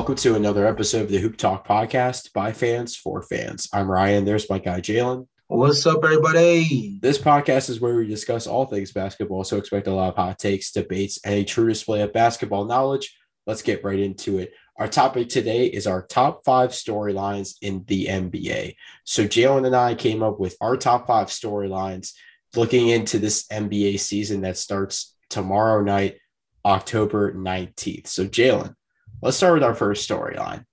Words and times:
Welcome 0.00 0.16
to 0.16 0.34
another 0.34 0.66
episode 0.66 1.02
of 1.02 1.08
the 1.10 1.18
Hoop 1.18 1.36
Talk 1.36 1.68
podcast 1.68 2.32
by 2.32 2.52
fans 2.52 2.96
for 2.96 3.20
fans. 3.20 3.68
I'm 3.70 3.88
Ryan. 3.88 4.24
There's 4.24 4.48
my 4.48 4.58
guy, 4.58 4.80
Jalen. 4.80 5.26
What's 5.48 5.84
up, 5.84 6.02
everybody? 6.02 6.98
This 7.02 7.18
podcast 7.18 7.68
is 7.68 7.82
where 7.82 7.94
we 7.94 8.06
discuss 8.06 8.46
all 8.46 8.64
things 8.64 8.92
basketball, 8.92 9.44
so 9.44 9.58
expect 9.58 9.88
a 9.88 9.92
lot 9.92 10.08
of 10.08 10.16
hot 10.16 10.38
takes, 10.38 10.72
debates, 10.72 11.18
and 11.22 11.34
a 11.34 11.44
true 11.44 11.68
display 11.68 12.00
of 12.00 12.14
basketball 12.14 12.64
knowledge. 12.64 13.14
Let's 13.46 13.60
get 13.60 13.84
right 13.84 13.98
into 13.98 14.38
it. 14.38 14.54
Our 14.78 14.88
topic 14.88 15.28
today 15.28 15.66
is 15.66 15.86
our 15.86 16.06
top 16.06 16.46
five 16.46 16.70
storylines 16.70 17.56
in 17.60 17.84
the 17.86 18.06
NBA. 18.06 18.76
So, 19.04 19.24
Jalen 19.24 19.66
and 19.66 19.76
I 19.76 19.94
came 19.94 20.22
up 20.22 20.40
with 20.40 20.56
our 20.62 20.78
top 20.78 21.08
five 21.08 21.26
storylines 21.26 22.14
looking 22.56 22.88
into 22.88 23.18
this 23.18 23.46
NBA 23.48 24.00
season 24.00 24.40
that 24.40 24.56
starts 24.56 25.14
tomorrow 25.28 25.82
night, 25.82 26.16
October 26.64 27.34
19th. 27.34 28.06
So, 28.06 28.24
Jalen, 28.24 28.74
Let's 29.22 29.36
start 29.36 29.54
with 29.54 29.62
our 29.62 29.74
first 29.74 30.08
storyline. 30.08 30.64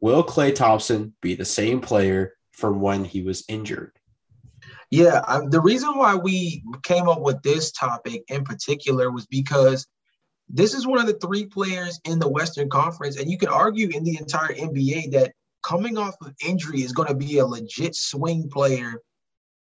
Will 0.00 0.22
Klay 0.22 0.54
Thompson 0.54 1.14
be 1.22 1.34
the 1.34 1.46
same 1.46 1.80
player 1.80 2.34
from 2.52 2.80
when 2.80 3.04
he 3.04 3.22
was 3.22 3.44
injured? 3.48 3.92
Yeah, 4.90 5.22
I, 5.26 5.40
the 5.48 5.60
reason 5.60 5.96
why 5.96 6.14
we 6.14 6.62
came 6.82 7.08
up 7.08 7.22
with 7.22 7.42
this 7.42 7.72
topic 7.72 8.24
in 8.28 8.44
particular 8.44 9.10
was 9.10 9.26
because 9.26 9.86
this 10.48 10.74
is 10.74 10.86
one 10.86 11.00
of 11.00 11.06
the 11.06 11.18
three 11.26 11.46
players 11.46 11.98
in 12.04 12.18
the 12.18 12.28
Western 12.28 12.68
Conference, 12.68 13.18
and 13.18 13.30
you 13.30 13.38
could 13.38 13.48
argue 13.48 13.88
in 13.88 14.04
the 14.04 14.18
entire 14.18 14.54
NBA 14.54 15.12
that 15.12 15.32
coming 15.62 15.96
off 15.96 16.14
of 16.20 16.34
injury 16.46 16.82
is 16.82 16.92
going 16.92 17.08
to 17.08 17.14
be 17.14 17.38
a 17.38 17.46
legit 17.46 17.96
swing 17.96 18.48
player 18.50 19.00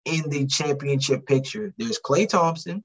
in 0.06 0.28
the 0.30 0.48
championship 0.48 1.26
picture. 1.28 1.74
There's 1.78 2.00
Klay 2.00 2.28
Thompson, 2.28 2.84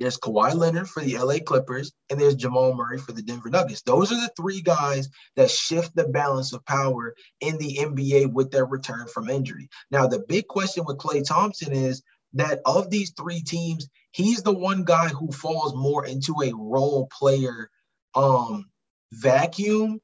there's 0.00 0.18
Kawhi 0.18 0.54
Leonard 0.54 0.88
for 0.88 1.02
the 1.02 1.18
LA 1.18 1.38
Clippers, 1.44 1.92
and 2.08 2.18
there's 2.18 2.34
Jamal 2.34 2.74
Murray 2.74 2.96
for 2.96 3.12
the 3.12 3.22
Denver 3.22 3.50
Nuggets. 3.50 3.82
Those 3.82 4.10
are 4.10 4.20
the 4.20 4.32
three 4.34 4.62
guys 4.62 5.10
that 5.36 5.50
shift 5.50 5.94
the 5.94 6.08
balance 6.08 6.54
of 6.54 6.64
power 6.64 7.14
in 7.40 7.58
the 7.58 7.76
NBA 7.76 8.32
with 8.32 8.50
their 8.50 8.64
return 8.64 9.06
from 9.08 9.28
injury. 9.28 9.68
Now, 9.90 10.06
the 10.06 10.24
big 10.26 10.48
question 10.48 10.84
with 10.86 10.96
Klay 10.96 11.22
Thompson 11.24 11.72
is 11.72 12.02
that 12.32 12.60
of 12.64 12.88
these 12.88 13.12
three 13.12 13.42
teams, 13.42 13.88
he's 14.12 14.42
the 14.42 14.54
one 14.54 14.84
guy 14.84 15.08
who 15.08 15.30
falls 15.32 15.74
more 15.74 16.06
into 16.06 16.34
a 16.42 16.54
role 16.56 17.06
player 17.06 17.70
um, 18.14 18.70
vacuum. 19.12 20.00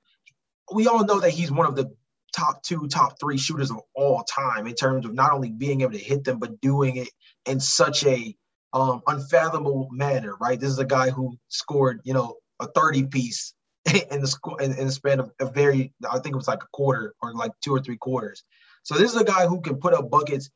We 0.72 0.88
all 0.88 1.06
know 1.06 1.20
that 1.20 1.31
he's 1.31 1.50
one 1.50 1.66
of 1.66 1.75
the 1.75 1.91
top 2.36 2.62
two, 2.62 2.86
top 2.88 3.19
three 3.19 3.38
shooters 3.38 3.70
of 3.70 3.81
all 3.94 4.25
time 4.25 4.66
in 4.66 4.75
terms 4.75 5.06
of 5.06 5.14
not 5.14 5.33
only 5.33 5.50
being 5.50 5.81
able 5.81 5.92
to 5.92 5.98
hit 5.98 6.25
them, 6.25 6.38
but 6.38 6.60
doing 6.60 6.97
it 6.97 7.08
in 7.47 7.60
such 7.60 8.05
a 8.05 8.36
um, 8.77 9.00
unfathomable 9.06 9.88
manner, 9.91 10.36
right? 10.38 10.60
This 10.60 10.69
is 10.69 10.78
a 10.78 10.84
guy 10.84 11.08
who 11.08 11.38
scored, 11.48 12.02
you 12.05 12.12
know, 12.12 12.36
a 12.60 12.66
30 12.66 13.06
piece 13.06 13.55
in 13.86 14.20
the 14.20 14.56
in, 14.60 14.72
in 14.78 14.86
the 14.86 14.92
span 14.92 15.20
of 15.20 15.32
a 15.41 15.46
very, 15.46 15.94
I 16.08 16.19
think 16.19 16.34
it 16.34 16.36
was 16.36 16.48
like 16.48 16.62
a 16.62 16.69
quarter 16.74 17.14
or 17.22 17.32
like 17.32 17.52
two 17.64 17.74
or 17.74 17.80
three 17.80 17.97
quarters. 17.97 18.44
So 18.82 18.97
this 18.97 19.14
is 19.14 19.20
a 19.20 19.24
guy 19.24 19.47
who 19.47 19.62
can 19.62 19.77
put 19.77 19.94
up 19.94 20.10
buckets 20.10 20.50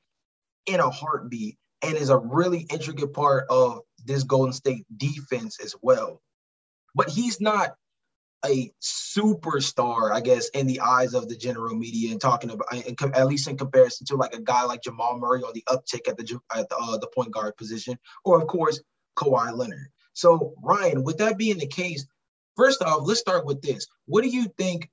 in 0.67 0.81
a 0.81 0.91
heartbeat 0.91 1.57
and 1.83 1.97
is 1.97 2.11
a 2.11 2.19
really 2.19 2.67
intricate 2.71 3.15
part 3.15 3.47
of 3.49 3.81
this 4.05 4.25
Golden 4.25 4.53
State 4.53 4.85
defense 4.95 5.59
as 5.65 5.75
well. 5.81 6.21
But 6.95 7.09
he's 7.09 7.41
not 7.41 7.75
a 8.45 8.73
superstar, 8.81 10.13
I 10.13 10.21
guess, 10.21 10.49
in 10.51 10.67
the 10.67 10.81
eyes 10.81 11.15
of 11.15 11.29
the 11.29 11.37
general 11.37 11.75
media 11.75 12.11
and 12.11 12.21
talking 12.21 12.51
about, 12.51 12.69
at 12.73 13.27
least 13.27 13.49
in 13.49 13.57
comparison 13.57 14.07
to 14.07 14.17
like 14.17 14.35
a 14.35 14.41
guy 14.41 14.65
like 14.65 14.83
Jamal 14.83 15.19
Murray 15.19 15.43
on 15.43 15.53
the 15.55 15.65
uptick 15.69 16.09
at 16.09 16.17
the 16.17 16.41
at 16.55 16.69
the, 16.69 16.77
uh, 16.77 16.99
the 16.99 17.09
point 17.09 17.33
guard 17.33 17.57
position, 17.57 17.99
or 18.25 18.41
of 18.41 18.47
course 18.47 18.81
Kawhi 19.17 19.55
Leonard. 19.57 19.89
So 20.13 20.55
Ryan, 20.63 21.05
with 21.05 21.19
that 21.19 21.39
being 21.39 21.59
the 21.59 21.67
case, 21.67 22.07
first 22.57 22.83
off, 22.83 23.03
let's 23.03 23.21
start 23.21 23.45
with 23.45 23.61
this. 23.63 23.87
What 24.07 24.23
do 24.23 24.29
you 24.29 24.47
think 24.57 24.89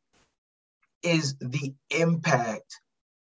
is 1.03 1.35
the 1.39 1.73
impact 1.89 2.81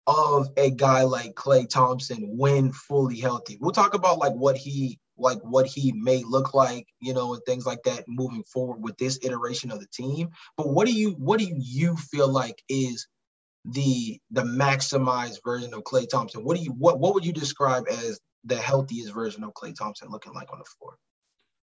of 0.07 0.49
a 0.57 0.71
guy 0.71 1.03
like 1.03 1.34
Klay 1.34 1.69
Thompson 1.69 2.37
when 2.37 2.73
fully 2.73 3.21
healthy? 3.21 3.59
We'll 3.61 3.73
talk 3.73 3.95
about 3.95 4.19
like 4.19 4.33
what 4.33 4.57
he 4.57 4.99
like 5.21 5.39
what 5.43 5.67
he 5.67 5.93
may 5.93 6.23
look 6.25 6.55
like, 6.55 6.87
you 7.01 7.13
know, 7.13 7.35
and 7.35 7.43
things 7.45 7.67
like 7.67 7.83
that 7.85 8.05
moving 8.09 8.43
forward 8.45 8.83
with 8.83 8.97
this 8.99 9.19
iteration 9.23 9.71
of 9.71 9.81
the 9.81 9.87
team. 9.93 10.31
But 10.57 10.71
what 10.71 10.87
do 10.87 10.93
you 10.93 11.11
what 11.13 11.39
do 11.39 11.51
you 11.57 11.97
feel 11.97 12.29
like 12.29 12.63
is 12.69 13.07
the 13.65 14.19
the 14.31 14.43
maximized 14.43 15.39
version 15.45 15.75
of 15.75 15.83
Klay 15.85 16.09
Thompson? 16.09 16.45
What 16.45 16.57
do 16.57 16.63
you 16.63 16.73
what 16.73 16.99
what 16.99 17.15
would 17.15 17.25
you 17.25 17.33
describe 17.33 17.85
as 17.91 18.21
the 18.45 18.57
healthiest 18.57 19.13
version 19.13 19.45
of 19.45 19.53
Klay 19.53 19.75
Thompson 19.77 20.09
looking 20.11 20.33
like 20.33 20.53
on 20.53 20.59
the 20.59 20.65
floor? 20.65 20.97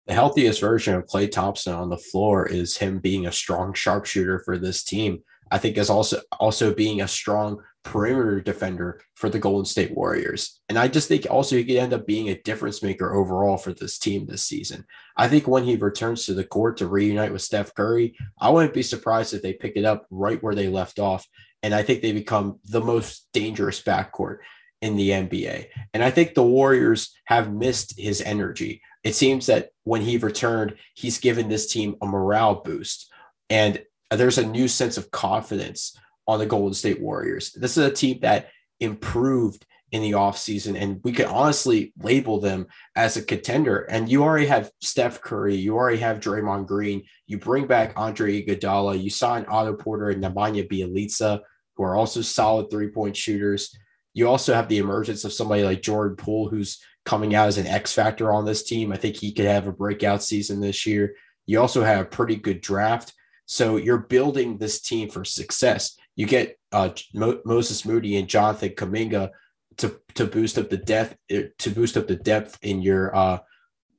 The 0.06 0.14
healthiest 0.14 0.62
version 0.62 0.96
of 0.96 1.06
Klay 1.06 1.30
Thompson 1.30 1.74
on 1.74 1.90
the 1.90 1.98
floor 1.98 2.48
is 2.48 2.78
him 2.78 3.00
being 3.00 3.26
a 3.26 3.32
strong 3.32 3.74
sharpshooter 3.74 4.40
for 4.40 4.58
this 4.58 4.82
team. 4.84 5.24
I 5.52 5.58
think 5.58 5.78
is 5.78 5.90
also 5.90 6.20
also 6.40 6.74
being 6.74 7.02
a 7.02 7.08
strong 7.08 7.62
perimeter 7.88 8.42
defender 8.42 9.00
for 9.16 9.30
the 9.30 9.40
Golden 9.40 9.66
State 9.66 9.96
Warriors. 9.96 10.60
And 10.68 10.78
I 10.78 10.90
just 10.90 11.08
think 11.08 11.26
also 11.30 11.56
he 11.56 11.64
could 11.64 11.78
end 11.78 11.94
up 11.94 12.06
being 12.06 12.30
a 12.30 12.42
difference 12.42 12.84
maker 12.84 13.16
overall 13.16 13.56
for 13.56 13.72
this 13.72 13.98
team 13.98 14.26
this 14.26 14.44
season. 14.44 14.86
I 15.16 15.30
think 15.30 15.48
when 15.48 15.64
he 15.64 15.78
returns 15.78 16.26
to 16.26 16.34
the 16.34 16.44
court 16.44 16.78
to 16.78 16.88
reunite 16.88 17.32
with 17.32 17.42
Steph 17.42 17.74
Curry, 17.74 18.16
I 18.42 18.50
wouldn't 18.50 18.74
be 18.74 18.84
surprised 18.84 19.34
if 19.34 19.42
they 19.42 19.54
pick 19.54 19.78
it 19.78 19.86
up 19.86 20.06
right 20.10 20.42
where 20.44 20.54
they 20.54 20.68
left 20.68 21.00
off. 21.00 21.26
And 21.64 21.74
I 21.74 21.82
think 21.82 22.02
they 22.02 22.12
become 22.12 22.60
the 22.66 22.82
most 22.82 23.28
dangerous 23.32 23.82
backcourt 23.82 24.40
in 24.82 24.98
the 24.98 25.10
NBA. 25.10 25.68
And 25.94 26.04
I 26.04 26.12
think 26.12 26.34
the 26.34 26.44
Warriors 26.44 27.16
have 27.26 27.54
missed 27.54 27.98
his 27.98 28.22
energy. 28.22 28.82
It 29.04 29.16
seems 29.16 29.46
that 29.46 29.70
when 29.86 30.02
he 30.02 30.18
returned, 30.18 30.76
he's 30.94 31.20
given 31.20 31.48
this 31.48 31.72
team 31.72 31.96
a 32.02 32.06
morale 32.06 32.62
boost. 32.64 33.12
And 33.50 33.82
there's 34.12 34.38
a 34.38 34.46
new 34.46 34.68
sense 34.68 34.98
of 34.98 35.12
confidence 35.12 35.98
on 36.28 36.40
the 36.40 36.46
Golden 36.46 36.74
State 36.74 37.02
Warriors. 37.02 37.52
This 37.54 37.78
is 37.78 37.86
a 37.86 37.92
team 37.92 38.20
that 38.22 38.50
improved 38.80 39.66
in 39.92 40.02
the 40.02 40.12
offseason, 40.12 40.80
and 40.80 41.00
we 41.04 41.14
could 41.14 41.28
honestly 41.28 41.94
label 42.02 42.42
them 42.42 42.68
as 42.96 43.16
a 43.16 43.24
contender. 43.24 43.80
And 43.90 44.10
you 44.10 44.24
already 44.24 44.48
have 44.48 44.72
Steph 44.82 45.22
Curry, 45.22 45.56
you 45.56 45.76
already 45.76 46.00
have 46.00 46.20
Draymond 46.20 46.68
Green, 46.68 47.04
you 47.26 47.38
bring 47.38 47.68
back 47.68 47.94
Andre 47.96 48.42
Iguodala, 48.42 49.02
you 49.02 49.10
sign 49.10 49.46
Otto 49.48 49.74
Porter 49.74 50.10
and 50.10 50.22
Nemanja 50.22 50.68
Bjelica, 50.70 51.40
who 51.76 51.84
are 51.84 51.96
also 51.96 52.22
solid 52.22 52.70
three 52.70 52.90
point 52.90 53.16
shooters. 53.16 53.78
You 54.14 54.28
also 54.28 54.54
have 54.54 54.68
the 54.68 54.80
emergence 54.80 55.24
of 55.24 55.32
somebody 55.32 55.64
like 55.64 55.82
Jordan 55.82 56.18
Poole, 56.18 56.50
who's 56.50 56.82
coming 57.06 57.36
out 57.36 57.48
as 57.48 57.58
an 57.58 57.68
X 57.68 57.94
factor 57.94 58.34
on 58.34 58.44
this 58.44 58.64
team. 58.64 58.92
I 58.92 58.98
think 58.98 59.16
he 59.16 59.32
could 59.32 59.46
have 59.46 59.68
a 59.68 59.72
breakout 59.72 60.22
season 60.22 60.60
this 60.60 60.86
year. 60.86 61.16
You 61.46 61.62
also 61.62 61.84
have 61.84 62.02
a 62.02 62.10
pretty 62.10 62.36
good 62.36 62.60
draft. 62.60 63.14
So 63.48 63.78
you're 63.78 63.98
building 63.98 64.58
this 64.58 64.82
team 64.82 65.10
for 65.10 65.24
success. 65.24 65.98
You 66.16 66.28
get 66.28 66.60
uh, 66.72 66.90
Mo- 67.14 67.42
Moses 67.46 67.86
Moody 67.86 68.18
and 68.18 68.28
Jonathan 68.28 68.70
Kuminga 68.70 69.32
to 69.78 70.00
to 70.16 70.26
boost 70.26 70.58
up 70.58 70.70
the 70.70 70.78
depth 70.78 71.16
eh, 71.30 71.44
to 71.60 71.70
boost 71.70 71.98
up 71.98 72.08
the 72.08 72.16
depth 72.16 72.60
in 72.62 72.82
your 72.82 73.16
uh, 73.16 73.40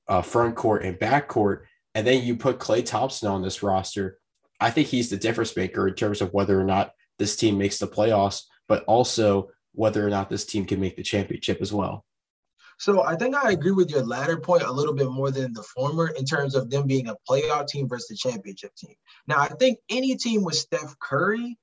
uh, 0.07 0.23
front 0.23 0.55
court 0.55 0.85
and 0.85 0.99
back 0.99 1.29
court, 1.29 1.67
and 1.95 2.07
then 2.07 2.23
you 2.23 2.37
put 2.37 2.59
Klay 2.59 2.85
Thompson 2.85 3.29
on 3.29 3.43
this 3.43 3.63
roster. 3.63 4.19
I 4.61 4.71
think 4.71 4.89
he's 4.89 5.09
the 5.09 5.17
difference 5.17 5.57
maker 5.57 5.89
in 5.89 5.95
terms 5.95 6.21
of 6.21 6.33
whether 6.33 6.61
or 6.61 6.65
not 6.65 6.93
this 7.19 7.37
team 7.37 7.57
makes 7.57 7.79
the 7.79 7.87
playoffs, 7.87 8.43
but 8.67 8.85
also 8.85 9.51
whether 9.73 10.07
or 10.07 10.11
not 10.11 10.29
this 10.29 10.45
team 10.45 10.67
can 10.67 10.81
make 10.81 10.97
the 10.97 11.03
championship 11.03 11.59
as 11.61 11.73
well. 11.73 12.05
So 12.79 13.03
I 13.03 13.17
think 13.17 13.35
I 13.35 13.51
agree 13.51 13.73
with 13.73 13.91
your 13.91 14.05
latter 14.05 14.39
point 14.39 14.63
a 14.63 14.71
little 14.71 14.95
bit 14.95 15.11
more 15.11 15.33
than 15.33 15.53
the 15.53 15.65
former 15.65 16.09
in 16.09 16.25
terms 16.25 16.55
of 16.55 16.71
them 16.71 16.87
being 16.87 17.09
a 17.09 17.17
playoff 17.29 17.67
team 17.67 17.89
versus 17.89 18.09
the 18.09 18.17
championship 18.17 18.75
team. 18.77 18.95
Now 19.27 19.41
I 19.41 19.49
think 19.49 19.79
any 19.91 20.15
team 20.17 20.45
with 20.45 20.55
Steph 20.55 20.97
Curry 21.01 21.59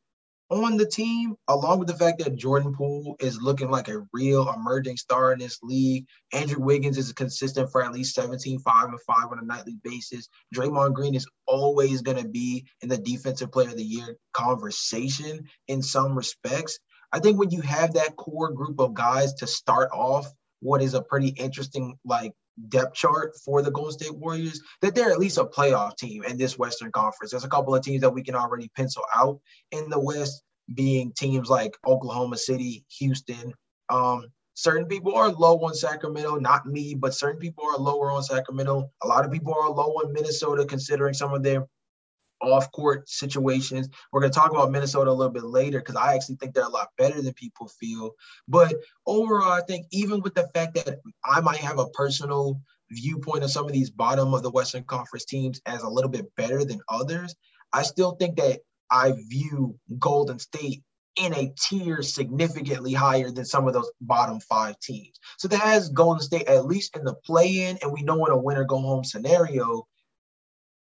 on 0.50 0.78
the 0.78 0.86
team, 0.86 1.36
along 1.48 1.80
with 1.80 1.88
the 1.88 1.96
fact 1.96 2.20
that 2.20 2.36
Jordan 2.36 2.74
Poole 2.74 3.16
is 3.20 3.42
looking 3.42 3.72
like 3.72 3.88
a 3.88 4.06
real 4.14 4.54
emerging 4.54 4.98
star 4.98 5.32
in 5.32 5.40
this 5.40 5.58
league. 5.64 6.06
Andrew 6.34 6.62
Wiggins 6.62 6.98
is 6.98 7.14
consistent 7.14 7.72
for 7.72 7.82
at 7.84 7.94
least 7.94 8.14
17, 8.14 8.60
5, 8.60 8.90
and 8.90 9.02
5 9.02 9.32
on 9.32 9.40
a 9.40 9.46
nightly 9.46 9.78
basis. 9.84 10.28
Draymond 10.54 10.94
Green 10.94 11.16
is 11.16 11.28
always 11.48 12.02
going 12.02 12.22
to 12.22 12.28
be 12.28 12.66
in 12.82 12.90
the 12.90 12.98
defensive 12.98 13.52
player 13.52 13.70
of 13.70 13.78
the 13.78 13.84
year 13.84 14.18
conversation 14.34 15.46
in 15.68 15.82
some 15.82 16.16
respects. 16.16 16.78
I 17.12 17.20
think 17.20 17.40
when 17.40 17.52
you 17.52 17.62
have 17.62 17.94
that 17.94 18.18
core 18.18 18.52
group 18.52 18.80
of 18.80 18.94
guys 18.94 19.34
to 19.36 19.48
start 19.48 19.90
off 19.94 20.32
what 20.62 20.82
is 20.82 20.94
a 20.94 21.02
pretty 21.02 21.30
interesting 21.30 21.98
like 22.06 22.34
depth 22.70 22.96
chart 22.96 23.34
for 23.44 23.62
the 23.62 23.72
Golden 23.72 23.94
State 23.94 24.16
Warriors 24.16 24.62
that 24.82 24.96
they're 24.96 25.12
at 25.12 25.20
least 25.20 25.38
a 25.38 25.46
playoff 25.46 25.98
team 25.98 26.24
in 26.24 26.38
this 26.38 26.58
Western 26.58 26.92
Conference. 26.92 27.32
There's 27.32 27.44
a 27.44 27.50
couple 27.50 27.76
of 27.76 27.84
teams 27.84 28.02
that 28.02 28.10
we 28.14 28.24
can 28.24 28.36
already 28.36 28.70
pencil 28.76 29.04
out 29.14 29.40
in 29.72 29.90
the 29.90 30.00
West, 30.00 30.44
being 30.74 31.12
teams 31.14 31.50
like 31.50 31.76
Oklahoma 31.86 32.38
City, 32.38 32.86
Houston. 33.00 33.54
Um, 33.90 34.28
certain 34.56 34.86
people 34.86 35.14
are 35.16 35.30
low 35.30 35.60
on 35.60 35.74
Sacramento, 35.74 36.38
not 36.38 36.66
me, 36.66 36.96
but 36.96 37.14
certain 37.14 37.40
people 37.40 37.66
are 37.66 37.78
lower 37.78 38.12
on 38.12 38.24
Sacramento. 38.24 38.90
A 39.04 39.08
lot 39.08 39.26
of 39.26 39.32
people 39.32 39.54
are 39.54 39.70
low 39.70 39.94
on 39.98 40.14
Minnesota, 40.14 40.66
considering 40.66 41.14
some 41.14 41.34
of 41.34 41.44
their 41.44 41.68
off 42.42 42.72
court 42.72 43.10
situations. 43.10 43.90
We're 44.12 44.22
going 44.22 44.32
to 44.32 44.40
talk 44.40 44.52
about 44.52 44.72
Minnesota 44.72 45.10
a 45.10 45.14
little 45.14 45.34
bit 45.34 45.44
later 45.44 45.80
because 45.80 45.96
I 45.96 46.14
actually 46.14 46.36
think 46.36 46.54
they're 46.54 46.64
a 46.64 46.70
lot 46.70 46.90
better 46.98 47.22
than 47.22 47.34
people 47.34 47.68
feel. 47.68 48.12
But 48.48 48.76
overall, 49.06 49.52
I 49.52 49.62
think 49.62 49.88
even 49.92 50.22
with 50.22 50.36
the 50.36 50.48
fact 50.54 50.76
that 50.76 51.00
I 51.24 51.42
might 51.42 51.58
have 51.58 51.80
a 51.80 51.90
personal 51.90 52.62
viewpoint 52.92 53.44
of 53.44 53.52
some 53.52 53.66
of 53.66 53.72
these 53.72 53.90
bottom 53.90 54.34
of 54.34 54.44
the 54.44 54.52
Western 54.52 54.84
Conference 54.84 55.26
teams 55.26 55.62
as 55.66 55.82
a 55.82 55.90
little 55.90 56.10
bit 56.10 56.34
better 56.36 56.64
than 56.64 56.82
others, 56.90 57.36
I 57.74 57.84
still 57.84 58.12
think 58.12 58.38
that 58.38 58.60
I 58.92 59.14
view 59.30 59.78
Golden 59.98 60.40
State 60.40 60.84
in 61.18 61.34
a 61.34 61.52
tier 61.58 62.02
significantly 62.02 62.94
higher 62.94 63.32
than 63.32 63.46
some 63.46 63.68
of 63.68 63.74
those 63.74 63.90
bottom 64.02 64.40
five 64.42 64.80
teams. 64.80 65.20
So 65.38 65.48
that 65.48 65.62
has 65.62 65.90
Golden 65.90 66.22
State 66.22 66.48
at 66.48 66.66
least 66.66 66.96
in 66.96 67.06
the 67.06 67.16
play 67.26 67.64
in, 67.68 67.78
and 67.82 67.92
we 67.92 68.04
know 68.04 68.26
in 68.26 68.32
a 68.32 68.38
winner 68.38 68.66
go 68.66 68.80
home 68.80 69.04
scenario, 69.04 69.88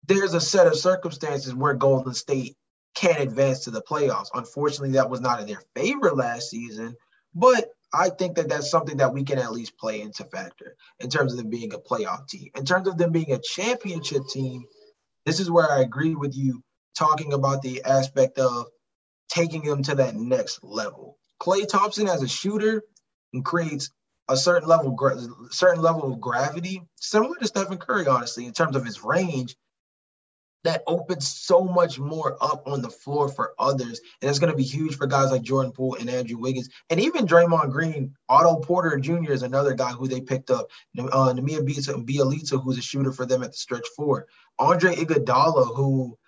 there's 0.06 0.34
a 0.34 0.40
set 0.40 0.66
of 0.66 0.76
circumstances 0.76 1.54
where 1.54 1.74
Golden 1.74 2.14
State 2.14 2.56
can 2.94 3.20
advance 3.20 3.60
to 3.60 3.70
the 3.70 3.82
playoffs. 3.82 4.28
Unfortunately, 4.34 4.92
that 4.92 5.10
was 5.10 5.20
not 5.20 5.40
in 5.40 5.46
their 5.46 5.62
favor 5.74 6.12
last 6.12 6.50
season, 6.50 6.94
but 7.34 7.68
I 7.92 8.10
think 8.10 8.36
that 8.36 8.48
that's 8.48 8.70
something 8.70 8.96
that 8.98 9.12
we 9.12 9.24
can 9.24 9.38
at 9.38 9.52
least 9.52 9.78
play 9.78 10.00
into 10.00 10.24
factor 10.24 10.76
in 11.00 11.10
terms 11.10 11.32
of 11.32 11.38
them 11.38 11.50
being 11.50 11.72
a 11.72 11.78
playoff 11.78 12.28
team. 12.28 12.50
In 12.56 12.64
terms 12.64 12.88
of 12.88 12.98
them 12.98 13.12
being 13.12 13.32
a 13.32 13.40
championship 13.40 14.22
team, 14.32 14.64
this 15.26 15.40
is 15.40 15.50
where 15.50 15.70
I 15.70 15.80
agree 15.80 16.14
with 16.14 16.36
you 16.36 16.62
talking 16.96 17.32
about 17.32 17.62
the 17.62 17.82
aspect 17.84 18.38
of 18.38 18.66
taking 19.28 19.62
them 19.62 19.82
to 19.84 19.94
that 19.96 20.16
next 20.16 20.62
level. 20.62 21.18
Klay 21.40 21.66
Thompson 21.68 22.08
as 22.08 22.22
a 22.22 22.28
shooter 22.28 22.82
and 23.32 23.44
creates 23.44 23.90
a 24.28 24.36
certain 24.36 24.68
level, 24.68 24.96
certain 25.50 25.82
level 25.82 26.12
of 26.12 26.20
gravity, 26.20 26.82
similar 26.96 27.36
to 27.36 27.46
Stephen 27.46 27.78
Curry, 27.78 28.06
honestly, 28.06 28.46
in 28.46 28.52
terms 28.52 28.76
of 28.76 28.84
his 28.84 29.02
range, 29.02 29.56
that 30.64 30.82
opens 30.87 31.28
so 31.28 31.62
much 31.62 31.99
more 31.99 32.37
up 32.40 32.66
on 32.66 32.82
the 32.82 32.90
floor 32.90 33.28
for 33.28 33.55
others. 33.58 34.00
And 34.20 34.31
it's 34.31 34.38
going 34.38 34.50
to 34.50 34.56
be 34.56 34.64
huge 34.64 34.96
for 34.96 35.06
guys 35.06 35.31
like 35.31 35.43
Jordan 35.43 35.72
Poole 35.72 35.96
and 36.00 36.11
Andrew 36.11 36.38
Wiggins. 36.38 36.70
And 36.90 36.99
even 36.99 37.26
Draymond 37.26 37.70
Green, 37.70 38.14
Otto 38.28 38.56
Porter 38.56 38.99
Jr. 38.99 39.32
is 39.32 39.43
another 39.43 39.75
guy 39.75 39.93
who 39.93 40.08
they 40.08 40.20
picked 40.20 40.50
up. 40.50 40.70
Uh, 40.99 41.32
Nemanja 41.32 41.61
Bjelica, 41.61 42.62
who's 42.62 42.78
a 42.78 42.82
shooter 42.82 43.12
for 43.12 43.26
them 43.26 43.43
at 43.43 43.52
the 43.52 43.56
stretch 43.56 43.87
four. 43.94 44.26
Andre 44.58 44.94
Iguodala, 44.94 45.76
who 45.76 46.19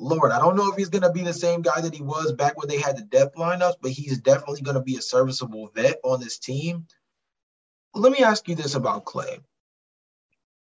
Lord, 0.00 0.32
I 0.32 0.38
don't 0.38 0.56
know 0.56 0.70
if 0.70 0.76
he's 0.76 0.88
going 0.88 1.02
to 1.02 1.12
be 1.12 1.22
the 1.22 1.32
same 1.32 1.62
guy 1.62 1.80
that 1.80 1.94
he 1.94 2.02
was 2.02 2.32
back 2.32 2.58
when 2.58 2.68
they 2.68 2.80
had 2.80 2.96
the 2.96 3.02
depth 3.02 3.36
lineups, 3.36 3.76
but 3.80 3.92
he's 3.92 4.18
definitely 4.18 4.62
going 4.62 4.74
to 4.74 4.82
be 4.82 4.96
a 4.96 5.02
serviceable 5.02 5.70
vet 5.74 5.98
on 6.02 6.20
this 6.20 6.38
team. 6.38 6.86
Let 7.94 8.10
me 8.10 8.24
ask 8.24 8.48
you 8.48 8.56
this 8.56 8.74
about 8.74 9.04
Klay. 9.04 9.38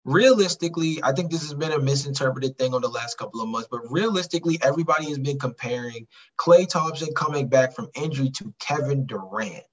Realistically, 0.05 1.01
I 1.03 1.12
think 1.12 1.31
this 1.31 1.43
has 1.43 1.55
been 1.55 1.73
a 1.73 1.79
misinterpreted 1.79 2.59
thing 2.59 2.75
on 2.75 2.83
the 2.83 2.89
last 2.89 3.17
couple 3.17 3.41
of 3.41 3.49
months, 3.49 3.69
but 3.71 3.91
realistically, 3.91 4.59
everybody 4.62 5.06
has 5.06 5.19
been 5.19 5.39
comparing 5.39 6.06
Klay 6.39 6.69
Thompson 6.69 7.15
coming 7.15 7.49
back 7.49 7.75
from 7.75 7.89
injury 7.95 8.31
to 8.31 8.55
Kevin 8.61 9.06
Durant. 9.06 9.65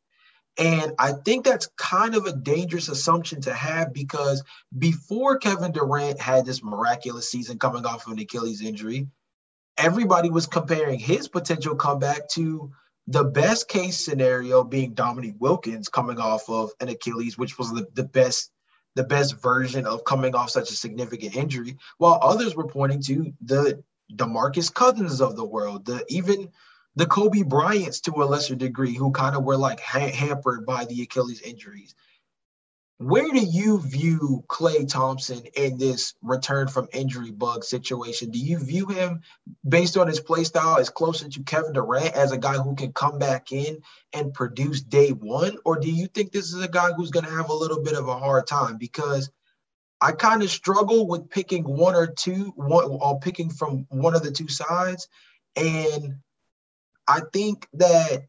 And 0.57 0.94
I 1.00 1.13
think 1.13 1.44
that's 1.44 1.68
kind 1.78 2.16
of 2.16 2.25
a 2.25 2.36
dangerous 2.36 2.88
assumption 2.88 3.42
to 3.42 3.54
have 3.54 3.94
because 3.94 4.44
before 4.78 5.38
Kevin 5.38 5.72
Durant 5.72 6.19
had 6.19 6.45
this 6.45 6.63
miraculous 6.63 7.30
season 7.30 7.57
coming 7.60 7.86
off 7.86 8.06
of 8.06 8.13
an 8.13 8.19
Achilles 8.19 8.62
injury, 8.62 9.07
everybody 9.77 10.30
was 10.30 10.48
comparing 10.48 11.00
his 11.00 11.27
potential 11.27 11.75
comeback 11.75 12.30
to 12.30 12.72
the 13.07 13.24
best 13.24 13.68
case 13.68 14.04
scenario 14.04 14.63
being 14.63 14.94
Dominique 14.94 15.36
Wilkins 15.39 15.89
coming 15.89 16.19
off 16.19 16.50
of 16.50 16.72
an 16.80 16.89
Achilles, 16.89 17.38
which 17.38 17.57
was 17.57 17.72
the, 17.72 17.88
the 17.94 18.04
best 18.04 18.51
the 18.95 19.03
best 19.03 19.41
version 19.41 19.85
of 19.85 20.03
coming 20.03 20.35
off 20.35 20.49
such 20.49 20.69
a 20.69 20.75
significant 20.75 21.35
injury, 21.35 21.77
while 21.97 22.19
others 22.21 22.55
were 22.55 22.67
pointing 22.67 23.01
to 23.03 23.33
the 23.41 23.83
DeMarcus 24.13 24.73
Cousins 24.73 25.21
of 25.21 25.35
the 25.35 25.45
world, 25.45 25.85
the 25.85 26.03
even 26.09 26.49
the 26.95 27.05
Kobe 27.05 27.43
Bryants 27.43 28.01
to 28.01 28.11
a 28.11 28.25
lesser 28.25 28.55
degree, 28.55 28.93
who 28.93 29.11
kind 29.11 29.35
of 29.35 29.43
were 29.43 29.57
like 29.57 29.79
ha- 29.79 30.11
hampered 30.11 30.65
by 30.65 30.85
the 30.85 31.01
Achilles 31.01 31.41
injuries. 31.41 31.95
Where 33.01 33.31
do 33.31 33.39
you 33.39 33.80
view 33.80 34.44
Klay 34.48 34.88
Thompson 34.88 35.42
in 35.56 35.80
this 35.80 36.13
return 36.21 36.68
from 36.68 36.88
injury 36.94 37.31
bug 37.31 37.63
situation? 37.63 38.30
Do 38.30 38.38
you 38.38 38.59
view 38.59 38.86
him 38.86 39.21
based 39.68 39.98
on 39.98 40.06
his 40.06 40.19
play 40.19 40.44
style 40.44 40.77
as 40.77 40.92
closer 40.92 41.27
to 41.27 41.44
Kevin 41.44 41.74
Durant 41.74 42.13
as 42.13 42.31
a 42.31 42.38
guy 42.38 42.57
who 42.59 42.75
can 42.75 42.94
come 42.94 43.18
back 43.18 43.51
in 43.51 43.81
and 44.13 44.36
produce 44.36 44.81
day 44.81 45.09
one? 45.09 45.57
Or 45.65 45.80
do 45.80 45.89
you 45.89 46.06
think 46.06 46.31
this 46.31 46.53
is 46.53 46.63
a 46.63 46.68
guy 46.68 46.92
who's 46.92 47.09
going 47.09 47.25
to 47.25 47.31
have 47.31 47.50
a 47.50 47.56
little 47.56 47.81
bit 47.81 47.95
of 47.95 48.07
a 48.07 48.19
hard 48.19 48.45
time? 48.45 48.77
Because 48.77 49.31
I 50.00 50.12
kind 50.12 50.44
of 50.44 50.51
struggle 50.51 51.07
with 51.07 51.31
picking 51.31 51.63
one 51.63 51.95
or 51.95 52.06
two, 52.06 52.53
one 52.56 52.86
or 52.86 53.19
picking 53.19 53.50
from 53.50 53.88
one 53.89 54.13
of 54.13 54.21
the 54.21 54.31
two 54.31 54.48
sides. 54.48 55.07
And 55.56 56.18
I 57.07 57.21
think 57.33 57.68
that 57.74 58.27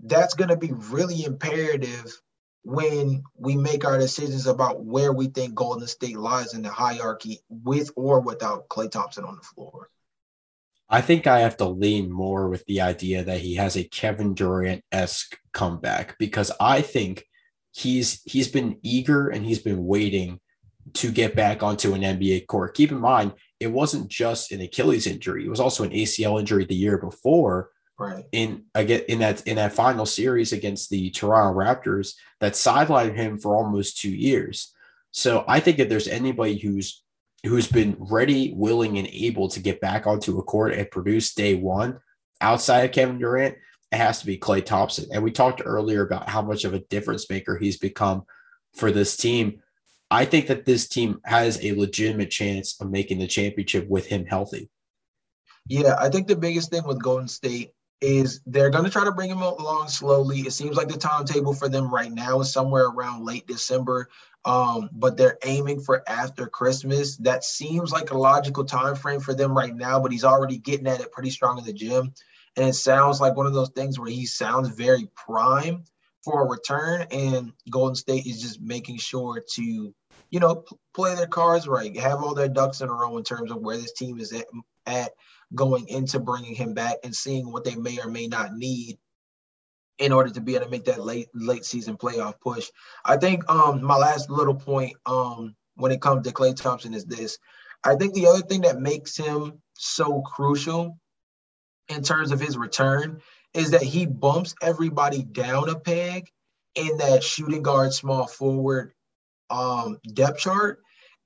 that's 0.00 0.34
going 0.34 0.50
to 0.50 0.56
be 0.56 0.72
really 0.72 1.24
imperative 1.24 2.20
when 2.64 3.22
we 3.36 3.56
make 3.56 3.84
our 3.84 3.98
decisions 3.98 4.46
about 4.46 4.84
where 4.84 5.12
we 5.12 5.28
think 5.28 5.54
Golden 5.54 5.86
State 5.86 6.16
lies 6.16 6.54
in 6.54 6.62
the 6.62 6.70
hierarchy 6.70 7.40
with 7.48 7.90
or 7.94 8.20
without 8.20 8.68
Klay 8.68 8.90
Thompson 8.90 9.24
on 9.24 9.36
the 9.36 9.42
floor. 9.42 9.90
I 10.88 11.00
think 11.00 11.26
I 11.26 11.40
have 11.40 11.56
to 11.58 11.68
lean 11.68 12.10
more 12.10 12.48
with 12.48 12.64
the 12.66 12.80
idea 12.80 13.24
that 13.24 13.40
he 13.40 13.54
has 13.56 13.76
a 13.76 13.84
Kevin 13.84 14.34
Durant 14.34 14.82
esque 14.92 15.38
comeback 15.52 16.16
because 16.18 16.52
I 16.60 16.82
think 16.82 17.24
he's 17.72 18.22
he's 18.24 18.48
been 18.48 18.78
eager 18.82 19.28
and 19.28 19.44
he's 19.44 19.60
been 19.60 19.84
waiting 19.84 20.40
to 20.94 21.10
get 21.10 21.34
back 21.34 21.62
onto 21.62 21.94
an 21.94 22.02
NBA 22.02 22.46
court. 22.46 22.74
Keep 22.74 22.92
in 22.92 23.00
mind, 23.00 23.32
it 23.60 23.68
wasn't 23.68 24.08
just 24.08 24.52
an 24.52 24.60
Achilles 24.60 25.06
injury; 25.06 25.44
it 25.44 25.50
was 25.50 25.60
also 25.60 25.84
an 25.84 25.90
ACL 25.90 26.38
injury 26.38 26.64
the 26.64 26.74
year 26.74 26.98
before 26.98 27.70
right. 27.98 28.24
in 28.32 28.64
again 28.74 29.02
in 29.08 29.20
that 29.20 29.46
in 29.46 29.56
that 29.56 29.72
final 29.72 30.06
series 30.06 30.52
against 30.52 30.90
the 30.90 31.10
Toronto 31.10 31.58
Raptors 31.58 32.14
that 32.40 32.54
sidelined 32.54 33.16
him 33.16 33.38
for 33.38 33.54
almost 33.54 34.00
two 34.00 34.10
years. 34.10 34.72
So 35.10 35.44
I 35.46 35.60
think 35.60 35.78
if 35.78 35.88
there's 35.88 36.08
anybody 36.08 36.58
who's 36.58 37.02
who's 37.44 37.68
been 37.68 37.96
ready, 37.98 38.52
willing, 38.56 38.98
and 38.98 39.06
able 39.08 39.48
to 39.48 39.60
get 39.60 39.80
back 39.80 40.06
onto 40.06 40.38
a 40.38 40.42
court 40.42 40.74
and 40.74 40.90
produce 40.90 41.34
day 41.34 41.54
one 41.54 41.98
outside 42.40 42.84
of 42.84 42.92
Kevin 42.92 43.18
Durant, 43.18 43.56
it 43.92 43.96
has 43.96 44.20
to 44.20 44.26
be 44.26 44.38
Klay 44.38 44.64
Thompson. 44.64 45.06
And 45.12 45.22
we 45.22 45.30
talked 45.30 45.62
earlier 45.64 46.02
about 46.02 46.28
how 46.28 46.42
much 46.42 46.64
of 46.64 46.74
a 46.74 46.80
difference 46.80 47.28
maker 47.28 47.56
he's 47.56 47.76
become 47.76 48.24
for 48.74 48.90
this 48.90 49.16
team. 49.16 49.60
I 50.10 50.24
think 50.24 50.46
that 50.48 50.64
this 50.64 50.88
team 50.88 51.20
has 51.24 51.62
a 51.62 51.74
legitimate 51.74 52.30
chance 52.30 52.80
of 52.80 52.90
making 52.90 53.18
the 53.18 53.26
championship 53.26 53.88
with 53.88 54.06
him 54.06 54.26
healthy. 54.26 54.70
Yeah, 55.66 55.96
I 55.98 56.08
think 56.08 56.26
the 56.26 56.36
biggest 56.36 56.70
thing 56.70 56.86
with 56.86 57.02
Golden 57.02 57.28
State 57.28 57.70
is 58.04 58.40
they're 58.44 58.70
going 58.70 58.84
to 58.84 58.90
try 58.90 59.04
to 59.04 59.12
bring 59.12 59.30
him 59.30 59.40
along 59.40 59.88
slowly. 59.88 60.40
It 60.40 60.52
seems 60.52 60.76
like 60.76 60.88
the 60.88 60.98
timetable 60.98 61.54
for 61.54 61.70
them 61.70 61.92
right 61.92 62.12
now 62.12 62.40
is 62.40 62.52
somewhere 62.52 62.84
around 62.84 63.24
late 63.24 63.46
December, 63.46 64.10
um, 64.44 64.90
but 64.92 65.16
they're 65.16 65.38
aiming 65.44 65.80
for 65.80 66.02
after 66.06 66.46
Christmas. 66.46 67.16
That 67.16 67.44
seems 67.44 67.92
like 67.92 68.10
a 68.10 68.18
logical 68.18 68.64
time 68.64 68.94
frame 68.94 69.20
for 69.20 69.32
them 69.32 69.56
right 69.56 69.74
now. 69.74 70.00
But 70.00 70.12
he's 70.12 70.24
already 70.24 70.58
getting 70.58 70.86
at 70.86 71.00
it 71.00 71.12
pretty 71.12 71.30
strong 71.30 71.58
in 71.58 71.64
the 71.64 71.72
gym, 71.72 72.12
and 72.56 72.68
it 72.68 72.74
sounds 72.74 73.22
like 73.22 73.36
one 73.36 73.46
of 73.46 73.54
those 73.54 73.70
things 73.70 73.98
where 73.98 74.10
he 74.10 74.26
sounds 74.26 74.68
very 74.68 75.08
prime 75.14 75.84
for 76.22 76.42
a 76.42 76.50
return. 76.50 77.06
And 77.10 77.52
Golden 77.70 77.94
State 77.94 78.26
is 78.26 78.42
just 78.42 78.60
making 78.60 78.98
sure 78.98 79.42
to 79.54 79.94
you 80.30 80.40
know 80.40 80.64
play 80.94 81.14
their 81.14 81.26
cards 81.26 81.66
right, 81.66 81.96
have 81.98 82.22
all 82.22 82.34
their 82.34 82.48
ducks 82.48 82.82
in 82.82 82.90
a 82.90 82.92
row 82.92 83.16
in 83.16 83.24
terms 83.24 83.50
of 83.50 83.62
where 83.62 83.78
this 83.78 83.94
team 83.94 84.18
is 84.18 84.32
at, 84.34 84.44
at 84.84 85.12
going 85.54 85.88
into 85.88 86.20
bringing 86.20 86.54
him 86.54 86.74
back 86.74 86.96
and 87.04 87.14
seeing 87.14 87.50
what 87.50 87.64
they 87.64 87.74
may 87.74 87.98
or 88.00 88.08
may 88.08 88.26
not 88.26 88.54
need 88.54 88.98
in 89.98 90.12
order 90.12 90.30
to 90.30 90.40
be 90.40 90.54
able 90.54 90.64
to 90.64 90.70
make 90.70 90.84
that 90.84 91.04
late 91.04 91.28
late 91.34 91.64
season 91.64 91.96
playoff 91.96 92.40
push. 92.40 92.68
I 93.04 93.16
think 93.16 93.48
um 93.50 93.82
my 93.82 93.96
last 93.96 94.30
little 94.30 94.54
point 94.54 94.96
um 95.06 95.54
when 95.76 95.92
it 95.92 96.00
comes 96.00 96.26
to 96.26 96.32
Klay 96.32 96.56
Thompson 96.56 96.94
is 96.94 97.04
this. 97.04 97.38
I 97.84 97.96
think 97.96 98.14
the 98.14 98.26
other 98.26 98.40
thing 98.40 98.62
that 98.62 98.80
makes 98.80 99.16
him 99.16 99.60
so 99.74 100.22
crucial 100.22 100.98
in 101.88 102.02
terms 102.02 102.32
of 102.32 102.40
his 102.40 102.56
return 102.56 103.20
is 103.52 103.70
that 103.70 103.82
he 103.82 104.06
bumps 104.06 104.54
everybody 104.62 105.22
down 105.22 105.68
a 105.68 105.78
peg 105.78 106.28
in 106.74 106.96
that 106.98 107.22
shooting 107.22 107.62
guard 107.62 107.92
small 107.92 108.26
forward 108.26 108.92
um 109.50 109.98
depth 110.12 110.38
chart 110.38 110.80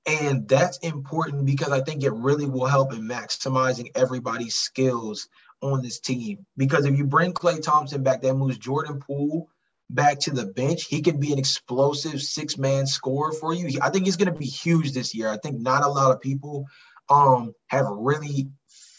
and 0.05 0.47
that's 0.47 0.77
important 0.79 1.45
because 1.45 1.71
I 1.71 1.81
think 1.81 2.03
it 2.03 2.13
really 2.13 2.45
will 2.45 2.65
help 2.65 2.93
in 2.93 3.07
maximizing 3.07 3.91
everybody's 3.95 4.55
skills 4.55 5.27
on 5.61 5.81
this 5.81 5.99
team. 5.99 6.45
Because 6.57 6.85
if 6.85 6.97
you 6.97 7.05
bring 7.05 7.33
Klay 7.33 7.61
Thompson 7.61 8.03
back, 8.03 8.21
that 8.21 8.33
moves 8.35 8.57
Jordan 8.57 8.99
Poole 8.99 9.49
back 9.89 10.19
to 10.19 10.31
the 10.31 10.45
bench. 10.45 10.85
He 10.85 11.01
can 11.01 11.19
be 11.19 11.33
an 11.33 11.39
explosive 11.39 12.21
six 12.21 12.57
man 12.57 12.85
scorer 12.85 13.33
for 13.33 13.53
you. 13.53 13.79
I 13.81 13.89
think 13.89 14.05
he's 14.05 14.17
going 14.17 14.31
to 14.31 14.39
be 14.39 14.45
huge 14.45 14.93
this 14.93 15.13
year. 15.13 15.29
I 15.29 15.37
think 15.37 15.59
not 15.59 15.83
a 15.83 15.89
lot 15.89 16.11
of 16.11 16.21
people 16.21 16.65
um, 17.09 17.53
have 17.67 17.85
really 17.89 18.47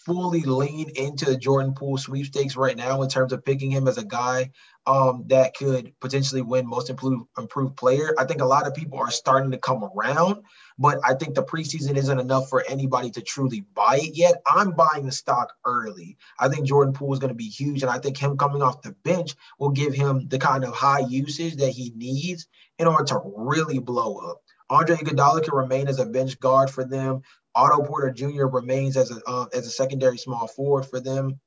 fully 0.05 0.41
leaned 0.41 0.91
into 0.97 1.27
the 1.27 1.37
Jordan 1.37 1.75
Poole 1.75 1.99
sweepstakes 1.99 2.57
right 2.57 2.77
now 2.77 3.03
in 3.03 3.09
terms 3.09 3.33
of 3.33 3.45
picking 3.45 3.71
him 3.71 3.87
as 3.87 3.99
a 3.99 4.05
guy 4.05 4.51
um, 4.87 5.25
that 5.29 5.55
could 5.55 5.93
potentially 6.01 6.43
win 6.43 6.67
most 6.67 6.91
improved 6.91 7.25
improved 7.39 7.77
player. 7.77 8.15
I 8.19 8.25
think 8.25 8.41
a 8.41 8.47
lot 8.47 8.67
of 8.67 8.75
people 8.75 8.99
are 8.99 9.11
starting 9.11 9.53
to 9.53 9.59
come 9.59 9.85
around, 9.85 10.43
but 10.81 10.99
I 11.05 11.13
think 11.13 11.35
the 11.35 11.45
preseason 11.45 11.99
isn't 11.99 12.19
enough 12.19 12.49
for 12.49 12.65
anybody 12.67 13.11
to 13.11 13.21
truly 13.21 13.61
buy 13.61 13.99
it 14.03 14.17
yet. 14.17 14.41
I'm 14.47 14.73
buying 14.73 15.05
the 15.05 15.13
stock 15.13 15.53
early. 15.67 16.17
I 16.39 16.49
think 16.49 16.67
Jordan 16.67 16.95
Poole 16.95 17.13
is 17.13 17.19
going 17.19 17.29
to 17.29 17.35
be 17.35 17.51
huge, 17.51 17.83
and 17.83 17.91
I 17.91 17.99
think 17.99 18.17
him 18.17 18.39
coming 18.39 18.63
off 18.63 18.81
the 18.81 18.93
bench 19.05 19.35
will 19.59 19.69
give 19.69 19.93
him 19.93 20.27
the 20.29 20.39
kind 20.39 20.65
of 20.65 20.73
high 20.73 21.01
usage 21.01 21.57
that 21.57 21.69
he 21.69 21.93
needs 21.95 22.49
in 22.79 22.87
order 22.87 23.05
to 23.05 23.21
really 23.37 23.79
blow 23.79 24.31
up. 24.31 24.41
Andre 24.71 24.97
Iguodala 24.97 25.45
can 25.45 25.55
remain 25.55 25.87
as 25.87 25.99
a 25.99 26.07
bench 26.07 26.41
guard 26.41 26.71
for 26.71 26.85
them. 26.85 27.21
Otto 27.55 27.83
Porter 27.83 28.11
Jr. 28.11 28.47
remains 28.47 28.97
as 28.97 29.11
a 29.11 29.21
uh, 29.27 29.47
as 29.53 29.67
a 29.67 29.71
secondary 29.71 30.17
small 30.17 30.47
forward 30.47 30.87
for 30.87 30.99
them, 30.99 31.41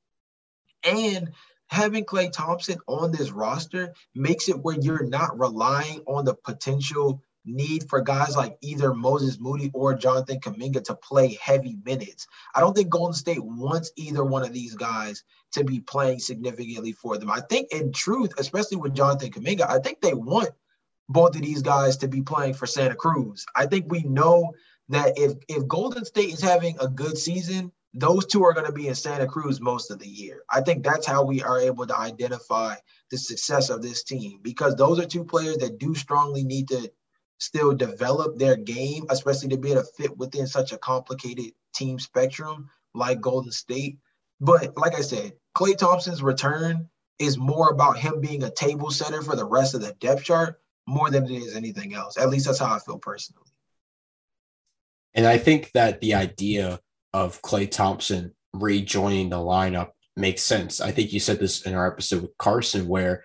and 0.84 1.32
having 1.66 2.04
Klay 2.04 2.30
Thompson 2.30 2.78
on 2.86 3.10
this 3.10 3.32
roster 3.32 3.94
makes 4.14 4.48
it 4.48 4.60
where 4.60 4.78
you're 4.78 5.08
not 5.08 5.40
relying 5.40 6.02
on 6.06 6.24
the 6.24 6.34
potential 6.34 7.20
need 7.44 7.88
for 7.88 8.00
guys 8.00 8.36
like 8.36 8.56
either 8.60 8.94
Moses 8.94 9.38
Moody 9.38 9.70
or 9.74 9.94
Jonathan 9.94 10.40
Kuminga 10.40 10.82
to 10.84 10.94
play 10.94 11.38
heavy 11.40 11.76
minutes. 11.84 12.26
I 12.54 12.60
don't 12.60 12.74
think 12.74 12.88
Golden 12.88 13.14
State 13.14 13.44
wants 13.44 13.92
either 13.96 14.24
one 14.24 14.42
of 14.42 14.52
these 14.52 14.74
guys 14.74 15.24
to 15.52 15.64
be 15.64 15.80
playing 15.80 16.20
significantly 16.20 16.92
for 16.92 17.18
them. 17.18 17.30
I 17.30 17.40
think, 17.40 17.72
in 17.72 17.92
truth, 17.92 18.32
especially 18.38 18.78
with 18.78 18.94
Jonathan 18.94 19.30
Kuminga, 19.30 19.68
I 19.68 19.78
think 19.78 20.00
they 20.00 20.14
want 20.14 20.50
both 21.08 21.36
of 21.36 21.42
these 21.42 21.62
guys 21.62 21.98
to 21.98 22.08
be 22.08 22.22
playing 22.22 22.54
for 22.54 22.66
Santa 22.66 22.94
Cruz. 22.94 23.44
I 23.54 23.66
think 23.66 23.90
we 23.90 24.02
know 24.02 24.52
that 24.88 25.18
if 25.18 25.34
if 25.48 25.66
Golden 25.68 26.04
State 26.04 26.32
is 26.32 26.40
having 26.40 26.76
a 26.80 26.88
good 26.88 27.18
season, 27.18 27.72
those 27.94 28.26
two 28.26 28.42
are 28.42 28.52
going 28.52 28.66
to 28.66 28.72
be 28.72 28.88
in 28.88 28.94
Santa 28.94 29.26
Cruz 29.26 29.60
most 29.60 29.90
of 29.90 29.98
the 29.98 30.08
year. 30.08 30.42
I 30.50 30.60
think 30.62 30.82
that's 30.82 31.06
how 31.06 31.24
we 31.24 31.42
are 31.42 31.60
able 31.60 31.86
to 31.86 31.98
identify 31.98 32.74
the 33.10 33.18
success 33.18 33.70
of 33.70 33.82
this 33.82 34.02
team 34.02 34.40
because 34.42 34.74
those 34.74 34.98
are 34.98 35.06
two 35.06 35.24
players 35.24 35.58
that 35.58 35.78
do 35.78 35.94
strongly 35.94 36.42
need 36.42 36.68
to 36.68 36.90
still 37.38 37.74
develop 37.74 38.38
their 38.38 38.56
game, 38.56 39.04
especially 39.10 39.48
to 39.48 39.56
be 39.56 39.72
able 39.72 39.82
to 39.82 39.88
fit 39.96 40.16
within 40.16 40.46
such 40.46 40.72
a 40.72 40.78
complicated 40.78 41.52
team 41.74 41.98
spectrum 41.98 42.68
like 42.94 43.20
Golden 43.20 43.50
State. 43.50 43.98
But 44.40 44.76
like 44.76 44.94
I 44.94 45.00
said, 45.00 45.32
Klay 45.56 45.76
Thompson's 45.76 46.22
return 46.22 46.88
is 47.18 47.38
more 47.38 47.70
about 47.70 47.98
him 47.98 48.20
being 48.20 48.42
a 48.42 48.50
table 48.50 48.90
setter 48.90 49.22
for 49.22 49.36
the 49.36 49.44
rest 49.44 49.74
of 49.74 49.80
the 49.80 49.92
depth 50.00 50.24
chart 50.24 50.60
more 50.86 51.10
than 51.10 51.24
it 51.24 51.32
is 51.32 51.56
anything 51.56 51.94
else. 51.94 52.18
At 52.18 52.30
least 52.30 52.46
that's 52.46 52.58
how 52.58 52.74
I 52.74 52.78
feel 52.78 52.98
personally. 52.98 53.48
And 55.14 55.26
I 55.26 55.38
think 55.38 55.70
that 55.72 56.00
the 56.00 56.14
idea 56.14 56.80
of 57.12 57.40
Klay 57.42 57.70
Thompson 57.70 58.34
rejoining 58.52 59.30
the 59.30 59.36
lineup 59.36 59.90
makes 60.16 60.42
sense. 60.42 60.80
I 60.80 60.90
think 60.90 61.12
you 61.12 61.20
said 61.20 61.38
this 61.38 61.62
in 61.62 61.74
our 61.74 61.90
episode 61.90 62.22
with 62.22 62.36
Carson, 62.38 62.88
where 62.88 63.24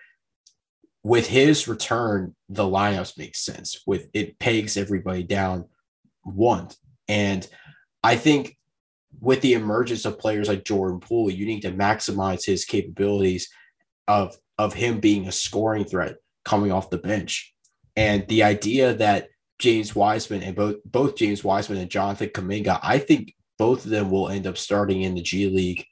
with 1.02 1.26
his 1.26 1.66
return, 1.66 2.34
the 2.48 2.64
lineups 2.64 3.18
make 3.18 3.34
sense. 3.34 3.82
With 3.86 4.10
it 4.12 4.38
pegs 4.38 4.76
everybody 4.76 5.22
down 5.22 5.66
one. 6.22 6.68
And 7.08 7.46
I 8.02 8.16
think 8.16 8.56
with 9.20 9.40
the 9.40 9.54
emergence 9.54 10.04
of 10.04 10.18
players 10.18 10.48
like 10.48 10.64
Jordan 10.64 11.00
Poole, 11.00 11.30
you 11.30 11.46
need 11.46 11.62
to 11.62 11.72
maximize 11.72 12.44
his 12.44 12.64
capabilities 12.64 13.48
of 14.08 14.36
of 14.58 14.74
him 14.74 15.00
being 15.00 15.26
a 15.26 15.32
scoring 15.32 15.84
threat 15.84 16.16
coming 16.44 16.70
off 16.70 16.90
the 16.90 16.98
bench. 16.98 17.54
And 17.96 18.26
the 18.28 18.42
idea 18.42 18.94
that 18.94 19.28
James 19.58 19.94
Wiseman 19.94 20.42
and 20.42 20.54
both 20.54 20.76
both 20.84 21.16
James 21.16 21.42
Wiseman 21.42 21.78
and 21.78 21.90
Jonathan 21.90 22.28
Kuminga, 22.28 22.78
I 22.82 22.98
think 22.98 23.34
both 23.58 23.84
of 23.84 23.90
them 23.90 24.10
will 24.10 24.28
end 24.28 24.46
up 24.46 24.58
starting 24.58 25.02
in 25.02 25.14
the 25.14 25.22
G 25.22 25.48
League 25.48 25.86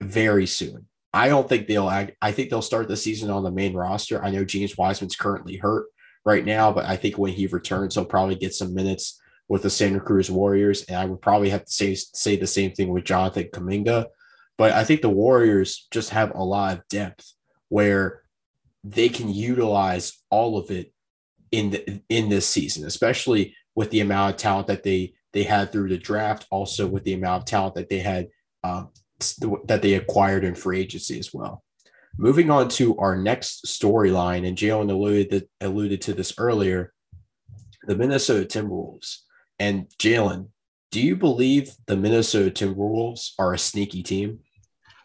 very 0.00 0.46
soon. 0.46 0.86
I 1.16 1.28
don't 1.28 1.48
think 1.48 1.66
they'll 1.66 1.88
act, 1.88 2.12
I 2.20 2.30
think 2.30 2.50
they'll 2.50 2.60
start 2.60 2.88
the 2.88 2.96
season 2.96 3.30
on 3.30 3.42
the 3.42 3.50
main 3.50 3.74
roster. 3.74 4.22
I 4.22 4.30
know 4.30 4.44
James 4.44 4.76
Wiseman's 4.76 5.16
currently 5.16 5.56
hurt 5.56 5.86
right 6.26 6.44
now, 6.44 6.70
but 6.70 6.84
I 6.84 6.96
think 6.96 7.16
when 7.16 7.32
he 7.32 7.46
returns, 7.46 7.94
he'll 7.94 8.04
probably 8.04 8.34
get 8.34 8.52
some 8.52 8.74
minutes 8.74 9.18
with 9.48 9.62
the 9.62 9.70
Santa 9.70 9.98
Cruz 9.98 10.30
Warriors. 10.30 10.82
And 10.84 10.98
I 10.98 11.06
would 11.06 11.22
probably 11.22 11.48
have 11.48 11.64
to 11.64 11.72
say 11.72 11.94
say 11.94 12.36
the 12.36 12.46
same 12.46 12.72
thing 12.72 12.88
with 12.88 13.04
Jonathan 13.04 13.44
Kuminga. 13.44 14.06
But 14.58 14.72
I 14.72 14.84
think 14.84 15.00
the 15.00 15.08
Warriors 15.08 15.88
just 15.90 16.10
have 16.10 16.34
a 16.34 16.44
lot 16.44 16.76
of 16.76 16.88
depth 16.88 17.32
where 17.70 18.22
they 18.84 19.08
can 19.08 19.32
utilize 19.32 20.22
all 20.30 20.58
of 20.58 20.70
it 20.70 20.92
in 21.50 21.70
the, 21.70 22.02
in 22.10 22.28
this 22.28 22.46
season, 22.46 22.84
especially 22.84 23.56
with 23.74 23.90
the 23.90 24.00
amount 24.00 24.34
of 24.34 24.36
talent 24.36 24.66
that 24.66 24.82
they 24.82 25.14
they 25.32 25.44
had 25.44 25.72
through 25.72 25.88
the 25.88 25.96
draft, 25.98 26.46
also 26.50 26.86
with 26.86 27.04
the 27.04 27.14
amount 27.14 27.42
of 27.42 27.46
talent 27.46 27.74
that 27.76 27.88
they 27.88 28.00
had 28.00 28.28
um, 28.62 28.90
that 29.18 29.80
they 29.82 29.94
acquired 29.94 30.44
in 30.44 30.54
free 30.54 30.80
agency 30.80 31.18
as 31.18 31.32
well. 31.32 31.62
Moving 32.18 32.50
on 32.50 32.68
to 32.70 32.96
our 32.98 33.16
next 33.16 33.66
storyline, 33.66 34.46
and 34.46 34.56
Jalen 34.56 34.90
alluded 34.90 35.48
alluded 35.60 36.00
to 36.02 36.14
this 36.14 36.34
earlier, 36.38 36.92
the 37.86 37.96
Minnesota 37.96 38.46
Timberwolves. 38.46 39.18
And 39.58 39.88
Jalen, 39.98 40.48
do 40.90 41.00
you 41.00 41.16
believe 41.16 41.72
the 41.86 41.96
Minnesota 41.96 42.50
Timberwolves 42.50 43.32
are 43.38 43.54
a 43.54 43.58
sneaky 43.58 44.02
team? 44.02 44.40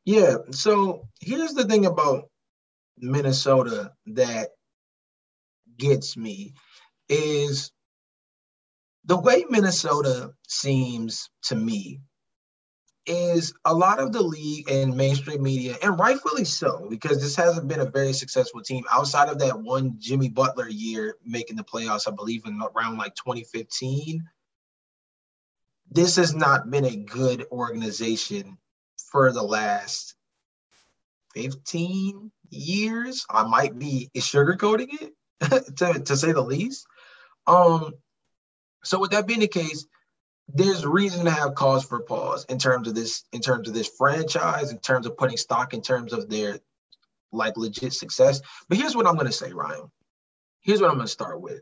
Yeah. 0.05 0.37
So 0.51 1.07
here's 1.19 1.53
the 1.53 1.65
thing 1.65 1.85
about 1.85 2.29
Minnesota 2.97 3.91
that 4.07 4.49
gets 5.77 6.15
me 6.15 6.53
is 7.09 7.71
the 9.05 9.19
way 9.19 9.45
Minnesota 9.49 10.31
seems 10.47 11.29
to 11.43 11.55
me 11.55 11.99
is 13.05 13.53
a 13.65 13.73
lot 13.73 13.99
of 13.99 14.11
the 14.11 14.21
league 14.21 14.69
and 14.69 14.95
mainstream 14.95 15.41
media, 15.41 15.75
and 15.81 15.99
rightfully 15.99 16.45
so, 16.45 16.87
because 16.89 17.21
this 17.21 17.35
hasn't 17.35 17.67
been 17.67 17.79
a 17.79 17.89
very 17.89 18.13
successful 18.13 18.61
team 18.61 18.83
outside 18.91 19.29
of 19.29 19.39
that 19.39 19.59
one 19.59 19.95
Jimmy 19.97 20.29
Butler 20.29 20.69
year 20.69 21.15
making 21.25 21.57
the 21.57 21.63
playoffs, 21.63 22.07
I 22.07 22.11
believe, 22.11 22.45
in 22.45 22.61
around 22.75 22.97
like 22.97 23.15
2015. 23.15 24.23
This 25.89 26.15
has 26.15 26.33
not 26.33 26.69
been 26.69 26.85
a 26.85 26.95
good 26.95 27.45
organization 27.51 28.57
for 29.09 29.31
the 29.31 29.43
last 29.43 30.15
15 31.33 32.31
years. 32.49 33.25
I 33.29 33.43
might 33.43 33.77
be 33.77 34.09
sugarcoating 34.15 34.89
it 35.01 35.75
to, 35.77 35.99
to 35.99 36.15
say 36.15 36.31
the 36.31 36.41
least. 36.41 36.85
Um, 37.47 37.93
so 38.83 38.99
with 38.99 39.11
that 39.11 39.27
being 39.27 39.39
the 39.39 39.47
case, 39.47 39.85
there's 40.53 40.85
reason 40.85 41.25
to 41.25 41.31
have 41.31 41.55
cause 41.55 41.83
for 41.85 42.01
pause 42.01 42.45
in 42.45 42.57
terms 42.57 42.87
of 42.87 42.95
this, 42.95 43.23
in 43.31 43.41
terms 43.41 43.67
of 43.67 43.73
this 43.73 43.89
franchise, 43.97 44.71
in 44.71 44.79
terms 44.79 45.05
of 45.05 45.17
putting 45.17 45.37
stock, 45.37 45.73
in 45.73 45.81
terms 45.81 46.13
of 46.13 46.29
their 46.29 46.59
like 47.31 47.57
legit 47.57 47.93
success. 47.93 48.41
But 48.67 48.77
here's 48.77 48.95
what 48.95 49.07
I'm 49.07 49.15
gonna 49.15 49.31
say, 49.31 49.53
Ryan. 49.53 49.91
Here's 50.61 50.81
what 50.81 50.89
I'm 50.89 50.97
gonna 50.97 51.07
start 51.07 51.41
with. 51.41 51.61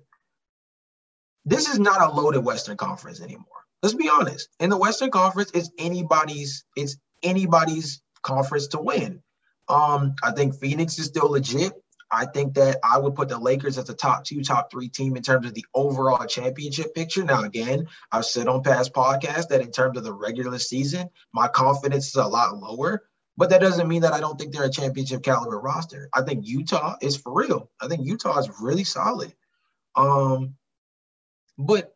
This 1.45 1.67
is 1.67 1.79
not 1.79 2.01
a 2.01 2.13
loaded 2.13 2.43
Western 2.43 2.77
Conference 2.77 3.21
anymore. 3.21 3.45
Let's 3.81 3.95
be 3.95 4.09
honest. 4.09 4.49
In 4.59 4.69
the 4.69 4.77
Western 4.77 5.09
Conference, 5.09 5.51
it's 5.53 5.71
anybody's, 5.77 6.65
it's 6.75 6.97
anybody's 7.23 8.01
conference 8.21 8.67
to 8.67 8.79
win. 8.79 9.21
Um, 9.67 10.15
I 10.23 10.31
think 10.31 10.55
Phoenix 10.59 10.99
is 10.99 11.05
still 11.05 11.31
legit. 11.31 11.73
I 12.11 12.25
think 12.25 12.55
that 12.55 12.79
I 12.83 12.97
would 12.97 13.15
put 13.15 13.29
the 13.29 13.37
Lakers 13.37 13.77
as 13.77 13.89
a 13.89 13.93
top 13.93 14.23
two, 14.23 14.41
top 14.41 14.71
three 14.71 14.89
team 14.89 15.15
in 15.15 15.23
terms 15.23 15.45
of 15.45 15.53
the 15.53 15.65
overall 15.75 16.25
championship 16.25 16.95
picture. 16.95 17.23
Now, 17.23 17.43
again, 17.43 17.87
I've 18.11 18.25
said 18.25 18.47
on 18.47 18.63
past 18.63 18.93
podcasts 18.93 19.49
that 19.49 19.61
in 19.61 19.71
terms 19.71 19.97
of 19.97 20.03
the 20.03 20.13
regular 20.13 20.57
season, 20.57 21.09
my 21.33 21.47
confidence 21.47 22.07
is 22.07 22.15
a 22.15 22.25
lot 22.25 22.57
lower. 22.57 23.03
But 23.37 23.51
that 23.51 23.61
doesn't 23.61 23.87
mean 23.87 24.01
that 24.01 24.13
I 24.13 24.19
don't 24.19 24.37
think 24.37 24.51
they're 24.51 24.65
a 24.65 24.69
championship 24.69 25.23
caliber 25.23 25.59
roster. 25.59 26.09
I 26.13 26.23
think 26.23 26.45
Utah 26.45 26.97
is 27.01 27.15
for 27.15 27.33
real. 27.33 27.71
I 27.79 27.87
think 27.87 28.05
Utah 28.05 28.37
is 28.37 28.49
really 28.59 28.83
solid. 28.83 29.33
Um, 29.95 30.55
but 31.57 31.95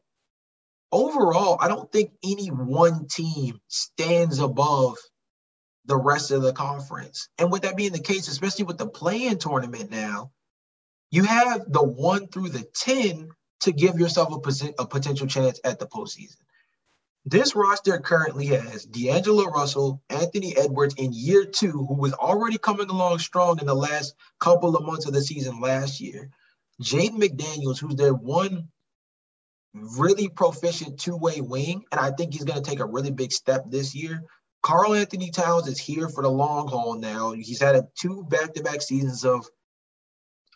overall, 0.92 1.58
I 1.60 1.68
don't 1.68 1.92
think 1.92 2.12
any 2.24 2.48
one 2.48 3.08
team 3.08 3.60
stands 3.68 4.40
above 4.40 4.96
the 5.86 5.98
rest 5.98 6.32
of 6.32 6.42
the 6.42 6.54
conference. 6.54 7.30
And 7.38 7.52
with 7.52 7.64
that 7.64 7.78
being 7.78 7.92
the 7.92 8.00
case, 8.00 8.28
especially 8.28 8.66
with 8.66 8.78
the 8.78 8.88
play-in 8.88 9.38
tournament 9.38 9.92
now, 9.92 10.32
you 11.12 11.24
have 11.24 11.72
the 11.72 11.84
one 11.84 12.28
through 12.28 12.50
the 12.50 12.66
10 12.76 13.30
to 13.62 13.72
give 13.72 14.00
yourself 14.00 14.34
a, 14.34 14.74
a 14.80 14.88
potential 14.88 15.28
chance 15.28 15.60
at 15.64 15.80
the 15.80 15.88
postseason. 15.88 16.38
This 17.26 17.56
roster 17.56 18.00
currently 18.00 18.48
has 18.48 18.86
D'Angelo 18.86 19.46
Russell, 19.46 20.02
Anthony 20.10 20.58
Edwards 20.58 20.96
in 20.96 21.14
year 21.14 21.46
two, 21.46 21.86
who 21.88 21.96
was 21.96 22.14
already 22.14 22.58
coming 22.58 22.90
along 22.90 23.20
strong 23.20 23.60
in 23.60 23.66
the 23.66 23.74
last 23.74 24.16
couple 24.40 24.76
of 24.76 24.84
months 24.84 25.06
of 25.06 25.14
the 25.14 25.22
season 25.22 25.62
last 25.62 26.02
year. 26.02 26.30
Jaden 26.82 27.22
McDaniels, 27.22 27.80
who's 27.80 27.96
their 27.96 28.14
one 28.14 28.68
really 29.74 30.28
proficient 30.28 31.00
two-way 31.00 31.40
wing, 31.40 31.86
and 31.92 32.00
I 32.00 32.12
think 32.12 32.34
he's 32.34 32.44
going 32.44 32.62
to 32.62 32.70
take 32.70 32.80
a 32.80 32.86
really 32.86 33.12
big 33.12 33.32
step 33.32 33.66
this 33.70 33.96
year. 33.96 34.24
Karl-Anthony 34.64 35.30
Towns 35.30 35.68
is 35.68 35.78
here 35.78 36.10
for 36.10 36.24
the 36.24 36.32
long 36.32 36.68
haul 36.68 36.96
now. 36.96 37.32
He's 37.34 37.62
had 37.62 37.76
a 37.76 37.88
two 38.00 38.24
back-to-back 38.24 38.82
seasons 38.82 39.24
of 39.24 39.46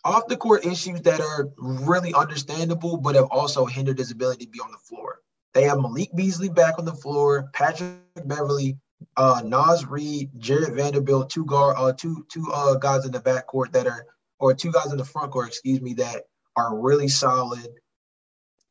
off 0.03 0.27
the 0.27 0.37
court 0.37 0.65
issues 0.65 1.01
that 1.01 1.19
are 1.19 1.49
really 1.57 2.13
understandable, 2.13 2.97
but 2.97 3.15
have 3.15 3.27
also 3.29 3.65
hindered 3.65 3.99
his 3.99 4.11
ability 4.11 4.45
to 4.45 4.51
be 4.51 4.59
on 4.59 4.71
the 4.71 4.77
floor. 4.77 5.19
They 5.53 5.63
have 5.63 5.79
Malik 5.79 6.09
Beasley 6.15 6.49
back 6.49 6.79
on 6.79 6.85
the 6.85 6.93
floor, 6.93 7.49
Patrick 7.53 7.97
Beverley, 8.25 8.77
uh, 9.17 9.41
Naz 9.43 9.85
Reid, 9.85 10.29
Jarred 10.37 10.73
Vanderbilt, 10.75 11.29
two 11.29 11.45
guard, 11.45 11.75
uh, 11.77 11.93
two 11.93 12.25
two 12.31 12.45
uh, 12.53 12.75
guys 12.75 13.05
in 13.05 13.11
the 13.11 13.19
backcourt 13.19 13.71
that 13.73 13.87
are, 13.87 14.05
or 14.39 14.53
two 14.53 14.71
guys 14.71 14.91
in 14.91 14.97
the 14.97 15.05
front 15.05 15.31
court, 15.31 15.49
excuse 15.49 15.81
me, 15.81 15.93
that 15.95 16.23
are 16.55 16.79
really 16.79 17.07
solid. 17.07 17.67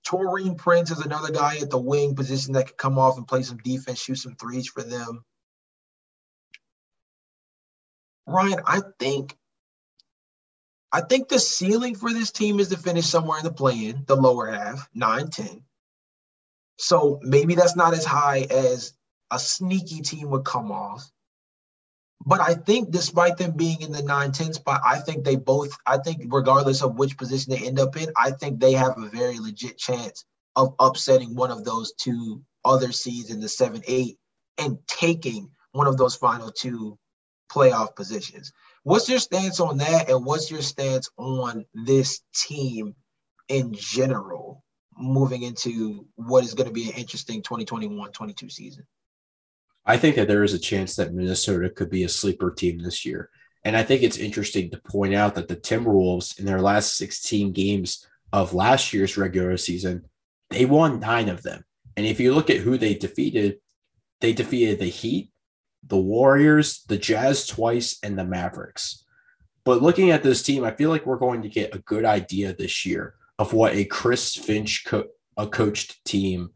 Taurean 0.06 0.56
Prince 0.56 0.90
is 0.90 1.00
another 1.00 1.32
guy 1.32 1.58
at 1.58 1.70
the 1.70 1.78
wing 1.78 2.14
position 2.14 2.52
that 2.52 2.68
could 2.68 2.76
come 2.76 2.98
off 2.98 3.16
and 3.16 3.26
play 3.26 3.42
some 3.42 3.58
defense, 3.58 4.00
shoot 4.00 4.16
some 4.16 4.36
threes 4.36 4.68
for 4.68 4.82
them. 4.82 5.25
Ryan, 8.26 8.60
I 8.66 8.82
think 8.98 9.36
I 10.92 11.00
think 11.00 11.28
the 11.28 11.38
ceiling 11.38 11.94
for 11.94 12.12
this 12.12 12.30
team 12.30 12.60
is 12.60 12.68
to 12.68 12.78
finish 12.78 13.06
somewhere 13.06 13.38
in 13.38 13.44
the 13.44 13.52
play-in, 13.52 14.04
the 14.06 14.16
lower 14.16 14.50
half, 14.50 14.88
9, 14.94 15.28
10. 15.28 15.62
So 16.78 17.20
maybe 17.22 17.54
that's 17.54 17.76
not 17.76 17.92
as 17.92 18.04
high 18.04 18.46
as 18.50 18.94
a 19.30 19.38
sneaky 19.38 20.00
team 20.00 20.30
would 20.30 20.44
come 20.44 20.70
off. 20.70 21.10
But 22.25 22.40
I 22.40 22.54
think 22.54 22.90
despite 22.90 23.37
them 23.37 23.52
being 23.52 23.82
in 23.82 23.92
the 23.92 24.02
9-10 24.02 24.54
spot, 24.54 24.80
I 24.85 24.99
think 24.99 25.25
they 25.25 25.37
both, 25.37 25.76
I 25.87 25.99
think 25.99 26.23
regardless 26.32 26.82
of 26.82 26.99
which 26.99 27.16
position 27.16 27.52
they 27.52 27.66
end 27.66 27.78
up 27.78 27.96
in, 27.96 28.08
I 28.16 28.30
think 28.32 28.58
they 28.58 28.73
have 28.73 28.99
a 28.99 29.08
very 29.08 29.38
legit 29.38 29.78
chance 29.78 30.25
of 30.56 30.75
upsetting 30.78 31.35
one 31.35 31.50
of 31.50 31.64
those 31.64 31.92
two 31.92 32.42
other 32.64 32.90
seeds 32.90 33.30
in 33.30 33.40
the 33.40 33.46
7-8 33.46 34.16
and 34.58 34.78
taking 34.88 35.50
one 35.73 35.87
of 35.87 35.99
those 35.99 36.16
final 36.16 36.50
two 36.50 36.99
playoff 37.52 37.94
positions. 37.94 38.52
What's 38.82 39.08
your 39.08 39.18
stance 39.18 39.61
on 39.61 39.78
that? 39.78 40.08
And 40.08 40.25
what's 40.25 40.50
your 40.50 40.62
stance 40.62 41.11
on 41.16 41.64
this 41.75 42.23
team 42.35 42.94
in 43.49 43.75
general 43.75 44.64
moving 44.99 45.42
into 45.42 46.06
what 46.16 46.44
is 46.44 46.54
going 46.54 46.66
to 46.66 46.73
be 46.73 46.88
an 46.88 46.96
interesting 46.96 47.42
2021 47.42 48.12
22 48.12 48.49
season? 48.49 48.87
I 49.87 49.97
think 49.97 50.16
that 50.16 50.26
there 50.26 50.43
is 50.43 50.52
a 50.52 50.59
chance 50.59 50.97
that 50.97 51.14
Minnesota 51.14 51.71
could 51.71 51.90
be 51.90 52.02
a 52.02 52.09
sleeper 52.09 52.50
team 52.50 52.78
this 52.78 53.07
year. 53.07 53.31
And 53.64 53.76
I 53.76 53.85
think 53.85 54.02
it's 54.02 54.19
interesting 54.19 54.71
to 54.71 54.78
point 54.78 55.14
out 55.14 55.35
that 55.37 55.49
the 55.49 55.57
Timberwolves, 55.57 56.38
in 56.38 56.45
their 56.45 56.61
last 56.61 56.97
16 56.97 57.52
games 57.52 58.07
of 58.33 58.52
last 58.52 58.93
year's 58.93 59.16
regular 59.16 59.57
season, 59.57 60.05
they 60.50 60.64
won 60.64 61.00
nine 61.00 61.28
of 61.28 61.43
them. 61.43 61.64
And 61.97 62.05
if 62.05 62.21
you 62.21 62.35
look 62.35 62.50
at 62.50 62.59
who 62.59 62.76
they 62.76 62.95
defeated, 62.95 63.59
they 64.21 64.33
defeated 64.33 64.78
the 64.78 64.87
Heat, 64.87 65.31
the 65.85 65.97
Warriors, 65.97 66.85
the 66.88 66.99
Jazz 66.99 67.47
twice, 67.47 67.99
and 68.02 68.19
the 68.19 68.25
Mavericks. 68.25 69.05
But 69.64 69.83
looking 69.83 70.11
at 70.11 70.23
this 70.23 70.43
team, 70.43 70.64
I 70.64 70.73
feel 70.73 70.90
like 70.90 71.07
we're 71.07 71.16
going 71.16 71.43
to 71.43 71.49
get 71.49 71.75
a 71.75 71.81
good 71.81 72.05
idea 72.05 72.55
this 72.55 72.87
year 72.87 73.14
of 73.38 73.52
what 73.52 73.75
a 73.75 73.85
Chris 73.85 74.35
Finch 74.35 74.85
co- 74.85 75.09
a 75.37 75.47
coached 75.47 76.05
team 76.05 76.50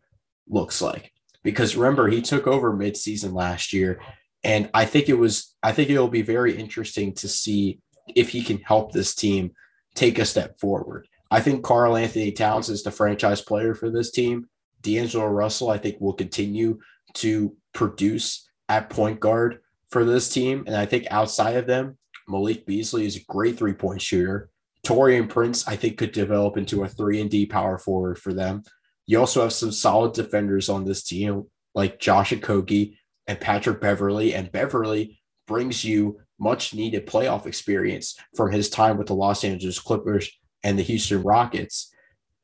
looks 0.48 0.80
like 0.80 1.12
because 1.42 1.76
remember 1.76 2.08
he 2.08 2.20
took 2.20 2.46
over 2.46 2.72
midseason 2.72 3.32
last 3.32 3.72
year 3.72 4.00
and 4.42 4.70
I 4.72 4.84
think 4.84 5.08
it 5.08 5.18
was 5.18 5.54
I 5.62 5.72
think 5.72 5.90
it'll 5.90 6.08
be 6.08 6.22
very 6.22 6.56
interesting 6.56 7.14
to 7.14 7.28
see 7.28 7.80
if 8.14 8.30
he 8.30 8.42
can 8.42 8.58
help 8.58 8.92
this 8.92 9.14
team 9.14 9.52
take 9.94 10.18
a 10.18 10.24
step 10.24 10.58
forward. 10.58 11.06
I 11.30 11.40
think 11.40 11.62
Karl-Anthony 11.62 12.32
Towns 12.32 12.68
is 12.68 12.82
the 12.82 12.90
franchise 12.90 13.40
player 13.40 13.74
for 13.74 13.90
this 13.90 14.10
team. 14.10 14.46
D'Angelo 14.82 15.26
Russell, 15.26 15.70
I 15.70 15.78
think, 15.78 16.00
will 16.00 16.12
continue 16.12 16.78
to 17.14 17.56
produce 17.72 18.48
at 18.68 18.90
point 18.90 19.20
guard 19.20 19.60
for 19.90 20.04
this 20.04 20.28
team. 20.28 20.64
And 20.66 20.76
I 20.76 20.86
think 20.86 21.06
outside 21.10 21.56
of 21.56 21.66
them, 21.66 21.98
Malik 22.28 22.66
Beasley 22.66 23.06
is 23.06 23.16
a 23.16 23.24
great 23.28 23.58
three 23.58 23.74
point 23.74 24.00
shooter. 24.00 24.50
Taurean 24.84 25.28
Prince, 25.28 25.68
I 25.68 25.76
think, 25.76 25.98
could 25.98 26.12
develop 26.12 26.56
into 26.56 26.82
a 26.82 26.88
three 26.88 27.20
and 27.20 27.30
D 27.30 27.46
power 27.46 27.78
forward 27.78 28.18
for 28.18 28.32
them. 28.32 28.62
You 29.10 29.18
also 29.18 29.42
have 29.42 29.52
some 29.52 29.72
solid 29.72 30.12
defenders 30.12 30.68
on 30.68 30.84
this 30.84 31.02
team, 31.02 31.46
like 31.74 31.98
Josh 31.98 32.30
Okogie 32.30 32.94
and 33.26 33.40
Patrick 33.40 33.80
Beverley. 33.80 34.36
And 34.36 34.52
Beverley 34.52 35.20
brings 35.48 35.84
you 35.84 36.20
much 36.38 36.74
needed 36.74 37.08
playoff 37.08 37.44
experience 37.44 38.16
from 38.36 38.52
his 38.52 38.70
time 38.70 38.98
with 38.98 39.08
the 39.08 39.16
Los 39.16 39.42
Angeles 39.42 39.80
Clippers 39.80 40.30
and 40.62 40.78
the 40.78 40.84
Houston 40.84 41.24
Rockets. 41.24 41.92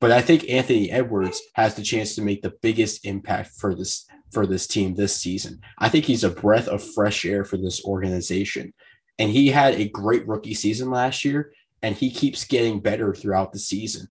But 0.01 0.11
I 0.11 0.21
think 0.21 0.51
Anthony 0.51 0.91
Edwards 0.91 1.41
has 1.55 1.77
the 1.77 1.85
chance 1.85 2.17
to 2.17 2.23
make 2.23 2.43
the 2.43 2.55
biggest 2.63 3.07
impact 3.07 3.53
for 3.59 3.73
this 3.73 4.05
for 4.33 4.45
this 4.45 4.67
team 4.67 4.97
this 4.97 5.15
season. 5.15 5.61
I 5.79 5.89
think 5.89 6.05
he's 6.05 6.25
a 6.25 6.31
breath 6.31 6.67
of 6.67 6.83
fresh 6.83 7.25
air 7.25 7.45
for 7.45 7.59
this 7.59 7.85
organization. 7.85 8.75
And 9.21 9.31
he 9.31 9.51
had 9.51 9.75
a 9.75 9.89
great 9.89 10.27
rookie 10.27 10.55
season 10.55 10.91
last 10.91 11.25
year, 11.25 11.53
and 11.81 11.95
he 11.95 12.11
keeps 12.11 12.45
getting 12.45 12.81
better 12.81 13.15
throughout 13.15 13.53
the 13.53 13.61
season. 13.61 14.09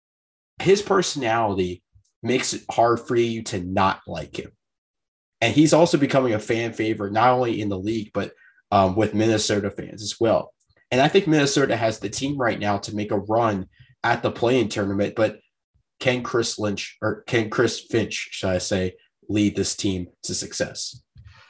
His 0.61 0.81
personality 0.81 1.83
makes 2.25 2.53
it 2.53 2.63
hard 2.69 2.99
for 2.99 3.15
you 3.15 3.43
to 3.43 3.61
not 3.61 4.01
like 4.07 4.37
him. 4.37 4.51
And 5.41 5.53
he's 5.53 5.73
also 5.73 5.97
becoming 5.97 6.33
a 6.33 6.39
fan 6.39 6.73
favorite, 6.73 7.13
not 7.13 7.29
only 7.29 7.61
in 7.61 7.69
the 7.69 7.77
league, 7.77 8.11
but 8.13 8.33
um, 8.71 8.95
with 8.95 9.13
Minnesota 9.13 9.69
fans 9.69 10.01
as 10.01 10.15
well. 10.19 10.53
And 10.91 11.01
I 11.01 11.07
think 11.07 11.27
Minnesota 11.27 11.75
has 11.75 11.99
the 11.99 12.09
team 12.09 12.37
right 12.37 12.59
now 12.59 12.77
to 12.79 12.95
make 12.95 13.11
a 13.11 13.19
run 13.19 13.67
at 14.03 14.23
the 14.23 14.31
play-in 14.31 14.69
tournament. 14.69 15.13
But 15.15 15.39
can 15.99 16.23
Chris 16.23 16.57
Lynch 16.57 16.97
or 17.01 17.23
can 17.23 17.49
Chris 17.49 17.79
Finch, 17.79 18.29
should 18.31 18.49
I 18.49 18.57
say, 18.57 18.95
lead 19.29 19.55
this 19.55 19.75
team 19.75 20.07
to 20.23 20.33
success? 20.33 21.01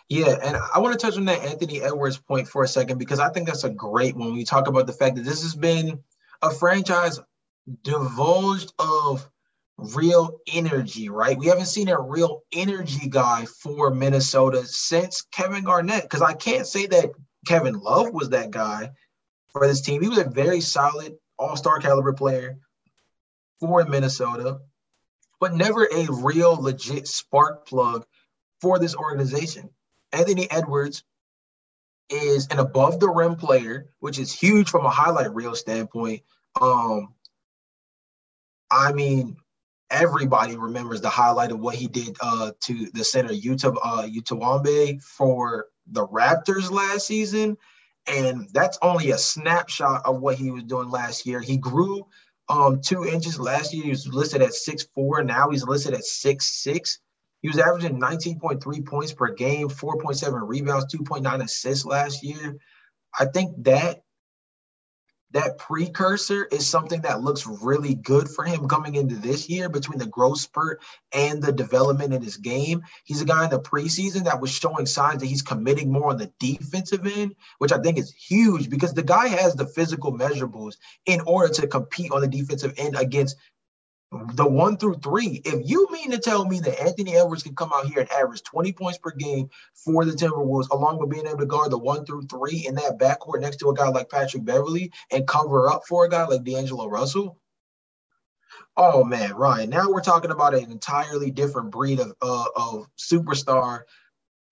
Yeah, 0.09 0.35
and 0.43 0.55
I 0.73 0.79
want 0.79 0.97
to 0.97 1.03
touch 1.03 1.17
on 1.17 1.25
that 1.25 1.43
Anthony 1.43 1.81
Edwards 1.81 2.17
point 2.17 2.47
for 2.47 2.63
a 2.63 2.67
second 2.67 2.99
because 2.99 3.19
I 3.19 3.29
think 3.29 3.47
that's 3.47 3.63
a 3.63 3.71
great 3.71 4.15
one. 4.15 4.33
We 4.33 4.45
talk 4.45 4.67
about 4.67 4.85
the 4.85 4.93
fact 4.93 5.15
that 5.15 5.25
this 5.25 5.41
has 5.41 5.55
been 5.55 5.99
a 6.41 6.51
franchise 6.51 7.19
divulged 7.83 8.73
of 8.77 9.27
real 9.77 10.39
energy, 10.53 11.09
right? 11.09 11.37
We 11.37 11.47
haven't 11.47 11.65
seen 11.65 11.89
a 11.89 11.99
real 11.99 12.43
energy 12.53 13.09
guy 13.09 13.45
for 13.45 13.91
Minnesota 13.91 14.65
since 14.65 15.21
Kevin 15.31 15.63
Garnett. 15.63 16.03
Because 16.03 16.21
I 16.21 16.33
can't 16.33 16.65
say 16.65 16.85
that 16.87 17.11
Kevin 17.45 17.79
Love 17.79 18.13
was 18.13 18.29
that 18.29 18.51
guy 18.51 18.91
for 19.51 19.67
this 19.67 19.81
team. 19.81 20.01
He 20.01 20.09
was 20.09 20.17
a 20.17 20.29
very 20.29 20.61
solid 20.61 21.15
all-star 21.37 21.79
caliber 21.79 22.13
player 22.13 22.57
for 23.59 23.83
Minnesota, 23.85 24.59
but 25.39 25.53
never 25.53 25.85
a 25.85 26.07
real 26.09 26.55
legit 26.61 27.07
spark 27.07 27.67
plug 27.67 28.05
for 28.61 28.79
this 28.79 28.95
organization. 28.95 29.69
Anthony 30.11 30.49
Edwards 30.49 31.03
is 32.09 32.47
an 32.51 32.59
above 32.59 32.99
the 32.99 33.09
rim 33.09 33.35
player, 33.35 33.89
which 33.99 34.19
is 34.19 34.31
huge 34.31 34.69
from 34.69 34.85
a 34.85 34.89
highlight 34.89 35.33
reel 35.33 35.55
standpoint. 35.55 36.21
Um, 36.61 37.13
I 38.71 38.93
mean, 38.93 39.37
everybody 39.95 40.57
remembers 40.57 41.01
the 41.01 41.09
highlight 41.09 41.51
of 41.51 41.59
what 41.59 41.75
he 41.75 41.87
did 41.87 42.17
uh, 42.21 42.51
to 42.61 42.89
the 42.93 43.03
center 43.03 43.33
Yuta 43.33 43.75
uh, 43.81 44.07
Watanabe 44.13 44.99
for 44.99 45.67
the 45.87 46.05
Raptors 46.07 46.69
last 46.69 47.07
season, 47.07 47.57
and 48.07 48.47
that's 48.53 48.77
only 48.81 49.11
a 49.11 49.17
snapshot 49.17 50.01
of 50.05 50.19
what 50.19 50.35
he 50.35 50.51
was 50.51 50.63
doing 50.63 50.89
last 50.89 51.25
year. 51.25 51.39
He 51.39 51.57
grew 51.57 52.05
um, 52.49 52.81
two 52.81 53.05
inches 53.05 53.39
last 53.39 53.73
year. 53.73 53.85
He 53.85 53.89
was 53.89 54.07
listed 54.07 54.41
at 54.41 54.53
six 54.53 54.83
four. 54.93 55.23
Now 55.23 55.49
he's 55.49 55.65
listed 55.65 55.93
at 55.93 56.03
six 56.03 56.61
six. 56.61 56.99
He 57.41 57.47
was 57.47 57.59
averaging 57.59 57.99
19.3 57.99 58.85
points 58.87 59.13
per 59.13 59.31
game, 59.31 59.69
4.7 59.69 60.47
rebounds, 60.47 60.91
2.9 60.95 61.43
assists 61.43 61.85
last 61.85 62.23
year. 62.23 62.57
I 63.19 63.25
think 63.25 63.63
that 63.65 64.01
that 65.35 65.57
precursor 65.57 66.45
is 66.45 66.65
something 66.65 67.01
that 67.01 67.21
looks 67.21 67.45
really 67.45 67.93
good 67.93 68.29
for 68.29 68.45
him 68.45 68.69
coming 68.69 68.95
into 68.95 69.15
this 69.15 69.49
year 69.49 69.67
between 69.67 69.99
the 69.99 70.05
growth 70.05 70.39
spurt 70.39 70.81
and 71.11 71.43
the 71.43 71.51
development 71.51 72.13
in 72.13 72.21
his 72.21 72.37
game. 72.37 72.81
He's 73.03 73.21
a 73.21 73.25
guy 73.25 73.43
in 73.43 73.49
the 73.49 73.59
preseason 73.59 74.23
that 74.23 74.39
was 74.39 74.49
showing 74.49 74.85
signs 74.85 75.19
that 75.19 75.27
he's 75.27 75.41
committing 75.41 75.91
more 75.91 76.11
on 76.11 76.17
the 76.17 76.31
defensive 76.39 77.05
end, 77.05 77.35
which 77.57 77.73
I 77.73 77.79
think 77.79 77.97
is 77.97 78.13
huge 78.13 78.69
because 78.69 78.93
the 78.93 79.03
guy 79.03 79.27
has 79.27 79.55
the 79.55 79.67
physical 79.67 80.17
measurables 80.17 80.77
in 81.05 81.19
order 81.27 81.53
to 81.55 81.67
compete 81.67 82.13
on 82.13 82.21
the 82.21 82.29
defensive 82.29 82.73
end 82.77 82.95
against 82.95 83.35
the 84.11 84.47
one 84.47 84.77
through 84.77 84.95
three. 84.95 85.41
If 85.43 85.69
you 85.69 85.87
mean 85.91 86.11
to 86.11 86.19
tell 86.19 86.45
me 86.45 86.59
that 86.61 86.81
Anthony 86.81 87.15
Edwards 87.15 87.43
can 87.43 87.55
come 87.55 87.71
out 87.73 87.87
here 87.87 87.99
and 87.99 88.11
average 88.11 88.43
20 88.43 88.73
points 88.73 88.97
per 88.97 89.11
game 89.11 89.49
for 89.73 90.05
the 90.05 90.13
Timberwolves, 90.13 90.69
along 90.69 90.99
with 90.99 91.09
being 91.09 91.27
able 91.27 91.39
to 91.39 91.45
guard 91.45 91.71
the 91.71 91.77
one 91.77 92.05
through 92.05 92.23
three 92.23 92.65
in 92.67 92.75
that 92.75 92.97
backcourt 92.99 93.41
next 93.41 93.57
to 93.57 93.69
a 93.69 93.73
guy 93.73 93.89
like 93.89 94.09
Patrick 94.09 94.45
Beverley 94.45 94.91
and 95.11 95.27
cover 95.27 95.69
up 95.69 95.83
for 95.87 96.05
a 96.05 96.09
guy 96.09 96.25
like 96.25 96.43
D'Angelo 96.43 96.87
Russell. 96.87 97.39
Oh 98.77 99.03
man, 99.03 99.33
Ryan. 99.33 99.69
Now 99.69 99.89
we're 99.89 100.01
talking 100.01 100.31
about 100.31 100.53
an 100.53 100.71
entirely 100.71 101.31
different 101.31 101.71
breed 101.71 101.99
of 101.99 102.13
uh, 102.21 102.45
of 102.55 102.87
superstar 102.97 103.81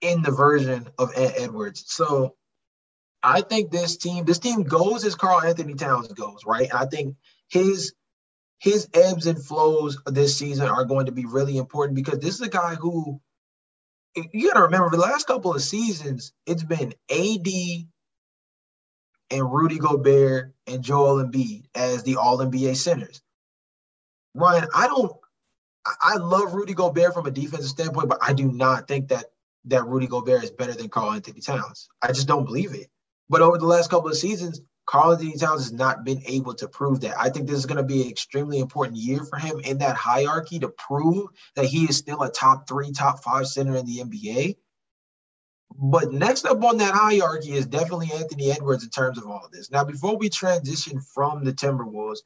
in 0.01 0.21
the 0.21 0.31
version 0.31 0.87
of 0.97 1.11
Ed 1.15 1.33
Edwards. 1.37 1.85
So 1.87 2.35
I 3.21 3.41
think 3.41 3.71
this 3.71 3.97
team, 3.97 4.25
this 4.25 4.39
team 4.39 4.63
goes 4.63 5.05
as 5.05 5.15
Karl-Anthony 5.15 5.75
Towns 5.75 6.09
goes, 6.09 6.41
right? 6.45 6.73
I 6.73 6.85
think 6.85 7.15
his 7.49 7.93
his 8.63 8.87
ebbs 8.93 9.27
and 9.27 9.43
flows 9.43 10.01
this 10.05 10.37
season 10.37 10.69
are 10.69 10.85
going 10.85 11.07
to 11.07 11.11
be 11.11 11.25
really 11.25 11.57
important 11.57 11.97
because 11.97 12.19
this 12.19 12.35
is 12.35 12.41
a 12.41 12.49
guy 12.49 12.75
who 12.75 13.19
you 14.15 14.47
got 14.47 14.57
to 14.57 14.63
remember 14.63 14.89
the 14.89 14.95
last 14.95 15.27
couple 15.27 15.53
of 15.53 15.61
seasons, 15.61 16.31
it's 16.45 16.63
been 16.63 16.93
AD 17.11 17.47
and 19.31 19.51
Rudy 19.51 19.79
Gobert 19.79 20.53
and 20.65 20.81
Joel 20.81 21.25
Embiid 21.25 21.65
as 21.75 22.03
the 22.03 22.15
All 22.15 22.37
NBA 22.37 22.77
centers. 22.77 23.21
Ryan, 24.33 24.69
I 24.73 24.87
don't. 24.87 25.11
I 26.01 26.15
love 26.15 26.53
Rudy 26.53 26.73
Gobert 26.73 27.13
from 27.13 27.25
a 27.25 27.31
defensive 27.31 27.69
standpoint, 27.69 28.07
but 28.07 28.19
I 28.21 28.31
do 28.31 28.49
not 28.49 28.87
think 28.87 29.09
that 29.09 29.25
that 29.65 29.85
Rudy 29.85 30.07
Gobert 30.07 30.41
is 30.41 30.51
better 30.51 30.73
than 30.73 30.87
Karl-Anthony 30.87 31.41
Towns. 31.41 31.89
I 32.01 32.13
just 32.13 32.29
don't 32.29 32.45
believe 32.45 32.73
it. 32.73 32.87
But 33.29 33.41
over 33.41 33.57
the 33.57 33.65
last 33.65 33.89
couple 33.89 34.09
of 34.09 34.15
seasons, 34.15 34.61
Karl-Anthony 34.85 35.37
Towns 35.37 35.63
has 35.63 35.71
not 35.71 36.03
been 36.03 36.21
able 36.25 36.53
to 36.55 36.67
prove 36.67 37.01
that. 37.01 37.19
I 37.19 37.29
think 37.29 37.47
this 37.47 37.57
is 37.57 37.65
going 37.65 37.77
to 37.77 37.83
be 37.83 38.03
an 38.03 38.09
extremely 38.09 38.59
important 38.59 38.97
year 38.97 39.23
for 39.23 39.37
him 39.37 39.59
in 39.59 39.77
that 39.79 39.95
hierarchy 39.95 40.59
to 40.59 40.69
prove 40.69 41.29
that 41.55 41.65
he 41.65 41.85
is 41.85 41.97
still 41.97 42.21
a 42.21 42.31
top 42.31 42.67
three, 42.67 42.91
top 42.91 43.23
five 43.23 43.47
center 43.47 43.75
in 43.75 43.85
the 43.85 43.99
NBA. 43.99 44.57
But 45.75 46.11
next 46.11 46.45
up 46.45 46.63
on 46.63 46.77
that 46.77 46.93
hierarchy 46.93 47.53
is 47.53 47.65
definitely 47.65 48.11
Anthony 48.13 48.51
Edwards 48.51 48.83
in 48.83 48.89
terms 48.89 49.17
of 49.17 49.25
all 49.25 49.45
of 49.45 49.51
this. 49.51 49.71
Now, 49.71 49.83
before 49.83 50.17
we 50.17 50.29
transition 50.29 50.99
from 50.99 51.43
the 51.43 51.53
Timberwolves, 51.53 52.19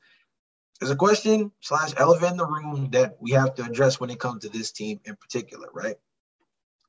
there's 0.80 0.91
a 0.91 0.96
question 0.96 1.52
slash 1.62 1.93
elephant 1.98 2.32
in 2.32 2.38
the 2.38 2.46
room 2.46 2.89
that 2.91 3.17
we 3.20 3.32
have 3.32 3.56
to 3.56 3.63
address 3.63 4.00
when 4.00 4.10
it 4.10 4.20
comes 4.20 4.43
to 4.43 4.50
this 4.50 4.72
team 4.72 5.00
in 5.06 5.15
particular, 5.15 5.70
right? 5.74 5.96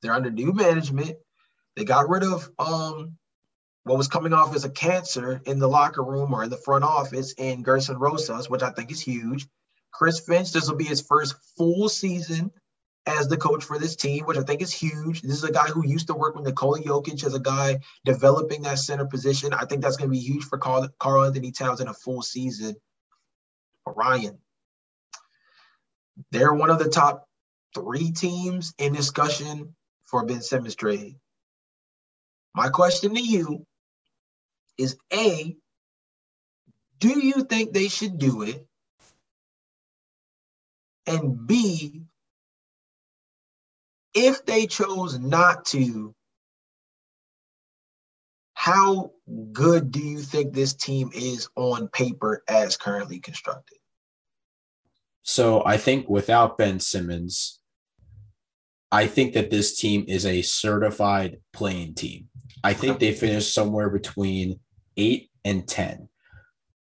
They're 0.02 0.12
under 0.12 0.30
new 0.30 0.52
management. 0.52 1.16
They 1.76 1.84
got 1.84 2.08
rid 2.08 2.24
of 2.24 2.50
um 2.58 3.16
what 3.88 3.96
was 3.96 4.08
coming 4.08 4.34
off 4.34 4.54
as 4.54 4.64
a 4.64 4.70
cancer 4.70 5.40
in 5.46 5.58
the 5.58 5.68
locker 5.68 6.02
room 6.02 6.34
or 6.34 6.44
in 6.44 6.50
the 6.50 6.56
front 6.56 6.84
office 6.84 7.32
in 7.38 7.62
Gerson 7.62 7.98
Rosas, 7.98 8.50
which 8.50 8.62
I 8.62 8.70
think 8.70 8.90
is 8.90 9.00
huge. 9.00 9.46
Chris 9.90 10.20
Finch, 10.20 10.52
this 10.52 10.68
will 10.68 10.76
be 10.76 10.84
his 10.84 11.00
first 11.00 11.34
full 11.56 11.88
season 11.88 12.50
as 13.06 13.28
the 13.28 13.38
coach 13.38 13.64
for 13.64 13.78
this 13.78 13.96
team, 13.96 14.26
which 14.26 14.36
I 14.36 14.42
think 14.42 14.60
is 14.60 14.72
huge. 14.72 15.22
This 15.22 15.38
is 15.38 15.44
a 15.44 15.52
guy 15.52 15.66
who 15.68 15.86
used 15.86 16.08
to 16.08 16.14
work 16.14 16.36
with 16.36 16.44
Nikola 16.44 16.80
Jokic 16.80 17.24
as 17.24 17.34
a 17.34 17.40
guy 17.40 17.80
developing 18.04 18.62
that 18.62 18.78
center 18.78 19.06
position. 19.06 19.54
I 19.54 19.64
think 19.64 19.82
that's 19.82 19.96
going 19.96 20.10
to 20.10 20.12
be 20.12 20.20
huge 20.20 20.44
for 20.44 20.58
Karl, 20.58 20.88
Carl 20.98 21.24
Anthony 21.24 21.50
Towns 21.50 21.80
in 21.80 21.88
a 21.88 21.94
full 21.94 22.20
season. 22.20 22.76
Ryan, 23.86 24.38
they're 26.30 26.52
one 26.52 26.68
of 26.68 26.78
the 26.78 26.90
top 26.90 27.26
three 27.74 28.12
teams 28.12 28.74
in 28.78 28.92
discussion 28.92 29.74
for 30.04 30.26
Ben 30.26 30.42
Simmons 30.42 30.74
trade. 30.74 31.16
My 32.54 32.68
question 32.68 33.14
to 33.14 33.20
you 33.20 33.64
is 34.78 34.96
A, 35.12 35.56
do 36.98 37.18
you 37.18 37.44
think 37.44 37.72
they 37.72 37.88
should 37.88 38.18
do 38.18 38.42
it? 38.42 38.66
And 41.06 41.46
B, 41.46 42.02
if 44.14 44.44
they 44.46 44.66
chose 44.66 45.18
not 45.18 45.64
to, 45.66 46.14
how 48.54 49.12
good 49.52 49.90
do 49.90 50.00
you 50.00 50.18
think 50.18 50.52
this 50.52 50.74
team 50.74 51.10
is 51.14 51.48
on 51.56 51.88
paper 51.88 52.42
as 52.48 52.76
currently 52.76 53.20
constructed? 53.20 53.78
So 55.22 55.62
I 55.64 55.76
think 55.76 56.08
without 56.08 56.58
Ben 56.58 56.80
Simmons, 56.80 57.60
I 58.90 59.06
think 59.06 59.34
that 59.34 59.50
this 59.50 59.78
team 59.78 60.04
is 60.08 60.26
a 60.26 60.42
certified 60.42 61.38
play-in 61.52 61.94
team. 61.94 62.28
I 62.64 62.72
think 62.72 62.98
they 62.98 63.12
finished 63.12 63.54
somewhere 63.54 63.90
between 63.90 64.60
eight 64.98 65.30
and 65.44 65.66
10. 65.66 66.08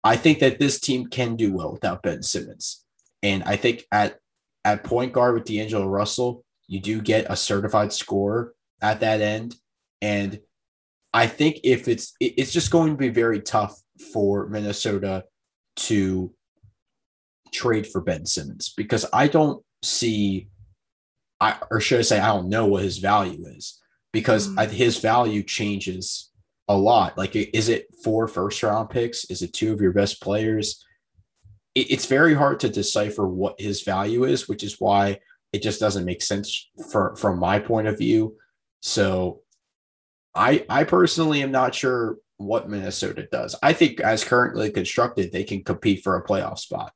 I 0.03 0.17
think 0.17 0.39
that 0.39 0.59
this 0.59 0.79
team 0.79 1.07
can 1.07 1.35
do 1.35 1.53
well 1.53 1.71
without 1.71 2.03
Ben 2.03 2.23
Simmons. 2.23 2.83
And 3.23 3.43
I 3.43 3.55
think 3.55 3.85
at, 3.91 4.19
at 4.65 4.83
point 4.83 5.13
guard 5.13 5.35
with 5.35 5.45
D'Angelo 5.45 5.87
Russell, 5.87 6.43
you 6.67 6.79
do 6.79 7.01
get 7.01 7.25
a 7.29 7.35
certified 7.35 7.93
scorer 7.93 8.53
at 8.81 8.99
that 8.99 9.21
end. 9.21 9.55
And 10.01 10.39
I 11.13 11.27
think 11.27 11.61
if 11.63 11.87
it's 11.87 12.13
it's 12.19 12.51
just 12.51 12.69
going 12.69 12.91
to 12.91 12.97
be 12.97 13.09
very 13.09 13.41
tough 13.41 13.81
for 14.13 14.47
Minnesota 14.49 15.23
to 15.77 16.31
trade 17.51 17.87
for 17.87 18.01
Ben 18.01 18.25
Simmons 18.25 18.73
because 18.75 19.05
I 19.13 19.27
don't 19.27 19.63
see 19.81 20.49
I 21.39 21.57
or 21.71 21.79
should 21.79 21.99
I 21.99 22.03
say 22.03 22.19
I 22.19 22.27
don't 22.27 22.49
know 22.49 22.65
what 22.67 22.83
his 22.83 22.97
value 22.97 23.45
is 23.47 23.81
because 24.11 24.47
mm. 24.49 24.69
his 24.69 24.99
value 24.99 25.43
changes 25.43 26.26
a 26.67 26.77
lot. 26.77 27.17
Like, 27.17 27.35
is 27.35 27.69
it 27.69 27.87
four 28.03 28.27
first 28.27 28.61
round 28.63 28.89
picks? 28.89 29.25
Is 29.25 29.41
it 29.41 29.53
two 29.53 29.73
of 29.73 29.81
your 29.81 29.93
best 29.93 30.21
players? 30.21 30.83
It, 31.75 31.91
it's 31.91 32.05
very 32.05 32.33
hard 32.33 32.59
to 32.61 32.69
decipher 32.69 33.27
what 33.27 33.59
his 33.59 33.83
value 33.83 34.25
is, 34.25 34.47
which 34.47 34.63
is 34.63 34.79
why 34.79 35.19
it 35.53 35.61
just 35.61 35.79
doesn't 35.79 36.05
make 36.05 36.21
sense 36.21 36.69
for, 36.91 37.15
from 37.15 37.39
my 37.39 37.59
point 37.59 37.87
of 37.87 37.97
view. 37.97 38.35
So, 38.81 39.41
I 40.35 40.65
I 40.69 40.83
personally 40.83 41.41
am 41.41 41.51
not 41.51 41.73
sure 41.73 42.17
what 42.37 42.69
Minnesota 42.69 43.27
does. 43.31 43.55
I 43.63 43.73
think 43.73 43.99
as 43.99 44.23
currently 44.23 44.69
constructed, 44.69 45.31
they 45.31 45.43
can 45.43 45.63
compete 45.63 46.03
for 46.03 46.15
a 46.15 46.23
playoff 46.23 46.59
spot. 46.59 46.93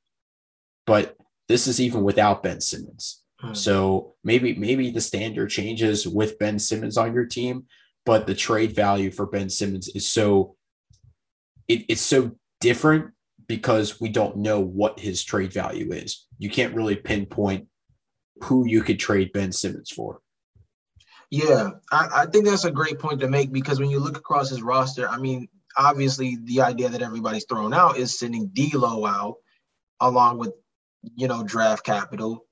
But 0.85 1.17
this 1.47 1.67
is 1.67 1.81
even 1.81 2.03
without 2.03 2.43
Ben 2.43 2.61
Simmons. 2.61 3.21
Hmm. 3.39 3.53
So 3.53 4.15
maybe 4.23 4.55
maybe 4.55 4.91
the 4.91 5.01
standard 5.01 5.49
changes 5.49 6.07
with 6.07 6.37
Ben 6.39 6.59
Simmons 6.59 6.97
on 6.97 7.13
your 7.13 7.25
team, 7.25 7.65
but 8.05 8.27
the 8.27 8.35
trade 8.35 8.75
value 8.75 9.11
for 9.11 9.25
Ben 9.25 9.49
Simmons 9.49 9.87
is 9.89 10.07
so 10.07 10.55
it, 11.67 11.85
it's 11.87 12.01
so 12.01 12.31
different 12.59 13.11
because 13.47 13.99
we 13.99 14.09
don't 14.09 14.37
know 14.37 14.59
what 14.59 14.99
his 14.99 15.23
trade 15.23 15.53
value 15.53 15.91
is. 15.91 16.25
You 16.37 16.49
can't 16.49 16.75
really 16.75 16.95
pinpoint 16.95 17.67
who 18.43 18.67
you 18.67 18.81
could 18.81 18.99
trade 18.99 19.31
Ben 19.33 19.51
Simmons 19.51 19.91
for. 19.91 20.21
Yeah, 21.29 21.71
I, 21.91 22.09
I 22.13 22.25
think 22.25 22.45
that's 22.45 22.65
a 22.65 22.71
great 22.71 22.99
point 22.99 23.21
to 23.21 23.29
make 23.29 23.51
because 23.53 23.79
when 23.79 23.89
you 23.89 23.99
look 23.99 24.17
across 24.17 24.49
his 24.49 24.61
roster, 24.61 25.07
I 25.07 25.17
mean, 25.17 25.47
obviously 25.77 26.37
the 26.43 26.61
idea 26.61 26.89
that 26.89 27.01
everybody's 27.01 27.45
thrown 27.45 27.73
out 27.73 27.97
is 27.97 28.17
sending 28.17 28.47
D'Lo 28.47 29.05
out 29.05 29.35
along 30.01 30.39
with 30.39 30.51
you 31.15 31.27
know 31.27 31.43
draft 31.43 31.85
capital. 31.85 32.45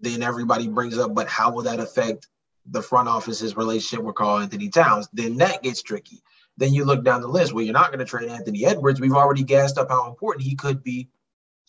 Then 0.00 0.22
everybody 0.22 0.68
brings 0.68 0.98
up, 0.98 1.14
but 1.14 1.28
how 1.28 1.52
will 1.52 1.64
that 1.64 1.80
affect 1.80 2.26
the 2.70 2.82
front 2.82 3.08
office's 3.08 3.56
relationship 3.56 4.04
with 4.04 4.16
Karl-Anthony 4.16 4.68
Towns, 4.68 5.08
then 5.12 5.36
that 5.38 5.62
gets 5.62 5.82
tricky. 5.82 6.22
Then 6.56 6.74
you 6.74 6.84
look 6.84 7.04
down 7.04 7.20
the 7.20 7.28
list 7.28 7.52
Well, 7.52 7.64
you're 7.64 7.72
not 7.72 7.88
going 7.88 8.00
to 8.00 8.04
trade 8.04 8.28
Anthony 8.28 8.66
Edwards. 8.66 9.00
We've 9.00 9.12
already 9.12 9.44
gassed 9.44 9.78
up 9.78 9.88
how 9.90 10.08
important 10.08 10.44
he 10.44 10.56
could 10.56 10.82
be, 10.82 11.08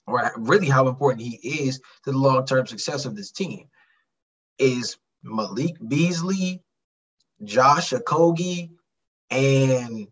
or 0.08 0.32
really 0.38 0.68
how 0.68 0.88
important 0.88 1.22
he 1.22 1.36
is 1.66 1.80
to 2.04 2.12
the 2.12 2.18
long 2.18 2.46
term 2.46 2.66
success 2.66 3.06
of 3.06 3.16
this 3.16 3.32
team. 3.32 3.68
Is 4.58 4.98
Malik 5.24 5.76
Beasley, 5.88 6.64
Josh 7.44 7.92
Okogie, 7.92 8.72
and 9.30 10.08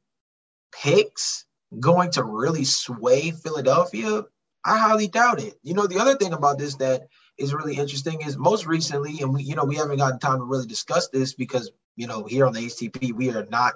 picks 0.71 1.45
going 1.80 2.12
to 2.12 2.23
really 2.23 2.63
sway 2.63 3.32
Philadelphia? 3.32 4.23
I 4.63 4.78
highly 4.78 5.08
doubt 5.08 5.41
it. 5.41 5.56
You 5.63 5.73
know, 5.73 5.88
the 5.88 6.00
other 6.00 6.15
thing 6.15 6.34
about 6.34 6.60
this 6.60 6.76
that 6.76 7.08
is 7.38 7.54
really 7.54 7.78
interesting 7.78 8.21
is 8.21 8.38
most 8.38 8.65
recently, 8.65 9.21
and 9.21 9.34
we, 9.34 9.43
you 9.43 9.56
know, 9.56 9.65
we 9.65 9.76
haven't 9.76 9.97
gotten 9.97 10.19
time 10.19 10.39
to 10.39 10.43
really 10.43 10.67
discuss 10.67 11.10
this 11.10 11.34
because, 11.34 11.71
you 11.95 12.08
know, 12.08 12.23
here 12.23 12.45
on 12.45 12.54
the 12.54 12.62
HTP, 12.62 13.13
we 13.13 13.30
are 13.30 13.45
not 13.50 13.76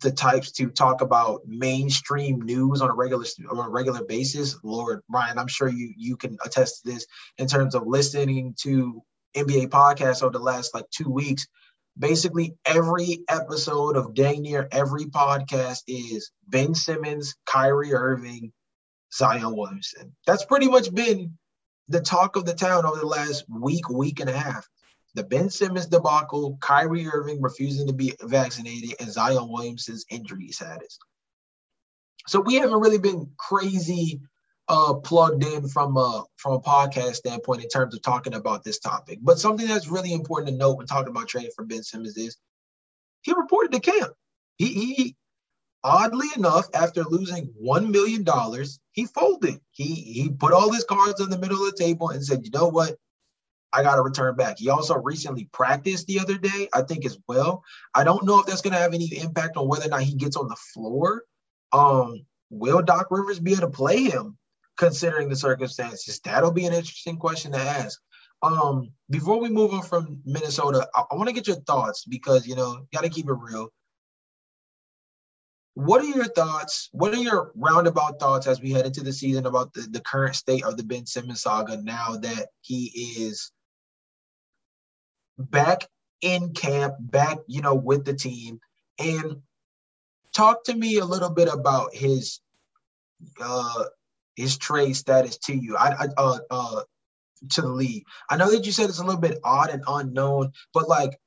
the 0.00 0.12
types 0.12 0.52
to 0.52 0.68
talk 0.68 1.00
about 1.00 1.42
mainstream 1.46 2.40
news 2.40 2.80
on 2.80 2.90
a 2.90 2.94
regular 2.94 3.24
on 3.50 3.58
a 3.58 3.68
regular 3.68 4.04
basis. 4.04 4.56
Lord 4.62 5.02
Brian, 5.08 5.38
I'm 5.38 5.48
sure 5.48 5.68
you 5.68 5.92
you 5.96 6.16
can 6.16 6.38
attest 6.44 6.82
to 6.82 6.92
this 6.92 7.06
in 7.38 7.46
terms 7.46 7.74
of 7.74 7.86
listening 7.86 8.54
to 8.60 9.02
NBA 9.36 9.68
podcasts 9.68 10.22
over 10.22 10.32
the 10.32 10.38
last 10.38 10.74
like 10.74 10.88
two 10.90 11.10
weeks. 11.10 11.46
Basically, 11.98 12.54
every 12.66 13.24
episode 13.28 13.96
of 13.96 14.14
dang 14.14 14.42
near 14.42 14.68
every 14.70 15.06
podcast 15.06 15.82
is 15.88 16.30
Ben 16.46 16.74
Simmons, 16.74 17.34
Kyrie 17.46 17.94
Irving, 17.94 18.52
Zion 19.12 19.56
Williamson. 19.56 20.14
That's 20.26 20.44
pretty 20.44 20.68
much 20.68 20.94
been 20.94 21.38
the 21.88 22.00
talk 22.00 22.36
of 22.36 22.44
the 22.44 22.54
town 22.54 22.84
over 22.84 22.98
the 22.98 23.06
last 23.06 23.44
week, 23.48 23.88
week 23.88 24.20
and 24.20 24.30
a 24.30 24.36
half. 24.36 24.68
The 25.14 25.24
Ben 25.24 25.48
Simmons 25.48 25.86
debacle, 25.86 26.58
Kyrie 26.60 27.06
Irving 27.06 27.40
refusing 27.40 27.86
to 27.86 27.94
be 27.94 28.12
vaccinated, 28.20 28.96
and 29.00 29.10
Zion 29.10 29.48
Williamson's 29.48 30.04
injury 30.10 30.48
status. 30.48 30.98
So 32.26 32.40
we 32.40 32.56
haven't 32.56 32.80
really 32.80 32.98
been 32.98 33.30
crazy 33.38 34.20
uh, 34.68 34.94
plugged 34.94 35.44
in 35.44 35.68
from 35.68 35.96
a 35.96 36.24
from 36.36 36.54
a 36.54 36.60
podcast 36.60 37.14
standpoint 37.14 37.62
in 37.62 37.68
terms 37.68 37.94
of 37.94 38.02
talking 38.02 38.34
about 38.34 38.64
this 38.64 38.78
topic. 38.78 39.20
But 39.22 39.38
something 39.38 39.66
that's 39.66 39.88
really 39.88 40.12
important 40.12 40.50
to 40.50 40.56
note 40.56 40.76
when 40.76 40.86
talking 40.86 41.10
about 41.10 41.28
trading 41.28 41.52
for 41.54 41.64
Ben 41.64 41.82
Simmons 41.82 42.16
is 42.16 42.36
he 43.22 43.32
reported 43.32 43.72
to 43.72 43.80
camp. 43.80 44.12
He 44.58 44.66
he 44.66 45.16
oddly 45.86 46.26
enough, 46.36 46.66
after 46.74 47.04
losing 47.04 47.54
$1 47.64 47.90
million, 47.90 48.26
he 48.90 49.06
folded. 49.06 49.60
He 49.70 49.94
he 49.94 50.28
put 50.28 50.52
all 50.52 50.72
his 50.72 50.84
cards 50.84 51.20
on 51.20 51.30
the 51.30 51.38
middle 51.38 51.64
of 51.64 51.70
the 51.70 51.82
table 51.82 52.10
and 52.10 52.24
said, 52.24 52.44
you 52.44 52.50
know 52.50 52.66
what? 52.68 52.96
I 53.72 53.82
got 53.82 53.96
to 53.96 54.02
return 54.02 54.34
back. 54.34 54.58
He 54.58 54.68
also 54.68 54.96
recently 54.96 55.48
practiced 55.52 56.06
the 56.06 56.18
other 56.18 56.38
day, 56.38 56.68
I 56.74 56.82
think 56.82 57.06
as 57.06 57.18
well. 57.28 57.62
I 57.94 58.02
don't 58.02 58.24
know 58.24 58.40
if 58.40 58.46
that's 58.46 58.62
going 58.62 58.72
to 58.72 58.80
have 58.80 58.94
any 58.94 59.06
impact 59.16 59.56
on 59.56 59.68
whether 59.68 59.86
or 59.86 59.90
not 59.90 60.02
he 60.02 60.14
gets 60.14 60.36
on 60.36 60.48
the 60.48 60.56
floor. 60.74 61.22
Um, 61.72 62.26
will 62.50 62.82
Doc 62.82 63.08
Rivers 63.10 63.38
be 63.38 63.52
able 63.52 63.62
to 63.62 63.68
play 63.68 64.04
him 64.04 64.36
considering 64.78 65.28
the 65.28 65.36
circumstances? 65.36 66.20
That'll 66.24 66.52
be 66.52 66.66
an 66.66 66.72
interesting 66.72 67.16
question 67.16 67.52
to 67.52 67.58
ask. 67.58 68.00
Um, 68.42 68.90
before 69.08 69.40
we 69.40 69.50
move 69.50 69.72
on 69.72 69.82
from 69.82 70.20
Minnesota, 70.24 70.88
I, 70.94 71.04
I 71.10 71.14
want 71.14 71.28
to 71.28 71.34
get 71.34 71.46
your 71.46 71.60
thoughts 71.60 72.04
because 72.04 72.46
you 72.46 72.56
know, 72.56 72.72
you 72.72 72.88
got 72.92 73.04
to 73.04 73.10
keep 73.10 73.28
it 73.28 73.36
real. 73.38 73.68
What 75.76 76.00
are 76.00 76.06
your 76.06 76.24
thoughts? 76.24 76.88
What 76.92 77.12
are 77.12 77.18
your 77.22 77.52
roundabout 77.54 78.18
thoughts 78.18 78.46
as 78.46 78.62
we 78.62 78.72
head 78.72 78.86
into 78.86 79.02
the 79.02 79.12
season 79.12 79.44
about 79.44 79.74
the, 79.74 79.82
the 79.82 80.00
current 80.00 80.34
state 80.34 80.64
of 80.64 80.78
the 80.78 80.82
Ben 80.82 81.04
Simmons 81.04 81.42
saga 81.42 81.76
now 81.76 82.16
that 82.16 82.48
he 82.62 82.86
is 83.18 83.52
back 85.38 85.86
in 86.22 86.54
camp, 86.54 86.94
back, 86.98 87.40
you 87.46 87.60
know, 87.60 87.74
with 87.74 88.06
the 88.06 88.14
team? 88.14 88.58
And 88.98 89.42
talk 90.32 90.64
to 90.64 90.74
me 90.74 90.96
a 90.96 91.04
little 91.04 91.28
bit 91.28 91.52
about 91.52 91.94
his 91.94 92.40
uh 93.38 93.84
his 94.34 94.56
trade 94.56 94.96
status 94.96 95.36
to 95.40 95.54
you. 95.54 95.76
I, 95.76 95.88
I 95.88 96.06
uh 96.16 96.38
uh 96.50 96.80
to 97.50 97.60
the 97.60 97.68
league. 97.68 98.04
I 98.30 98.38
know 98.38 98.50
that 98.50 98.64
you 98.64 98.72
said 98.72 98.88
it's 98.88 98.98
a 98.98 99.04
little 99.04 99.20
bit 99.20 99.40
odd 99.44 99.68
and 99.68 99.84
unknown, 99.86 100.52
but 100.72 100.88
like 100.88 101.20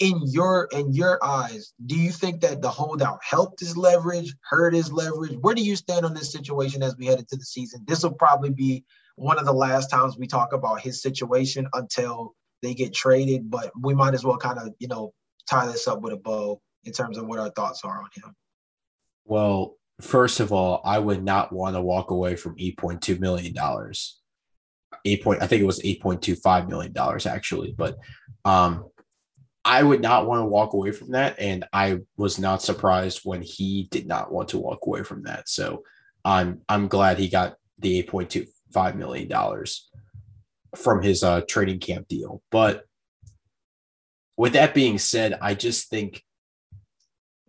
in 0.00 0.20
your 0.24 0.68
in 0.72 0.92
your 0.92 1.22
eyes, 1.22 1.72
do 1.86 1.96
you 1.96 2.10
think 2.10 2.40
that 2.40 2.62
the 2.62 2.68
holdout 2.68 3.20
helped 3.22 3.60
his 3.60 3.76
leverage, 3.76 4.34
hurt 4.42 4.74
his 4.74 4.92
leverage? 4.92 5.36
Where 5.40 5.54
do 5.54 5.62
you 5.62 5.76
stand 5.76 6.04
on 6.04 6.14
this 6.14 6.32
situation 6.32 6.82
as 6.82 6.96
we 6.96 7.06
head 7.06 7.18
into 7.18 7.36
the 7.36 7.44
season? 7.44 7.84
This 7.86 8.02
will 8.02 8.12
probably 8.12 8.50
be 8.50 8.84
one 9.16 9.38
of 9.38 9.44
the 9.44 9.52
last 9.52 9.90
times 9.90 10.18
we 10.18 10.26
talk 10.26 10.52
about 10.52 10.80
his 10.80 11.00
situation 11.00 11.68
until 11.74 12.34
they 12.62 12.74
get 12.74 12.92
traded, 12.92 13.50
but 13.50 13.70
we 13.80 13.94
might 13.94 14.14
as 14.14 14.24
well 14.24 14.36
kind 14.36 14.58
of, 14.58 14.70
you 14.78 14.88
know, 14.88 15.12
tie 15.48 15.66
this 15.66 15.86
up 15.86 16.00
with 16.00 16.12
a 16.12 16.16
bow 16.16 16.60
in 16.84 16.92
terms 16.92 17.18
of 17.18 17.26
what 17.26 17.38
our 17.38 17.50
thoughts 17.50 17.82
are 17.84 17.98
on 17.98 18.08
him. 18.14 18.34
Well, 19.24 19.76
first 20.00 20.40
of 20.40 20.52
all, 20.52 20.80
I 20.84 20.98
would 20.98 21.22
not 21.22 21.52
want 21.52 21.76
to 21.76 21.80
walk 21.80 22.10
away 22.10 22.36
from 22.36 22.56
$8.2 22.56 23.20
million. 23.20 23.54
Eight 25.04 25.22
point, 25.22 25.42
I 25.42 25.46
think 25.46 25.62
it 25.62 25.66
was 25.66 25.80
$8.25 25.80 26.68
million 26.68 26.94
actually, 27.26 27.74
but 27.76 27.96
um, 28.44 28.86
I 29.64 29.82
would 29.82 30.02
not 30.02 30.26
want 30.26 30.40
to 30.40 30.46
walk 30.46 30.74
away 30.74 30.90
from 30.92 31.12
that. 31.12 31.38
And 31.38 31.64
I 31.72 32.00
was 32.16 32.38
not 32.38 32.62
surprised 32.62 33.20
when 33.24 33.40
he 33.40 33.88
did 33.90 34.06
not 34.06 34.30
want 34.30 34.50
to 34.50 34.58
walk 34.58 34.86
away 34.86 35.02
from 35.02 35.22
that. 35.22 35.48
So 35.48 35.84
I'm 36.24 36.60
I'm 36.68 36.88
glad 36.88 37.18
he 37.18 37.28
got 37.28 37.56
the 37.78 38.02
$8.25 38.02 38.94
million 38.96 39.30
from 40.76 41.02
his 41.02 41.22
uh, 41.22 41.42
training 41.48 41.80
camp 41.80 42.08
deal. 42.08 42.42
But 42.50 42.84
with 44.36 44.52
that 44.52 44.74
being 44.74 44.98
said, 44.98 45.38
I 45.40 45.54
just 45.54 45.88
think, 45.88 46.22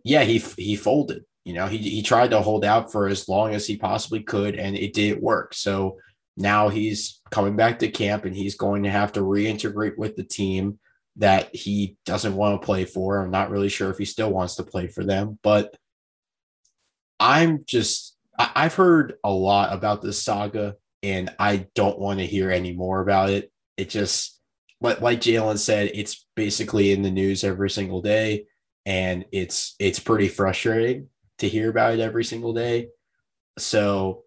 yeah, 0.02 0.22
he 0.24 0.38
he 0.38 0.76
folded. 0.76 1.24
You 1.44 1.52
know, 1.52 1.66
he 1.66 1.78
he 1.78 2.02
tried 2.02 2.30
to 2.30 2.40
hold 2.40 2.64
out 2.64 2.92
for 2.92 3.08
as 3.08 3.28
long 3.28 3.54
as 3.54 3.66
he 3.66 3.76
possibly 3.76 4.22
could, 4.22 4.56
and 4.56 4.76
it 4.76 4.94
didn't 4.94 5.22
work. 5.22 5.54
So 5.54 5.98
now 6.36 6.68
he's 6.68 7.20
coming 7.30 7.56
back 7.56 7.78
to 7.80 7.88
camp, 7.88 8.24
and 8.24 8.34
he's 8.34 8.56
going 8.56 8.84
to 8.84 8.90
have 8.90 9.12
to 9.12 9.20
reintegrate 9.20 9.96
with 9.96 10.16
the 10.16 10.24
team 10.24 10.78
that 11.16 11.54
he 11.54 11.96
doesn't 12.04 12.36
want 12.36 12.60
to 12.60 12.64
play 12.64 12.84
for. 12.84 13.20
I'm 13.20 13.30
not 13.30 13.50
really 13.50 13.68
sure 13.68 13.90
if 13.90 13.98
he 13.98 14.04
still 14.04 14.30
wants 14.30 14.56
to 14.56 14.64
play 14.64 14.86
for 14.86 15.04
them, 15.04 15.38
but 15.42 15.74
I'm 17.18 17.64
just 17.66 18.16
I've 18.38 18.74
heard 18.74 19.14
a 19.24 19.30
lot 19.30 19.72
about 19.72 20.02
this 20.02 20.22
saga 20.22 20.76
and 21.02 21.30
I 21.38 21.68
don't 21.74 21.98
want 21.98 22.18
to 22.18 22.26
hear 22.26 22.50
any 22.50 22.72
more 22.72 23.00
about 23.00 23.30
it. 23.30 23.52
It 23.76 23.90
just, 23.90 24.40
like, 24.80 25.00
like 25.00 25.20
Jalen 25.20 25.58
said, 25.58 25.90
it's 25.94 26.26
basically 26.34 26.92
in 26.92 27.02
the 27.02 27.10
news 27.10 27.44
every 27.44 27.70
single 27.70 28.02
day, 28.02 28.46
and 28.84 29.24
it's 29.32 29.74
it's 29.78 29.98
pretty 29.98 30.28
frustrating 30.28 31.08
to 31.38 31.48
hear 31.48 31.70
about 31.70 31.94
it 31.94 32.00
every 32.00 32.24
single 32.24 32.52
day. 32.52 32.88
So, 33.58 34.24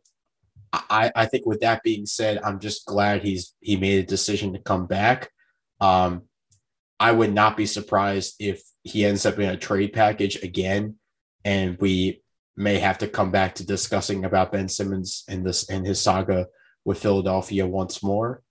I 0.74 1.12
I 1.16 1.26
think 1.26 1.46
with 1.46 1.62
that 1.62 1.84
being 1.84 2.06
said, 2.06 2.40
I'm 2.44 2.60
just 2.60 2.86
glad 2.86 3.24
he's 3.24 3.54
he 3.60 3.76
made 3.76 4.00
a 4.00 4.08
decision 4.08 4.54
to 4.54 4.60
come 4.60 4.88
back. 4.88 5.30
Um, 5.82 6.24
I 7.00 7.12
would 7.12 7.34
not 7.34 7.56
be 7.56 7.66
surprised 7.66 8.36
if 8.40 8.62
he 8.84 9.06
ends 9.06 9.26
up 9.26 9.40
in 9.40 9.50
a 9.50 9.58
trade 9.58 9.94
package 9.94 10.42
again, 10.44 10.96
and 11.46 11.78
we 11.80 12.22
may 12.58 12.78
have 12.80 12.98
to 13.00 13.08
come 13.08 13.32
back 13.32 13.56
to 13.56 13.66
discussing 13.66 14.26
about 14.26 14.52
Ben 14.52 14.68
Simmons 14.68 15.24
and 15.30 15.46
this 15.46 15.70
and 15.70 15.86
his 15.86 16.02
saga 16.02 16.48
with 16.84 17.00
Philadelphia 17.00 17.66
once 17.66 18.04
more. 18.04 18.44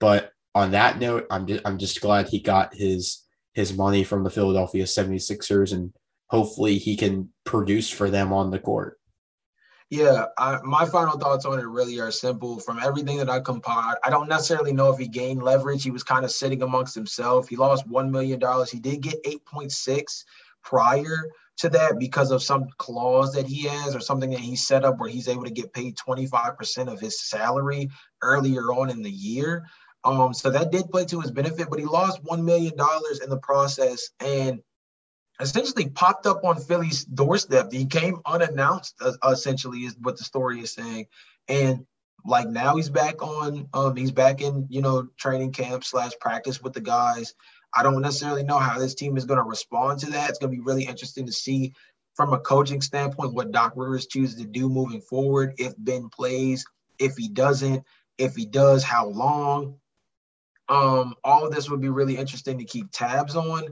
But 0.00 0.32
on 0.54 0.72
that 0.72 0.98
note, 0.98 1.26
I'm 1.30 1.46
just, 1.46 1.62
I'm 1.64 1.78
just 1.78 2.00
glad 2.00 2.28
he 2.28 2.40
got 2.40 2.74
his 2.74 3.24
his 3.54 3.76
money 3.76 4.04
from 4.04 4.22
the 4.22 4.30
Philadelphia 4.30 4.84
76ers 4.84 5.72
and 5.72 5.92
hopefully 6.28 6.78
he 6.78 6.96
can 6.96 7.30
produce 7.44 7.90
for 7.90 8.08
them 8.10 8.32
on 8.32 8.50
the 8.50 8.58
court. 8.58 8.97
Yeah, 9.90 10.26
I, 10.36 10.58
my 10.64 10.84
final 10.84 11.18
thoughts 11.18 11.46
on 11.46 11.58
it 11.58 11.66
really 11.66 11.98
are 11.98 12.10
simple. 12.10 12.60
From 12.60 12.78
everything 12.78 13.16
that 13.18 13.30
I 13.30 13.40
compiled, 13.40 13.96
I 14.04 14.10
don't 14.10 14.28
necessarily 14.28 14.72
know 14.72 14.92
if 14.92 14.98
he 14.98 15.08
gained 15.08 15.42
leverage. 15.42 15.82
He 15.82 15.90
was 15.90 16.02
kind 16.02 16.26
of 16.26 16.30
sitting 16.30 16.62
amongst 16.62 16.94
himself. 16.94 17.48
He 17.48 17.56
lost 17.56 17.88
$1 17.88 18.10
million. 18.10 18.38
He 18.70 18.80
did 18.80 19.00
get 19.00 19.24
8.6 19.24 20.24
prior 20.62 21.30
to 21.58 21.68
that 21.70 21.98
because 21.98 22.30
of 22.30 22.42
some 22.42 22.66
clause 22.76 23.32
that 23.32 23.46
he 23.46 23.62
has 23.66 23.96
or 23.96 24.00
something 24.00 24.30
that 24.30 24.40
he 24.40 24.56
set 24.56 24.84
up 24.84 24.98
where 24.98 25.08
he's 25.08 25.26
able 25.26 25.44
to 25.44 25.50
get 25.50 25.72
paid 25.72 25.96
25% 25.96 26.92
of 26.92 27.00
his 27.00 27.20
salary 27.22 27.88
earlier 28.22 28.72
on 28.72 28.90
in 28.90 29.02
the 29.02 29.10
year. 29.10 29.64
Um, 30.04 30.34
so 30.34 30.50
that 30.50 30.70
did 30.70 30.90
play 30.90 31.06
to 31.06 31.20
his 31.20 31.30
benefit, 31.30 31.68
but 31.70 31.78
he 31.78 31.86
lost 31.86 32.22
$1 32.24 32.44
million 32.44 32.74
in 32.74 33.30
the 33.30 33.40
process 33.42 34.10
and 34.20 34.60
essentially 35.40 35.88
popped 35.88 36.26
up 36.26 36.44
on 36.44 36.60
Philly's 36.60 37.04
doorstep. 37.04 37.72
He 37.72 37.86
came 37.86 38.20
unannounced, 38.26 38.96
uh, 39.00 39.12
essentially, 39.30 39.80
is 39.80 39.96
what 40.00 40.18
the 40.18 40.24
story 40.24 40.60
is 40.60 40.72
saying. 40.72 41.06
And 41.48 41.86
like 42.24 42.48
now 42.48 42.76
he's 42.76 42.90
back 42.90 43.22
on, 43.22 43.68
um, 43.72 43.96
he's 43.96 44.10
back 44.10 44.40
in, 44.40 44.66
you 44.68 44.82
know, 44.82 45.08
training 45.16 45.52
camp 45.52 45.84
slash 45.84 46.12
practice 46.20 46.60
with 46.62 46.72
the 46.72 46.80
guys. 46.80 47.34
I 47.74 47.82
don't 47.82 48.02
necessarily 48.02 48.42
know 48.42 48.58
how 48.58 48.78
this 48.78 48.94
team 48.94 49.16
is 49.16 49.24
going 49.24 49.38
to 49.38 49.48
respond 49.48 50.00
to 50.00 50.10
that. 50.10 50.30
It's 50.30 50.38
going 50.38 50.50
to 50.50 50.56
be 50.56 50.64
really 50.64 50.84
interesting 50.84 51.26
to 51.26 51.32
see 51.32 51.74
from 52.14 52.32
a 52.32 52.40
coaching 52.40 52.80
standpoint 52.80 53.34
what 53.34 53.52
Doc 53.52 53.74
Rivers 53.76 54.06
chooses 54.06 54.40
to 54.40 54.46
do 54.46 54.68
moving 54.68 55.00
forward. 55.00 55.54
If 55.58 55.74
Ben 55.78 56.08
plays, 56.08 56.64
if 56.98 57.16
he 57.16 57.28
doesn't, 57.28 57.84
if 58.16 58.34
he 58.34 58.46
does, 58.46 58.82
how 58.82 59.06
long. 59.06 59.76
Um, 60.68 61.14
all 61.24 61.46
of 61.46 61.54
this 61.54 61.70
would 61.70 61.80
be 61.80 61.88
really 61.88 62.16
interesting 62.16 62.58
to 62.58 62.64
keep 62.64 62.90
tabs 62.90 63.36
on. 63.36 63.68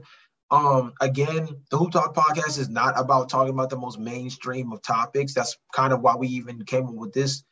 Um, 0.49 0.93
again, 1.01 1.47
the 1.69 1.77
Hoop 1.77 1.91
Talk 1.91 2.15
podcast 2.15 2.57
is 2.57 2.69
not 2.69 2.99
about 2.99 3.29
talking 3.29 3.53
about 3.53 3.69
the 3.69 3.77
most 3.77 3.99
mainstream 3.99 4.71
of 4.71 4.81
topics. 4.81 5.33
That's 5.33 5.57
kind 5.73 5.91
of 5.91 6.01
why 6.01 6.15
we 6.15 6.27
even 6.29 6.63
came 6.63 6.87
up 6.87 6.93
with 6.93 7.13
this 7.13 7.43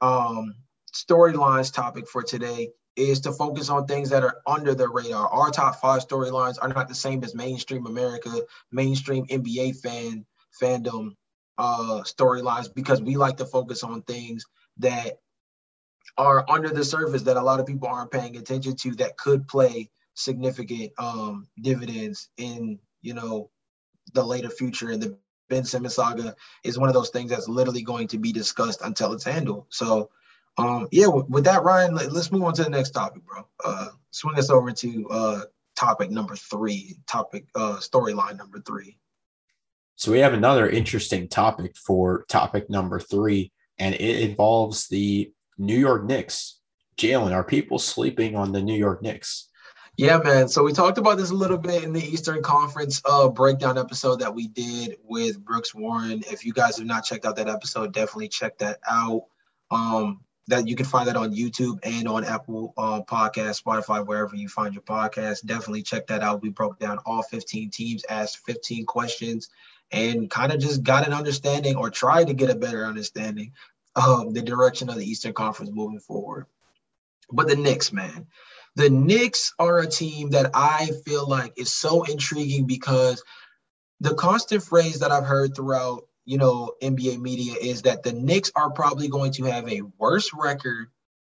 um 0.00 0.54
storylines 0.94 1.72
topic 1.72 2.08
for 2.08 2.22
today 2.22 2.70
is 2.96 3.20
to 3.20 3.32
focus 3.32 3.70
on 3.70 3.86
things 3.86 4.10
that 4.10 4.24
are 4.24 4.38
under 4.46 4.74
the 4.74 4.88
radar. 4.88 5.28
Our 5.28 5.50
top 5.50 5.80
five 5.80 6.06
storylines 6.06 6.56
are 6.60 6.68
not 6.68 6.88
the 6.88 6.94
same 6.94 7.22
as 7.22 7.34
mainstream 7.34 7.86
America, 7.86 8.42
mainstream 8.72 9.26
NBA 9.26 9.80
fan 9.80 10.26
fandom 10.60 11.14
uh, 11.58 12.02
storylines 12.02 12.72
because 12.74 13.00
we 13.00 13.16
like 13.16 13.36
to 13.36 13.46
focus 13.46 13.84
on 13.84 14.02
things 14.02 14.44
that 14.78 15.18
are 16.18 16.44
under 16.50 16.70
the 16.70 16.84
surface 16.84 17.22
that 17.22 17.36
a 17.36 17.42
lot 17.42 17.60
of 17.60 17.66
people 17.66 17.88
aren't 17.88 18.10
paying 18.10 18.36
attention 18.36 18.74
to 18.76 18.94
that 18.96 19.16
could 19.16 19.46
play 19.46 19.88
significant 20.20 20.92
um, 20.98 21.46
dividends 21.62 22.28
in 22.36 22.78
you 23.02 23.14
know 23.14 23.50
the 24.14 24.22
later 24.22 24.50
future 24.50 24.90
and 24.90 25.02
the 25.02 25.16
Ben 25.48 25.64
Simmons 25.64 25.94
saga 25.94 26.34
is 26.64 26.78
one 26.78 26.88
of 26.88 26.94
those 26.94 27.10
things 27.10 27.30
that's 27.30 27.48
literally 27.48 27.82
going 27.82 28.06
to 28.08 28.18
be 28.18 28.32
discussed 28.32 28.82
until 28.82 29.12
it's 29.12 29.24
handled. 29.24 29.66
So 29.70 30.10
um, 30.58 30.88
yeah, 30.90 31.06
with 31.06 31.44
that, 31.44 31.62
Ryan, 31.62 31.94
let, 31.94 32.08
us 32.08 32.30
move 32.30 32.44
on 32.44 32.54
to 32.54 32.64
the 32.64 32.70
next 32.70 32.90
topic, 32.90 33.24
bro. 33.24 33.46
Uh, 33.64 33.88
swing 34.10 34.38
us 34.38 34.50
over 34.50 34.72
to 34.72 35.08
uh, 35.10 35.40
topic 35.76 36.10
number 36.10 36.36
three, 36.36 36.98
topic 37.06 37.46
uh, 37.54 37.76
storyline 37.76 38.36
number 38.36 38.60
three. 38.60 38.98
So 39.96 40.12
we 40.12 40.18
have 40.20 40.32
another 40.32 40.68
interesting 40.68 41.28
topic 41.28 41.76
for 41.76 42.24
topic 42.28 42.70
number 42.70 42.98
three, 42.98 43.52
and 43.78 43.94
it 43.94 44.20
involves 44.30 44.88
the 44.88 45.32
New 45.58 45.78
York 45.78 46.04
Knicks. 46.04 46.60
Jalen, 46.96 47.32
are 47.32 47.44
people 47.44 47.78
sleeping 47.78 48.34
on 48.34 48.52
the 48.52 48.62
New 48.62 48.76
York 48.76 49.02
Knicks? 49.02 49.48
Yeah, 50.00 50.16
man. 50.16 50.48
So 50.48 50.62
we 50.62 50.72
talked 50.72 50.96
about 50.96 51.18
this 51.18 51.28
a 51.28 51.34
little 51.34 51.58
bit 51.58 51.84
in 51.84 51.92
the 51.92 52.02
Eastern 52.02 52.42
Conference 52.42 53.02
uh, 53.04 53.28
breakdown 53.28 53.76
episode 53.76 54.20
that 54.20 54.34
we 54.34 54.48
did 54.48 54.96
with 55.04 55.44
Brooks 55.44 55.74
Warren. 55.74 56.22
If 56.30 56.46
you 56.46 56.54
guys 56.54 56.78
have 56.78 56.86
not 56.86 57.04
checked 57.04 57.26
out 57.26 57.36
that 57.36 57.50
episode, 57.50 57.92
definitely 57.92 58.28
check 58.28 58.56
that 58.60 58.80
out. 58.90 59.24
Um, 59.70 60.22
that 60.46 60.66
you 60.66 60.74
can 60.74 60.86
find 60.86 61.06
that 61.06 61.18
on 61.18 61.34
YouTube 61.34 61.80
and 61.82 62.08
on 62.08 62.24
Apple 62.24 62.72
uh, 62.78 63.02
Podcast, 63.02 63.62
Spotify, 63.62 64.06
wherever 64.06 64.34
you 64.34 64.48
find 64.48 64.72
your 64.72 64.82
podcast. 64.84 65.44
Definitely 65.44 65.82
check 65.82 66.06
that 66.06 66.22
out. 66.22 66.40
We 66.40 66.48
broke 66.48 66.78
down 66.78 66.96
all 67.04 67.22
15 67.22 67.68
teams, 67.68 68.02
asked 68.08 68.38
15 68.46 68.86
questions, 68.86 69.50
and 69.92 70.30
kind 70.30 70.50
of 70.50 70.60
just 70.60 70.82
got 70.82 71.06
an 71.06 71.12
understanding 71.12 71.76
or 71.76 71.90
tried 71.90 72.28
to 72.28 72.32
get 72.32 72.48
a 72.48 72.54
better 72.54 72.86
understanding 72.86 73.52
of 73.94 74.32
the 74.32 74.40
direction 74.40 74.88
of 74.88 74.96
the 74.96 75.04
Eastern 75.04 75.34
Conference 75.34 75.70
moving 75.70 76.00
forward. 76.00 76.46
But 77.30 77.48
the 77.48 77.56
Knicks, 77.56 77.92
man, 77.92 78.26
the 78.80 78.90
Knicks 78.90 79.52
are 79.58 79.80
a 79.80 79.86
team 79.86 80.30
that 80.30 80.50
I 80.54 80.90
feel 81.04 81.28
like 81.28 81.52
is 81.56 81.72
so 81.72 82.02
intriguing 82.04 82.66
because 82.66 83.22
the 84.00 84.14
constant 84.14 84.62
phrase 84.62 85.00
that 85.00 85.12
I've 85.12 85.26
heard 85.26 85.54
throughout 85.54 86.04
you 86.30 86.38
know, 86.38 86.74
NBA 86.80 87.20
media 87.20 87.54
is 87.60 87.82
that 87.82 88.04
the 88.04 88.12
Knicks 88.12 88.52
are 88.54 88.70
probably 88.70 89.08
going 89.08 89.32
to 89.32 89.44
have 89.44 89.68
a 89.68 89.82
worse 89.98 90.30
record, 90.32 90.88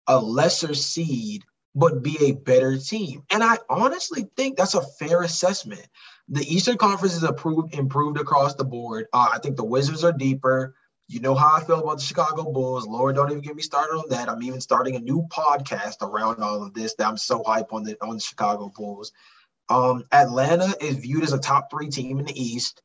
a 0.07 0.19
lesser 0.19 0.75
seed, 0.75 1.45
but 1.75 2.03
be 2.03 2.19
a 2.21 2.33
better 2.33 2.77
team. 2.77 3.23
And 3.31 3.43
I 3.43 3.59
honestly 3.71 4.29
think 4.37 4.59
that's 4.59 4.75
a 4.75 4.83
fair 4.83 5.23
assessment. 5.23 5.87
The 6.29 6.43
Eastern 6.43 6.77
Conference 6.77 7.15
is 7.15 7.25
improved, 7.25 7.75
improved 7.75 8.21
across 8.21 8.55
the 8.55 8.65
board. 8.65 9.07
Uh, 9.13 9.31
I 9.33 9.39
think 9.39 9.57
the 9.57 9.65
Wizards 9.65 10.05
are 10.05 10.13
deeper. 10.13 10.75
You 11.13 11.21
know 11.21 11.35
how 11.35 11.57
I 11.57 11.63
feel 11.63 11.81
about 11.81 11.99
the 11.99 12.05
Chicago 12.05 12.51
Bulls. 12.51 12.87
Lord, 12.87 13.17
don't 13.17 13.31
even 13.31 13.43
get 13.43 13.55
me 13.55 13.61
started 13.61 13.99
on 13.99 14.09
that. 14.09 14.31
I'm 14.31 14.43
even 14.43 14.63
starting 14.63 14.97
a 14.97 14.99
new 14.99 15.29
podcast 15.31 16.01
around 16.01 16.43
all 16.43 16.63
of 16.63 16.73
this 16.73 16.95
that 16.95 17.07
I'm 17.07 17.19
so 17.19 17.43
hype 17.45 17.75
on 17.75 17.85
the 17.85 17.99
on 18.01 18.15
the 18.15 18.21
Chicago 18.21 18.73
Bulls. 18.75 19.13
Um, 19.69 20.05
Atlanta 20.11 20.75
is 20.81 20.97
viewed 20.97 21.23
as 21.23 21.35
a 21.35 21.39
top 21.39 21.71
three 21.71 21.91
team 21.91 22.19
in 22.19 22.25
the 22.25 22.43
East. 22.43 22.81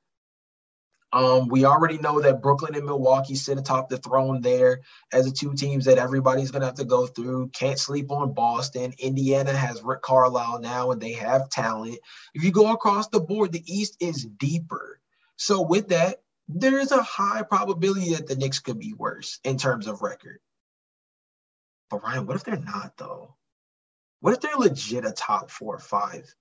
Um, 1.13 1.47
we 1.47 1.63
already 1.63 1.99
know 1.99 2.19
that 2.19 2.41
Brooklyn 2.41 2.75
and 2.75 2.85
Milwaukee 2.85 3.35
sit 3.35 3.57
atop 3.57 3.87
the 3.87 3.97
throne 3.97 4.41
there 4.41 4.81
as 5.13 5.23
the 5.23 5.31
two 5.31 5.53
teams 5.53 5.85
that 5.85 5.97
everybody's 5.97 6.51
going 6.51 6.63
to 6.63 6.67
have 6.67 6.75
to 6.75 6.83
go 6.83 7.07
through. 7.07 7.51
Can't 7.53 7.79
sleep 7.79 8.11
on 8.11 8.33
Boston. 8.33 8.93
Indiana 8.99 9.53
has 9.53 9.81
Rick 9.81 10.01
Carlisle 10.01 10.59
now, 10.59 10.91
and 10.91 10.99
they 10.99 11.13
have 11.13 11.49
talent. 11.49 11.97
If 12.33 12.43
you 12.43 12.51
go 12.51 12.73
across 12.73 13.07
the 13.07 13.21
board, 13.21 13.53
the 13.53 13.63
East 13.65 13.95
is 14.01 14.25
deeper. 14.25 14.99
So, 15.37 15.61
with 15.61 15.87
that, 15.89 16.17
there 16.47 16.79
is 16.79 16.91
a 16.91 17.01
high 17.01 17.43
probability 17.43 18.13
that 18.13 18.27
the 18.27 18.35
Knicks 18.35 18.59
could 18.59 18.79
be 18.79 18.93
worse 18.93 19.39
in 19.43 19.57
terms 19.57 19.87
of 19.87 20.01
record. 20.01 20.39
But, 21.89 22.03
Ryan, 22.03 22.25
what 22.25 22.35
if 22.35 22.43
they're 22.43 22.57
not, 22.57 22.93
though? 22.97 23.35
What 24.19 24.33
if 24.33 24.41
they're 24.41 24.55
legit 24.55 25.05
a 25.05 25.11
top 25.11 25.51
four 25.51 25.75
or 25.75 25.79
five 25.79 26.33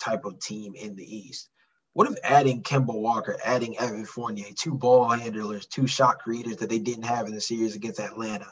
type 0.00 0.24
of 0.24 0.40
team 0.40 0.74
in 0.74 0.96
the 0.96 1.16
East? 1.16 1.48
What 1.92 2.10
if 2.10 2.18
adding 2.22 2.62
Kemba 2.62 2.94
Walker, 2.94 3.36
adding 3.44 3.78
Evan 3.78 4.04
Fournier, 4.04 4.52
two 4.56 4.74
ball 4.74 5.08
handlers, 5.08 5.66
two 5.66 5.86
shot 5.86 6.20
creators 6.20 6.56
that 6.58 6.68
they 6.68 6.78
didn't 6.78 7.04
have 7.04 7.26
in 7.26 7.34
the 7.34 7.40
series 7.40 7.74
against 7.74 8.00
Atlanta, 8.00 8.46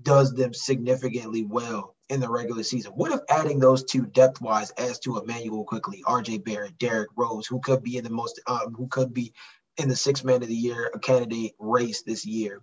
does 0.00 0.32
them 0.32 0.54
significantly 0.54 1.44
well 1.44 1.96
in 2.08 2.20
the 2.20 2.30
regular 2.30 2.62
season? 2.62 2.92
What 2.92 3.12
if 3.12 3.20
adding 3.28 3.58
those 3.58 3.84
two 3.84 4.06
depth 4.06 4.40
wise 4.40 4.70
as 4.70 4.98
to 5.00 5.18
Immanuel 5.18 5.64
Quickley, 5.64 6.02
RJ 6.06 6.44
Barrett, 6.44 6.78
Derrick 6.78 7.10
Rose, 7.16 7.46
who 7.46 7.60
could 7.60 7.82
be 7.82 7.96
in 7.96 8.04
the 8.04 8.10
most, 8.10 8.40
um, 8.46 8.74
who 8.74 8.86
could 8.88 9.12
be 9.12 9.32
in 9.78 9.88
the 9.88 9.96
six 9.96 10.24
man 10.24 10.42
of 10.42 10.48
the 10.48 10.54
year 10.54 10.90
a 10.92 10.98
candidate 10.98 11.52
race 11.58 12.02
this 12.02 12.26
year, 12.26 12.62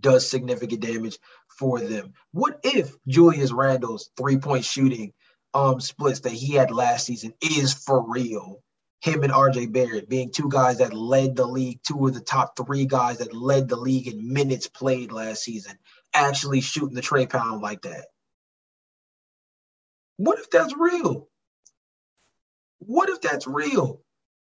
does 0.00 0.28
significant 0.28 0.80
damage 0.80 1.18
for 1.58 1.80
them? 1.80 2.12
What 2.32 2.60
if 2.62 2.94
Julius 3.06 3.52
Randle's 3.52 4.10
three 4.16 4.38
point 4.38 4.64
shooting 4.64 5.12
um, 5.52 5.80
splits 5.80 6.20
that 6.20 6.32
he 6.32 6.54
had 6.54 6.70
last 6.70 7.06
season 7.06 7.34
is 7.40 7.74
for 7.74 8.04
real? 8.08 8.62
him 9.04 9.22
and 9.22 9.32
RJ 9.32 9.70
Barrett 9.70 10.08
being 10.08 10.30
two 10.30 10.48
guys 10.48 10.78
that 10.78 10.94
led 10.94 11.36
the 11.36 11.46
league, 11.46 11.80
two 11.82 12.06
of 12.06 12.14
the 12.14 12.20
top 12.20 12.56
three 12.56 12.86
guys 12.86 13.18
that 13.18 13.34
led 13.34 13.68
the 13.68 13.76
league 13.76 14.08
in 14.08 14.32
minutes 14.32 14.66
played 14.66 15.12
last 15.12 15.42
season, 15.42 15.76
actually 16.14 16.62
shooting 16.62 16.94
the 16.94 17.02
Trey 17.02 17.26
Pound 17.26 17.60
like 17.60 17.82
that. 17.82 18.06
What 20.16 20.38
if 20.38 20.48
that's 20.48 20.74
real? 20.74 21.28
What 22.78 23.10
if 23.10 23.20
that's 23.20 23.46
real? 23.46 24.00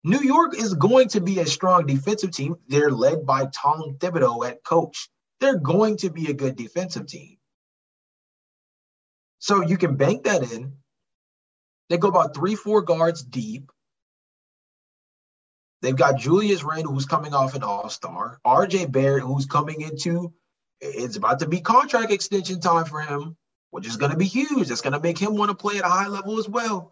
New 0.03 0.19
York 0.19 0.57
is 0.57 0.73
going 0.73 1.09
to 1.09 1.21
be 1.21 1.39
a 1.39 1.45
strong 1.45 1.85
defensive 1.85 2.31
team. 2.31 2.55
They're 2.67 2.91
led 2.91 3.25
by 3.25 3.45
Tom 3.53 3.97
Thibodeau 3.99 4.47
at 4.47 4.63
coach. 4.63 5.09
They're 5.39 5.59
going 5.59 5.97
to 5.97 6.09
be 6.09 6.29
a 6.29 6.33
good 6.33 6.55
defensive 6.55 7.07
team. 7.07 7.37
So 9.39 9.61
you 9.61 9.77
can 9.77 9.97
bank 9.97 10.23
that 10.23 10.51
in. 10.51 10.73
They 11.89 11.97
go 11.97 12.07
about 12.07 12.35
three, 12.35 12.55
four 12.55 12.81
guards 12.81 13.23
deep. 13.23 13.71
They've 15.81 15.95
got 15.95 16.19
Julius 16.19 16.63
Randle, 16.63 16.93
who's 16.93 17.05
coming 17.05 17.33
off 17.33 17.55
an 17.55 17.63
All 17.63 17.89
Star. 17.89 18.39
RJ 18.45 18.91
Barrett, 18.91 19.23
who's 19.23 19.47
coming 19.47 19.81
into 19.81 20.33
it's 20.81 21.15
about 21.15 21.39
to 21.39 21.47
be 21.47 21.61
contract 21.61 22.11
extension 22.11 22.59
time 22.59 22.85
for 22.85 23.01
him, 23.01 23.37
which 23.69 23.87
is 23.87 23.97
going 23.97 24.11
to 24.11 24.17
be 24.17 24.25
huge. 24.25 24.67
That's 24.67 24.81
going 24.81 24.93
to 24.93 24.99
make 24.99 25.17
him 25.17 25.35
want 25.35 25.49
to 25.49 25.55
play 25.55 25.77
at 25.77 25.85
a 25.85 25.89
high 25.89 26.07
level 26.07 26.39
as 26.39 26.49
well. 26.49 26.91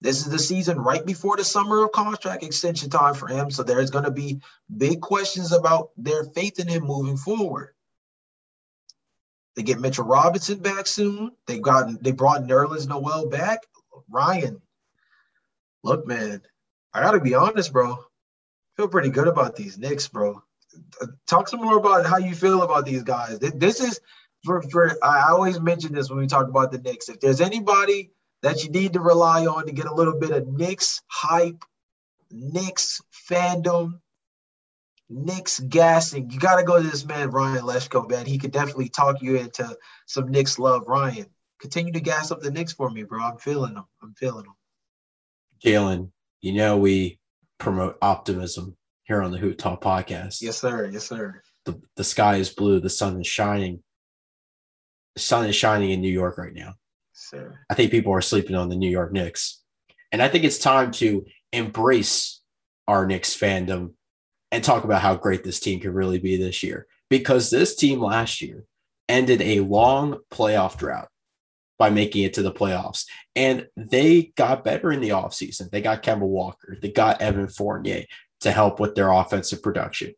This 0.00 0.18
is 0.18 0.30
the 0.30 0.38
season 0.38 0.78
right 0.78 1.04
before 1.04 1.36
the 1.36 1.44
summer 1.44 1.84
of 1.84 1.92
contract 1.92 2.44
extension 2.44 2.88
time 2.88 3.14
for 3.14 3.26
him. 3.26 3.50
So 3.50 3.62
there's 3.62 3.90
going 3.90 4.04
to 4.04 4.10
be 4.10 4.40
big 4.76 5.00
questions 5.00 5.52
about 5.52 5.90
their 5.96 6.24
faith 6.24 6.60
in 6.60 6.68
him 6.68 6.84
moving 6.84 7.16
forward. 7.16 7.74
They 9.56 9.64
get 9.64 9.80
Mitchell 9.80 10.04
Robinson 10.04 10.60
back 10.60 10.86
soon. 10.86 11.32
They 11.46 11.58
got 11.58 12.00
they 12.00 12.12
brought 12.12 12.42
Nerlens 12.42 12.86
Noel 12.86 13.28
back. 13.28 13.66
Ryan, 14.08 14.62
look, 15.82 16.06
man, 16.06 16.42
I 16.94 17.02
gotta 17.02 17.20
be 17.20 17.34
honest, 17.34 17.72
bro 17.72 17.98
feel 18.78 18.88
pretty 18.88 19.10
good 19.10 19.26
about 19.26 19.56
these 19.56 19.76
Knicks, 19.76 20.06
bro. 20.06 20.40
Uh, 21.02 21.06
talk 21.26 21.48
some 21.48 21.60
more 21.60 21.76
about 21.76 22.06
how 22.06 22.16
you 22.16 22.34
feel 22.34 22.62
about 22.62 22.86
these 22.86 23.02
guys. 23.02 23.40
This 23.40 23.80
is 23.80 24.00
for, 24.44 24.62
for 24.62 24.96
I 25.04 25.30
always 25.30 25.60
mention 25.60 25.92
this 25.92 26.08
when 26.08 26.20
we 26.20 26.28
talk 26.28 26.48
about 26.48 26.70
the 26.70 26.78
Knicks. 26.78 27.08
If 27.08 27.18
there's 27.18 27.40
anybody 27.40 28.12
that 28.42 28.62
you 28.62 28.70
need 28.70 28.92
to 28.92 29.00
rely 29.00 29.46
on 29.46 29.66
to 29.66 29.72
get 29.72 29.86
a 29.86 29.94
little 29.94 30.18
bit 30.18 30.30
of 30.30 30.46
Knicks 30.46 31.02
hype, 31.08 31.64
Knicks 32.30 33.00
fandom, 33.28 34.00
Knicks 35.10 35.60
gassing, 35.60 36.30
you 36.30 36.38
got 36.38 36.56
to 36.56 36.64
go 36.64 36.80
to 36.80 36.86
this 36.86 37.04
man, 37.04 37.30
Ryan 37.30 37.62
Leshko, 37.62 38.08
man. 38.08 38.26
He 38.26 38.38
could 38.38 38.52
definitely 38.52 38.90
talk 38.90 39.22
you 39.22 39.36
into 39.36 39.76
some 40.06 40.30
Knicks 40.30 40.58
love. 40.58 40.86
Ryan, 40.86 41.26
continue 41.60 41.92
to 41.92 42.00
gas 42.00 42.30
up 42.30 42.40
the 42.40 42.50
Knicks 42.50 42.74
for 42.74 42.90
me, 42.90 43.04
bro. 43.04 43.22
I'm 43.22 43.38
feeling 43.38 43.74
them. 43.74 43.86
I'm 44.02 44.14
feeling 44.14 44.44
them. 44.44 44.54
Jalen, 45.64 46.10
you 46.40 46.52
know, 46.52 46.76
we 46.76 47.18
promote 47.58 47.96
optimism 48.02 48.76
here 49.04 49.22
on 49.22 49.32
the 49.32 49.38
Hoop 49.38 49.56
Talk 49.56 49.80
podcast. 49.80 50.42
Yes, 50.42 50.58
sir. 50.58 50.88
Yes, 50.92 51.08
sir. 51.08 51.42
The, 51.64 51.80
the 51.96 52.04
sky 52.04 52.36
is 52.36 52.50
blue. 52.50 52.78
The 52.78 52.90
sun 52.90 53.18
is 53.20 53.26
shining. 53.26 53.82
The 55.14 55.22
sun 55.22 55.46
is 55.46 55.56
shining 55.56 55.90
in 55.90 56.02
New 56.02 56.12
York 56.12 56.36
right 56.36 56.54
now. 56.54 56.74
Sir. 57.18 57.58
I 57.68 57.74
think 57.74 57.90
people 57.90 58.12
are 58.12 58.20
sleeping 58.20 58.54
on 58.54 58.68
the 58.68 58.76
New 58.76 58.90
York 58.90 59.12
Knicks. 59.12 59.60
And 60.12 60.22
I 60.22 60.28
think 60.28 60.44
it's 60.44 60.58
time 60.58 60.92
to 60.92 61.26
embrace 61.52 62.40
our 62.86 63.06
Knicks 63.06 63.36
fandom 63.36 63.94
and 64.52 64.62
talk 64.62 64.84
about 64.84 65.02
how 65.02 65.14
great 65.16 65.44
this 65.44 65.60
team 65.60 65.80
could 65.80 65.94
really 65.94 66.18
be 66.18 66.36
this 66.36 66.62
year. 66.62 66.86
Because 67.10 67.50
this 67.50 67.74
team 67.74 68.00
last 68.00 68.40
year 68.40 68.64
ended 69.08 69.42
a 69.42 69.60
long 69.60 70.18
playoff 70.30 70.76
drought 70.76 71.08
by 71.78 71.90
making 71.90 72.22
it 72.22 72.34
to 72.34 72.42
the 72.42 72.52
playoffs. 72.52 73.04
And 73.34 73.66
they 73.76 74.32
got 74.36 74.64
better 74.64 74.92
in 74.92 75.00
the 75.00 75.10
offseason. 75.10 75.70
They 75.70 75.80
got 75.80 76.02
Kemba 76.02 76.20
Walker, 76.20 76.76
they 76.80 76.90
got 76.90 77.20
Evan 77.20 77.48
Fournier 77.48 78.04
to 78.40 78.52
help 78.52 78.78
with 78.78 78.94
their 78.94 79.10
offensive 79.10 79.62
production. 79.62 80.14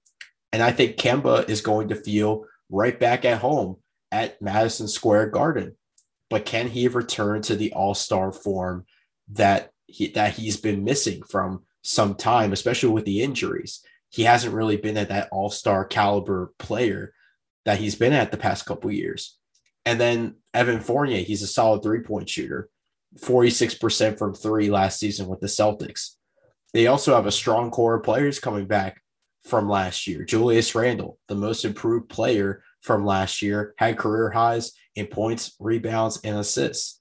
And 0.52 0.62
I 0.62 0.72
think 0.72 0.96
Kemba 0.96 1.48
is 1.48 1.60
going 1.60 1.88
to 1.88 1.96
feel 1.96 2.44
right 2.68 2.98
back 2.98 3.24
at 3.24 3.38
home 3.38 3.76
at 4.12 4.40
Madison 4.42 4.88
Square 4.88 5.30
Garden. 5.30 5.76
But 6.30 6.46
can 6.46 6.68
he 6.68 6.88
return 6.88 7.42
to 7.42 7.56
the 7.56 7.72
all-star 7.72 8.32
form 8.32 8.86
that 9.32 9.70
he 9.86 10.08
that 10.12 10.34
he's 10.34 10.56
been 10.56 10.84
missing 10.84 11.22
from 11.22 11.64
some 11.82 12.14
time, 12.14 12.52
especially 12.52 12.90
with 12.90 13.04
the 13.04 13.22
injuries? 13.22 13.82
He 14.08 14.22
hasn't 14.22 14.54
really 14.54 14.76
been 14.76 14.96
at 14.96 15.08
that 15.08 15.28
all-star 15.30 15.84
caliber 15.84 16.52
player 16.58 17.12
that 17.64 17.78
he's 17.78 17.96
been 17.96 18.12
at 18.12 18.30
the 18.30 18.36
past 18.36 18.64
couple 18.64 18.90
years. 18.90 19.36
And 19.84 20.00
then 20.00 20.36
Evan 20.54 20.80
Fournier, 20.80 21.22
he's 21.22 21.42
a 21.42 21.46
solid 21.46 21.82
three 21.82 22.00
point 22.00 22.28
shooter, 22.28 22.68
46% 23.18 24.18
from 24.18 24.34
three 24.34 24.70
last 24.70 24.98
season 24.98 25.26
with 25.26 25.40
the 25.40 25.46
Celtics. 25.46 26.14
They 26.72 26.86
also 26.86 27.14
have 27.14 27.26
a 27.26 27.32
strong 27.32 27.70
core 27.70 27.96
of 27.96 28.04
players 28.04 28.38
coming 28.38 28.66
back 28.66 29.02
from 29.44 29.68
last 29.68 30.06
year. 30.06 30.24
Julius 30.24 30.74
Randle, 30.74 31.18
the 31.28 31.34
most 31.34 31.64
improved 31.64 32.08
player 32.08 32.62
from 32.82 33.04
last 33.04 33.42
year, 33.42 33.74
had 33.76 33.98
career 33.98 34.30
highs 34.30 34.72
in 34.94 35.06
points, 35.06 35.54
rebounds, 35.58 36.20
and 36.24 36.36
assists. 36.38 37.00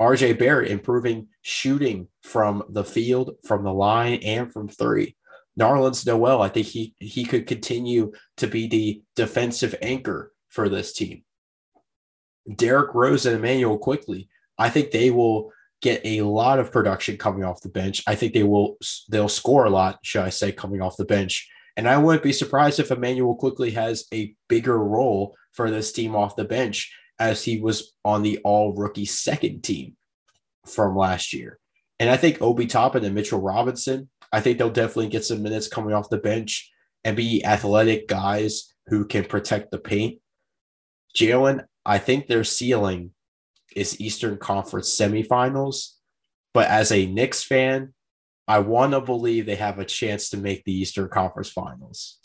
RJ 0.00 0.38
Barrett 0.38 0.70
improving 0.70 1.28
shooting 1.40 2.08
from 2.22 2.62
the 2.68 2.84
field, 2.84 3.36
from 3.44 3.64
the 3.64 3.72
line, 3.72 4.20
and 4.22 4.52
from 4.52 4.68
three. 4.68 5.16
Nerlens 5.58 6.06
Noel, 6.06 6.42
I 6.42 6.48
think 6.48 6.66
he 6.66 6.94
he 6.98 7.24
could 7.24 7.46
continue 7.46 8.12
to 8.36 8.46
be 8.46 8.68
the 8.68 9.02
defensive 9.14 9.74
anchor 9.80 10.32
for 10.48 10.68
this 10.68 10.92
team. 10.92 11.24
Derrick 12.54 12.94
Rose 12.94 13.26
and 13.26 13.36
Immanuel 13.36 13.78
Quickley, 13.78 14.28
I 14.58 14.68
think 14.68 14.90
they 14.90 15.10
will 15.10 15.50
get 15.80 16.00
a 16.04 16.22
lot 16.22 16.58
of 16.58 16.72
production 16.72 17.16
coming 17.16 17.44
off 17.44 17.62
the 17.62 17.68
bench. 17.68 18.02
I 18.06 18.14
think 18.14 18.34
they 18.34 18.42
will 18.42 18.76
they'll 19.08 19.28
score 19.28 19.64
a 19.64 19.70
lot, 19.70 19.98
should 20.02 20.22
I 20.22 20.30
say, 20.30 20.52
coming 20.52 20.82
off 20.82 20.96
the 20.96 21.04
bench. 21.04 21.48
And 21.76 21.88
I 21.88 21.98
wouldn't 21.98 22.22
be 22.22 22.32
surprised 22.32 22.80
if 22.80 22.90
Immanuel 22.90 23.34
Quickley 23.34 23.72
has 23.72 24.06
a 24.12 24.34
bigger 24.48 24.78
role 24.78 25.36
for 25.52 25.70
this 25.70 25.92
team 25.92 26.16
off 26.16 26.36
the 26.36 26.44
bench 26.44 26.92
as 27.18 27.42
he 27.42 27.60
was 27.60 27.94
on 28.04 28.22
the 28.22 28.38
all 28.44 28.74
rookie 28.74 29.04
second 29.04 29.62
team 29.62 29.96
from 30.66 30.96
last 30.96 31.32
year. 31.32 31.58
And 31.98 32.10
I 32.10 32.16
think 32.16 32.42
Obi 32.42 32.66
Toppin 32.66 33.04
and 33.04 33.14
Mitchell 33.14 33.40
Robinson, 33.40 34.08
I 34.32 34.40
think 34.40 34.58
they'll 34.58 34.70
definitely 34.70 35.08
get 35.08 35.24
some 35.24 35.42
minutes 35.42 35.68
coming 35.68 35.94
off 35.94 36.10
the 36.10 36.18
bench 36.18 36.70
and 37.04 37.16
be 37.16 37.44
athletic 37.44 38.08
guys 38.08 38.74
who 38.86 39.06
can 39.06 39.24
protect 39.24 39.70
the 39.70 39.78
paint. 39.78 40.20
Jalen, 41.16 41.64
I 41.84 41.98
think 41.98 42.26
their 42.26 42.44
ceiling 42.44 43.12
is 43.74 44.00
Eastern 44.00 44.36
Conference 44.38 44.94
semifinals. 44.94 45.92
But 46.52 46.68
as 46.68 46.90
a 46.90 47.06
Knicks 47.06 47.42
fan, 47.42 47.94
I 48.48 48.60
want 48.60 48.92
to 48.92 49.00
believe 49.00 49.46
they 49.46 49.56
have 49.56 49.78
a 49.78 49.84
chance 49.84 50.30
to 50.30 50.36
make 50.36 50.64
the 50.64 50.72
Eastern 50.72 51.08
Conference 51.08 51.50
Finals. 51.50 52.18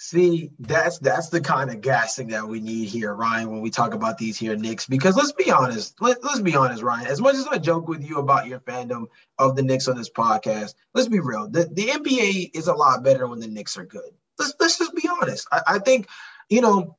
See, 0.00 0.50
that's 0.60 1.00
that's 1.00 1.28
the 1.28 1.40
kind 1.40 1.70
of 1.70 1.80
gassing 1.80 2.28
that 2.28 2.46
we 2.46 2.60
need 2.60 2.88
here, 2.88 3.12
Ryan, 3.14 3.50
when 3.50 3.60
we 3.60 3.70
talk 3.70 3.94
about 3.94 4.16
these 4.16 4.38
here 4.38 4.54
Knicks. 4.54 4.86
Because 4.86 5.16
let's 5.16 5.32
be 5.32 5.50
honest, 5.50 6.00
let, 6.00 6.22
let's 6.22 6.40
be 6.40 6.54
honest, 6.54 6.84
Ryan. 6.84 7.08
As 7.08 7.20
much 7.20 7.34
as 7.34 7.48
I 7.48 7.58
joke 7.58 7.88
with 7.88 8.04
you 8.08 8.18
about 8.18 8.46
your 8.46 8.60
fandom 8.60 9.06
of 9.38 9.56
the 9.56 9.62
Knicks 9.62 9.88
on 9.88 9.96
this 9.96 10.10
podcast, 10.10 10.74
let's 10.94 11.08
be 11.08 11.18
real. 11.18 11.48
The, 11.48 11.64
the 11.72 11.86
NBA 11.86 12.52
is 12.54 12.68
a 12.68 12.74
lot 12.74 13.02
better 13.02 13.26
when 13.26 13.40
the 13.40 13.48
Knicks 13.48 13.76
are 13.76 13.84
good. 13.84 14.12
Let's 14.38 14.54
let's 14.60 14.78
just 14.78 14.94
be 14.94 15.08
honest. 15.08 15.48
I, 15.50 15.62
I 15.66 15.78
think, 15.80 16.08
you 16.48 16.60
know, 16.60 16.96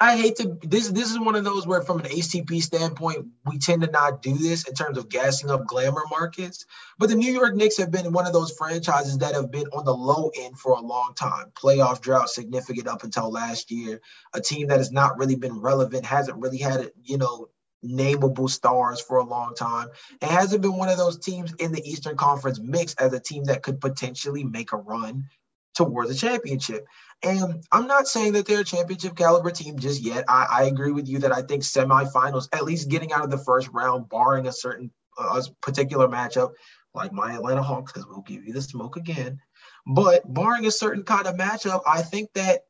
I 0.00 0.16
hate 0.16 0.36
to 0.36 0.58
this 0.62 0.88
this 0.88 1.10
is 1.10 1.20
one 1.20 1.36
of 1.36 1.44
those 1.44 1.66
where 1.66 1.80
from 1.80 2.00
an 2.00 2.06
HTP 2.06 2.60
standpoint, 2.60 3.26
we 3.46 3.58
tend 3.58 3.82
to 3.82 3.90
not 3.90 4.22
do 4.22 4.36
this 4.36 4.66
in 4.66 4.74
terms 4.74 4.98
of 4.98 5.08
gassing 5.08 5.50
up 5.50 5.66
glamour 5.66 6.02
markets. 6.10 6.66
But 6.98 7.10
the 7.10 7.14
New 7.14 7.32
York 7.32 7.54
Knicks 7.54 7.78
have 7.78 7.92
been 7.92 8.12
one 8.12 8.26
of 8.26 8.32
those 8.32 8.52
franchises 8.52 9.18
that 9.18 9.34
have 9.34 9.52
been 9.52 9.66
on 9.68 9.84
the 9.84 9.94
low 9.94 10.30
end 10.36 10.58
for 10.58 10.72
a 10.72 10.80
long 10.80 11.14
time. 11.14 11.52
Playoff 11.54 12.00
drought 12.00 12.28
significant 12.28 12.88
up 12.88 13.04
until 13.04 13.30
last 13.30 13.70
year. 13.70 14.00
A 14.32 14.40
team 14.40 14.66
that 14.68 14.78
has 14.78 14.90
not 14.90 15.16
really 15.16 15.36
been 15.36 15.60
relevant, 15.60 16.04
hasn't 16.04 16.40
really 16.40 16.58
had, 16.58 16.90
you 17.04 17.18
know, 17.18 17.48
nameable 17.84 18.50
stars 18.50 19.00
for 19.00 19.18
a 19.18 19.24
long 19.24 19.54
time. 19.54 19.88
It 20.20 20.28
hasn't 20.28 20.62
been 20.62 20.76
one 20.76 20.88
of 20.88 20.96
those 20.96 21.18
teams 21.18 21.52
in 21.60 21.70
the 21.70 21.86
Eastern 21.88 22.16
Conference 22.16 22.58
mix 22.58 22.94
as 22.94 23.12
a 23.12 23.20
team 23.20 23.44
that 23.44 23.62
could 23.62 23.80
potentially 23.80 24.42
make 24.42 24.72
a 24.72 24.78
run 24.78 25.28
towards 25.74 26.10
a 26.10 26.14
championship. 26.14 26.86
And 27.22 27.64
I'm 27.72 27.86
not 27.86 28.06
saying 28.06 28.32
that 28.34 28.46
they're 28.46 28.60
a 28.60 28.64
championship 28.64 29.16
caliber 29.16 29.50
team 29.50 29.78
just 29.78 30.02
yet. 30.02 30.24
I, 30.28 30.46
I 30.50 30.64
agree 30.64 30.92
with 30.92 31.08
you 31.08 31.18
that 31.20 31.32
I 31.32 31.42
think 31.42 31.62
semifinals, 31.62 32.48
at 32.52 32.64
least 32.64 32.90
getting 32.90 33.12
out 33.12 33.24
of 33.24 33.30
the 33.30 33.38
first 33.38 33.68
round, 33.72 34.08
barring 34.08 34.46
a 34.46 34.52
certain 34.52 34.90
uh, 35.18 35.42
particular 35.60 36.08
matchup, 36.08 36.52
like 36.94 37.12
my 37.12 37.34
Atlanta 37.34 37.62
Hawks, 37.62 37.92
because 37.92 38.06
we'll 38.06 38.22
give 38.22 38.44
you 38.44 38.52
the 38.52 38.62
smoke 38.62 38.96
again. 38.96 39.40
But 39.86 40.32
barring 40.32 40.66
a 40.66 40.70
certain 40.70 41.04
kind 41.04 41.26
of 41.26 41.36
matchup, 41.36 41.82
I 41.86 42.02
think 42.02 42.30
that 42.34 42.62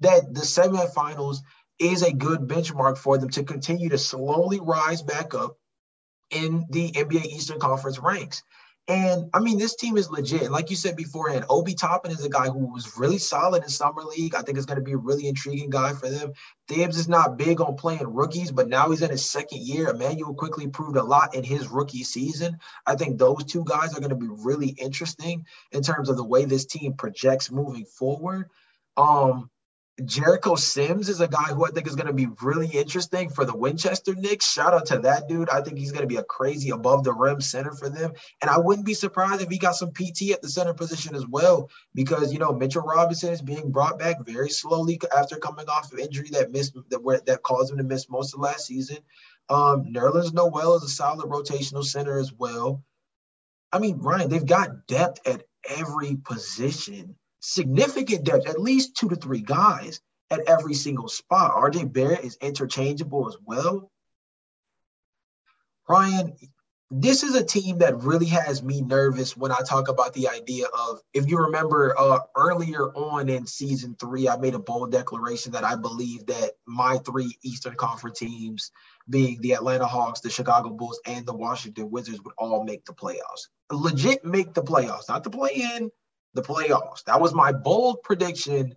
that 0.00 0.34
the 0.34 0.40
semifinals 0.40 1.38
is 1.78 2.02
a 2.02 2.12
good 2.12 2.40
benchmark 2.40 2.98
for 2.98 3.18
them 3.18 3.30
to 3.30 3.44
continue 3.44 3.88
to 3.88 3.98
slowly 3.98 4.60
rise 4.60 5.02
back 5.02 5.34
up 5.34 5.56
in 6.30 6.66
the 6.70 6.90
NBA 6.92 7.26
Eastern 7.26 7.58
Conference 7.58 7.98
ranks. 7.98 8.42
And 8.88 9.30
I 9.32 9.38
mean, 9.38 9.58
this 9.58 9.76
team 9.76 9.96
is 9.96 10.10
legit. 10.10 10.50
Like 10.50 10.68
you 10.68 10.74
said 10.74 10.96
beforehand, 10.96 11.44
Obi 11.48 11.74
Toppin 11.74 12.10
is 12.10 12.24
a 12.24 12.28
guy 12.28 12.46
who 12.48 12.66
was 12.66 12.98
really 12.98 13.18
solid 13.18 13.62
in 13.62 13.68
summer 13.68 14.02
league. 14.02 14.34
I 14.34 14.42
think 14.42 14.58
it's 14.58 14.66
going 14.66 14.78
to 14.78 14.84
be 14.84 14.92
a 14.92 14.96
really 14.96 15.28
intriguing 15.28 15.70
guy 15.70 15.92
for 15.92 16.08
them. 16.08 16.32
Thibs 16.66 16.98
is 16.98 17.08
not 17.08 17.36
big 17.36 17.60
on 17.60 17.76
playing 17.76 18.12
rookies, 18.12 18.50
but 18.50 18.68
now 18.68 18.90
he's 18.90 19.02
in 19.02 19.10
his 19.10 19.24
second 19.24 19.60
year. 19.60 19.90
Immanuel 19.90 20.34
Quickley 20.34 20.66
proved 20.66 20.96
a 20.96 21.02
lot 21.02 21.36
in 21.36 21.44
his 21.44 21.68
rookie 21.68 22.02
season. 22.02 22.58
I 22.84 22.96
think 22.96 23.18
those 23.18 23.44
two 23.44 23.64
guys 23.64 23.96
are 23.96 24.00
going 24.00 24.10
to 24.10 24.16
be 24.16 24.28
really 24.28 24.70
interesting 24.70 25.46
in 25.70 25.82
terms 25.82 26.08
of 26.08 26.16
the 26.16 26.24
way 26.24 26.44
this 26.44 26.66
team 26.66 26.94
projects 26.94 27.52
moving 27.52 27.84
forward. 27.84 28.50
Um, 28.96 29.48
Jericho 30.06 30.54
Sims 30.54 31.10
is 31.10 31.20
a 31.20 31.28
guy 31.28 31.52
who 31.52 31.66
I 31.66 31.70
think 31.70 31.86
is 31.86 31.94
going 31.94 32.06
to 32.06 32.14
be 32.14 32.28
really 32.40 32.68
interesting 32.68 33.28
for 33.28 33.44
the 33.44 33.54
Westchester 33.54 34.14
Knicks. 34.14 34.50
Shout 34.50 34.72
out 34.72 34.86
to 34.86 34.98
that 35.00 35.28
dude. 35.28 35.50
I 35.50 35.60
think 35.60 35.78
he's 35.78 35.92
going 35.92 36.02
to 36.02 36.08
be 36.08 36.16
a 36.16 36.24
crazy 36.24 36.70
above 36.70 37.04
the 37.04 37.12
rim 37.12 37.42
center 37.42 37.72
for 37.72 37.90
them. 37.90 38.12
And 38.40 38.50
I 38.50 38.58
wouldn't 38.58 38.86
be 38.86 38.94
surprised 38.94 39.42
if 39.42 39.50
he 39.50 39.58
got 39.58 39.76
some 39.76 39.92
PT 39.92 40.30
at 40.32 40.40
the 40.40 40.48
center 40.48 40.72
position 40.72 41.14
as 41.14 41.26
well, 41.26 41.68
because 41.94 42.32
you 42.32 42.38
know 42.38 42.54
Mitchell 42.54 42.82
Robinson 42.82 43.32
is 43.32 43.42
being 43.42 43.70
brought 43.70 43.98
back 43.98 44.24
very 44.24 44.48
slowly 44.48 44.98
after 45.14 45.36
coming 45.36 45.68
off 45.68 45.92
of 45.92 45.98
injury 45.98 46.30
that 46.32 46.52
missed 46.52 46.74
that 46.88 47.22
that 47.26 47.42
caused 47.42 47.70
him 47.70 47.78
to 47.78 47.84
miss 47.84 48.08
most 48.08 48.32
of 48.32 48.40
last 48.40 48.66
season. 48.66 48.98
Um, 49.50 49.92
Nerlens 49.92 50.32
Noel 50.32 50.76
is 50.76 50.84
a 50.84 50.88
solid 50.88 51.28
rotational 51.28 51.84
center 51.84 52.18
as 52.18 52.32
well. 52.32 52.82
I 53.70 53.78
mean, 53.78 53.98
Ryan, 53.98 54.30
they've 54.30 54.44
got 54.44 54.86
depth 54.86 55.26
at 55.26 55.44
every 55.68 56.16
position 56.16 57.16
significant 57.42 58.24
depth, 58.24 58.48
at 58.48 58.60
least 58.60 58.96
two 58.96 59.08
to 59.08 59.16
three 59.16 59.42
guys 59.42 60.00
at 60.30 60.48
every 60.48 60.74
single 60.74 61.08
spot. 61.08 61.54
RJ 61.54 61.92
Barrett 61.92 62.24
is 62.24 62.38
interchangeable 62.40 63.28
as 63.28 63.36
well. 63.44 63.90
Ryan, 65.88 66.34
this 66.90 67.22
is 67.22 67.34
a 67.34 67.44
team 67.44 67.78
that 67.78 67.98
really 68.02 68.26
has 68.26 68.62
me 68.62 68.80
nervous 68.80 69.36
when 69.36 69.50
I 69.50 69.58
talk 69.66 69.88
about 69.88 70.12
the 70.12 70.28
idea 70.28 70.66
of, 70.66 71.00
if 71.12 71.28
you 71.28 71.38
remember 71.38 71.94
uh, 71.98 72.20
earlier 72.36 72.94
on 72.94 73.28
in 73.28 73.46
season 73.46 73.96
three, 73.98 74.28
I 74.28 74.36
made 74.36 74.54
a 74.54 74.58
bold 74.58 74.92
declaration 74.92 75.52
that 75.52 75.64
I 75.64 75.74
believe 75.74 76.26
that 76.26 76.52
my 76.66 76.98
three 76.98 77.36
Eastern 77.42 77.74
Conference 77.74 78.20
teams, 78.20 78.70
being 79.10 79.40
the 79.40 79.54
Atlanta 79.54 79.86
Hawks, 79.86 80.20
the 80.20 80.30
Chicago 80.30 80.70
Bulls, 80.70 81.00
and 81.06 81.26
the 81.26 81.34
Washington 81.34 81.90
Wizards, 81.90 82.20
would 82.22 82.34
all 82.38 82.62
make 82.62 82.84
the 82.84 82.92
playoffs. 82.92 83.48
Legit 83.70 84.24
make 84.24 84.54
the 84.54 84.62
playoffs, 84.62 85.08
not 85.08 85.24
the 85.24 85.30
play 85.30 85.54
in, 85.54 85.90
the 86.34 86.42
playoffs. 86.42 87.04
That 87.04 87.20
was 87.20 87.34
my 87.34 87.52
bold 87.52 88.02
prediction 88.02 88.74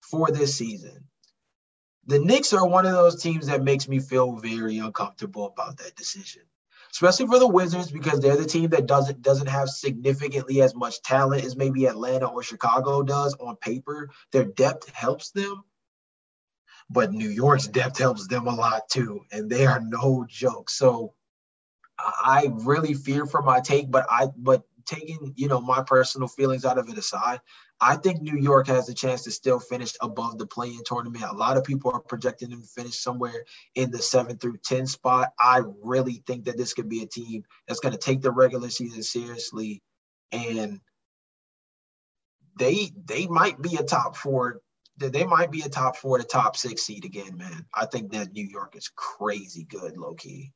for 0.00 0.30
this 0.30 0.56
season. 0.56 1.04
The 2.06 2.18
Knicks 2.18 2.52
are 2.52 2.66
one 2.66 2.86
of 2.86 2.92
those 2.92 3.22
teams 3.22 3.46
that 3.46 3.62
makes 3.62 3.86
me 3.86 3.98
feel 3.98 4.36
very 4.36 4.78
uncomfortable 4.78 5.46
about 5.46 5.76
that 5.78 5.94
decision. 5.96 6.42
Especially 6.90 7.26
for 7.26 7.38
the 7.38 7.46
Wizards 7.46 7.90
because 7.90 8.20
they're 8.20 8.36
the 8.36 8.46
team 8.46 8.70
that 8.70 8.86
doesn't 8.86 9.20
doesn't 9.20 9.46
have 9.46 9.68
significantly 9.68 10.62
as 10.62 10.74
much 10.74 11.02
talent 11.02 11.44
as 11.44 11.54
maybe 11.54 11.84
Atlanta 11.84 12.26
or 12.26 12.42
Chicago 12.42 13.02
does 13.02 13.34
on 13.34 13.56
paper. 13.56 14.08
Their 14.32 14.44
depth 14.44 14.88
helps 14.94 15.30
them, 15.30 15.64
but 16.88 17.12
New 17.12 17.28
York's 17.28 17.66
depth 17.66 17.98
helps 17.98 18.26
them 18.26 18.46
a 18.46 18.54
lot 18.54 18.88
too, 18.88 19.20
and 19.30 19.50
they 19.50 19.66
are 19.66 19.80
no 19.80 20.24
joke. 20.26 20.70
So 20.70 21.12
I 21.98 22.48
really 22.52 22.94
fear 22.94 23.26
for 23.26 23.42
my 23.42 23.60
take, 23.60 23.90
but 23.90 24.06
I 24.10 24.28
but 24.36 24.62
taking 24.88 25.32
you 25.36 25.48
know 25.48 25.60
my 25.60 25.82
personal 25.82 26.28
feelings 26.28 26.64
out 26.64 26.78
of 26.78 26.88
it 26.88 26.98
aside, 26.98 27.40
I 27.80 27.96
think 27.96 28.20
New 28.20 28.36
York 28.36 28.66
has 28.66 28.88
a 28.88 28.94
chance 28.94 29.22
to 29.24 29.30
still 29.30 29.60
finish 29.60 29.92
above 30.00 30.38
the 30.38 30.46
play-in 30.46 30.82
tournament. 30.84 31.24
A 31.24 31.36
lot 31.36 31.56
of 31.56 31.64
people 31.64 31.92
are 31.92 32.00
projecting 32.00 32.50
them 32.50 32.62
to 32.62 32.68
finish 32.68 32.98
somewhere 32.98 33.44
in 33.74 33.90
the 33.90 33.98
seven 33.98 34.38
through 34.38 34.58
ten 34.64 34.86
spot. 34.86 35.32
I 35.38 35.62
really 35.82 36.22
think 36.26 36.46
that 36.46 36.56
this 36.56 36.74
could 36.74 36.88
be 36.88 37.02
a 37.02 37.06
team 37.06 37.44
that's 37.66 37.80
going 37.80 37.92
to 37.92 37.98
take 37.98 38.22
the 38.22 38.32
regular 38.32 38.70
season 38.70 39.02
seriously, 39.02 39.82
and 40.32 40.80
they 42.58 42.90
they 43.04 43.26
might 43.26 43.60
be 43.60 43.76
a 43.76 43.84
top 43.84 44.16
four. 44.16 44.60
They 44.96 45.24
might 45.24 45.52
be 45.52 45.62
a 45.62 45.68
top 45.68 45.96
four 45.96 46.18
to 46.18 46.24
top 46.24 46.56
six 46.56 46.82
seed 46.82 47.04
again, 47.04 47.36
man. 47.36 47.66
I 47.72 47.86
think 47.86 48.10
that 48.12 48.32
New 48.32 48.46
York 48.46 48.74
is 48.74 48.90
crazy 48.96 49.62
good, 49.62 49.96
low 49.96 50.14
key. 50.14 50.52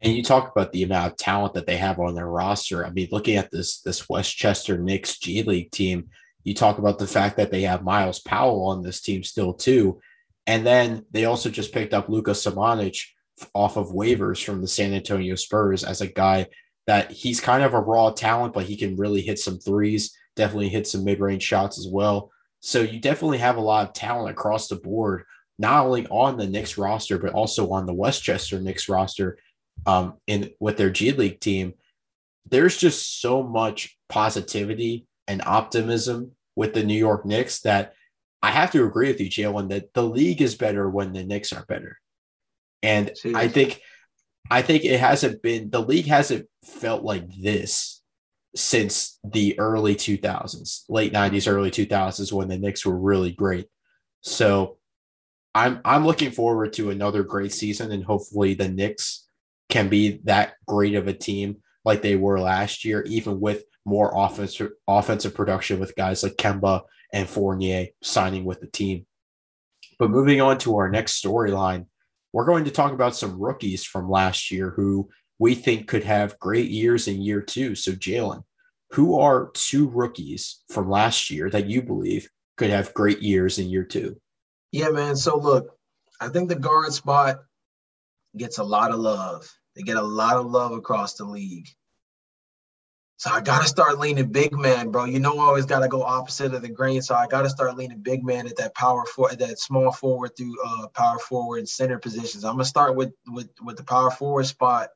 And 0.00 0.12
you 0.12 0.22
talk 0.22 0.50
about 0.50 0.72
the 0.72 0.84
amount 0.84 1.12
of 1.12 1.18
talent 1.18 1.54
that 1.54 1.66
they 1.66 1.76
have 1.76 1.98
on 1.98 2.14
their 2.14 2.28
roster. 2.28 2.86
I 2.86 2.90
mean, 2.90 3.08
looking 3.10 3.36
at 3.36 3.50
this 3.50 3.80
this 3.80 4.08
Westchester 4.08 4.78
Knicks 4.78 5.18
G 5.18 5.42
League 5.42 5.70
team, 5.72 6.08
you 6.44 6.54
talk 6.54 6.78
about 6.78 6.98
the 6.98 7.06
fact 7.06 7.36
that 7.36 7.50
they 7.50 7.62
have 7.62 7.82
Myles 7.82 8.20
Powell 8.20 8.64
on 8.66 8.82
this 8.82 9.00
team 9.00 9.24
still 9.24 9.52
too, 9.52 10.00
and 10.46 10.64
then 10.64 11.04
they 11.10 11.24
also 11.24 11.50
just 11.50 11.72
picked 11.72 11.94
up 11.94 12.08
Luka 12.08 12.30
Samanic 12.30 13.04
off 13.54 13.76
of 13.76 13.88
waivers 13.88 14.42
from 14.42 14.60
the 14.60 14.68
San 14.68 14.92
Antonio 14.94 15.34
Spurs 15.34 15.84
as 15.84 16.00
a 16.00 16.06
guy 16.06 16.46
that 16.86 17.10
he's 17.10 17.40
kind 17.40 17.62
of 17.62 17.74
a 17.74 17.80
raw 17.80 18.10
talent, 18.10 18.54
but 18.54 18.64
he 18.64 18.76
can 18.76 18.96
really 18.96 19.20
hit 19.20 19.38
some 19.38 19.58
threes, 19.58 20.16
definitely 20.36 20.70
hit 20.70 20.86
some 20.86 21.04
mid 21.04 21.20
range 21.20 21.42
shots 21.42 21.78
as 21.78 21.86
well. 21.86 22.30
So 22.60 22.80
you 22.80 22.98
definitely 22.98 23.38
have 23.38 23.56
a 23.56 23.60
lot 23.60 23.86
of 23.86 23.94
talent 23.94 24.30
across 24.30 24.68
the 24.68 24.76
board, 24.76 25.24
not 25.58 25.84
only 25.84 26.06
on 26.06 26.36
the 26.36 26.46
Knicks 26.46 26.78
roster, 26.78 27.18
but 27.18 27.34
also 27.34 27.70
on 27.70 27.84
the 27.84 27.94
Westchester 27.94 28.58
Knicks 28.58 28.88
roster 28.88 29.38
um, 29.86 30.14
in 30.26 30.50
with 30.60 30.76
their 30.76 30.90
G 30.90 31.12
League 31.12 31.40
team, 31.40 31.74
there's 32.50 32.76
just 32.76 33.20
so 33.20 33.42
much 33.42 33.96
positivity 34.08 35.06
and 35.26 35.42
optimism 35.44 36.32
with 36.56 36.74
the 36.74 36.82
New 36.82 36.98
York 36.98 37.24
Knicks 37.24 37.60
that 37.60 37.94
I 38.42 38.50
have 38.50 38.70
to 38.72 38.84
agree 38.84 39.08
with 39.08 39.20
you, 39.20 39.28
Jalen, 39.28 39.68
that 39.70 39.92
the 39.94 40.02
league 40.02 40.42
is 40.42 40.54
better 40.54 40.88
when 40.88 41.12
the 41.12 41.24
Knicks 41.24 41.52
are 41.52 41.64
better. 41.66 41.98
And 42.82 43.12
I 43.34 43.48
think 43.48 43.80
I 44.50 44.62
think 44.62 44.84
it 44.84 45.00
hasn't 45.00 45.42
been 45.42 45.70
the 45.70 45.80
league 45.82 46.06
hasn't 46.06 46.46
felt 46.64 47.02
like 47.02 47.28
this 47.36 48.02
since 48.54 49.18
the 49.24 49.58
early 49.58 49.94
2000s, 49.94 50.84
late 50.88 51.12
90s, 51.12 51.50
early 51.50 51.70
2000s 51.70 52.32
when 52.32 52.48
the 52.48 52.58
Knicks 52.58 52.86
were 52.86 52.98
really 52.98 53.32
great. 53.32 53.66
So 54.22 54.78
I'm 55.54 55.80
I'm 55.84 56.06
looking 56.06 56.30
forward 56.30 56.72
to 56.74 56.90
another 56.90 57.22
great 57.22 57.52
season 57.52 57.92
and 57.92 58.04
hopefully 58.04 58.54
the 58.54 58.68
Knicks 58.68 59.27
can 59.68 59.88
be 59.88 60.20
that 60.24 60.54
great 60.66 60.94
of 60.94 61.08
a 61.08 61.12
team 61.12 61.58
like 61.84 62.02
they 62.02 62.16
were 62.16 62.40
last 62.40 62.84
year, 62.84 63.02
even 63.02 63.40
with 63.40 63.64
more 63.84 64.12
offensive 64.14 64.70
offensive 64.86 65.34
production 65.34 65.80
with 65.80 65.96
guys 65.96 66.22
like 66.22 66.36
Kemba 66.36 66.82
and 67.12 67.28
Fournier 67.28 67.88
signing 68.02 68.44
with 68.44 68.60
the 68.60 68.66
team. 68.66 69.06
But 69.98 70.10
moving 70.10 70.40
on 70.40 70.58
to 70.58 70.76
our 70.76 70.90
next 70.90 71.22
storyline, 71.22 71.86
we're 72.32 72.44
going 72.44 72.64
to 72.64 72.70
talk 72.70 72.92
about 72.92 73.16
some 73.16 73.40
rookies 73.40 73.84
from 73.84 74.10
last 74.10 74.50
year 74.50 74.70
who 74.70 75.08
we 75.38 75.54
think 75.54 75.88
could 75.88 76.04
have 76.04 76.38
great 76.38 76.70
years 76.70 77.08
in 77.08 77.22
year 77.22 77.40
two. 77.40 77.74
So, 77.74 77.92
Jalen, 77.92 78.42
who 78.90 79.18
are 79.18 79.50
two 79.54 79.88
rookies 79.88 80.62
from 80.70 80.90
last 80.90 81.30
year 81.30 81.50
that 81.50 81.66
you 81.66 81.82
believe 81.82 82.28
could 82.56 82.70
have 82.70 82.94
great 82.94 83.20
years 83.20 83.58
in 83.58 83.68
year 83.68 83.84
two? 83.84 84.20
Yeah, 84.72 84.90
man. 84.90 85.16
So, 85.16 85.36
look, 85.36 85.76
I 86.20 86.28
think 86.28 86.48
the 86.48 86.56
guard 86.56 86.92
spot 86.92 87.38
gets 88.36 88.58
a 88.58 88.64
lot 88.64 88.90
of 88.90 89.00
love. 89.00 89.48
They 89.78 89.84
get 89.84 89.96
a 89.96 90.02
lot 90.02 90.36
of 90.36 90.46
love 90.46 90.72
across 90.72 91.14
the 91.14 91.24
league. 91.24 91.68
So 93.16 93.30
I 93.30 93.40
gotta 93.40 93.68
start 93.68 94.00
leaning 94.00 94.32
big 94.32 94.52
man, 94.52 94.90
bro. 94.90 95.04
You 95.04 95.20
know 95.20 95.38
I 95.38 95.44
always 95.44 95.66
gotta 95.66 95.86
go 95.86 96.02
opposite 96.02 96.52
of 96.52 96.62
the 96.62 96.68
grain. 96.68 97.00
So 97.00 97.14
I 97.14 97.28
gotta 97.28 97.48
start 97.48 97.76
leaning 97.76 98.00
big 98.00 98.24
man 98.24 98.48
at 98.48 98.56
that 98.56 98.74
power 98.74 99.04
for 99.06 99.32
that 99.32 99.58
small 99.60 99.92
forward 99.92 100.36
through 100.36 100.56
uh 100.66 100.88
power 100.88 101.20
forward 101.20 101.58
and 101.58 101.68
center 101.68 101.98
positions. 101.98 102.44
I'm 102.44 102.54
gonna 102.54 102.64
start 102.64 102.96
with 102.96 103.12
with 103.28 103.50
with 103.62 103.76
the 103.76 103.84
power 103.84 104.10
forward 104.10 104.46
spot. 104.46 104.88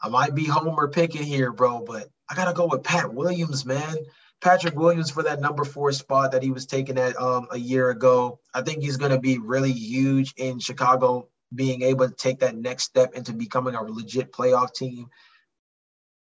I 0.00 0.08
might 0.08 0.34
be 0.34 0.46
homer 0.46 0.88
picking 0.88 1.22
here, 1.22 1.52
bro, 1.52 1.84
but 1.84 2.08
I 2.28 2.34
gotta 2.34 2.54
go 2.54 2.66
with 2.66 2.82
Pat 2.82 3.14
Williams, 3.14 3.64
man. 3.64 3.96
Patrick 4.40 4.74
Williams 4.74 5.12
for 5.12 5.22
that 5.22 5.40
number 5.40 5.64
four 5.64 5.92
spot 5.92 6.32
that 6.32 6.42
he 6.42 6.50
was 6.50 6.66
taking 6.66 6.98
at 6.98 7.16
um, 7.20 7.46
a 7.52 7.58
year 7.58 7.90
ago. 7.90 8.40
I 8.52 8.62
think 8.62 8.82
he's 8.82 8.96
to 8.98 9.20
be 9.20 9.38
really 9.38 9.70
huge 9.70 10.34
in 10.36 10.58
Chicago, 10.58 11.28
being 11.54 11.82
able 11.82 12.08
to 12.08 12.14
take 12.14 12.40
that 12.40 12.56
next 12.56 12.84
step 12.84 13.14
into 13.14 13.32
becoming 13.32 13.74
a 13.74 13.82
legit 13.82 14.32
playoff 14.32 14.74
team. 14.74 15.08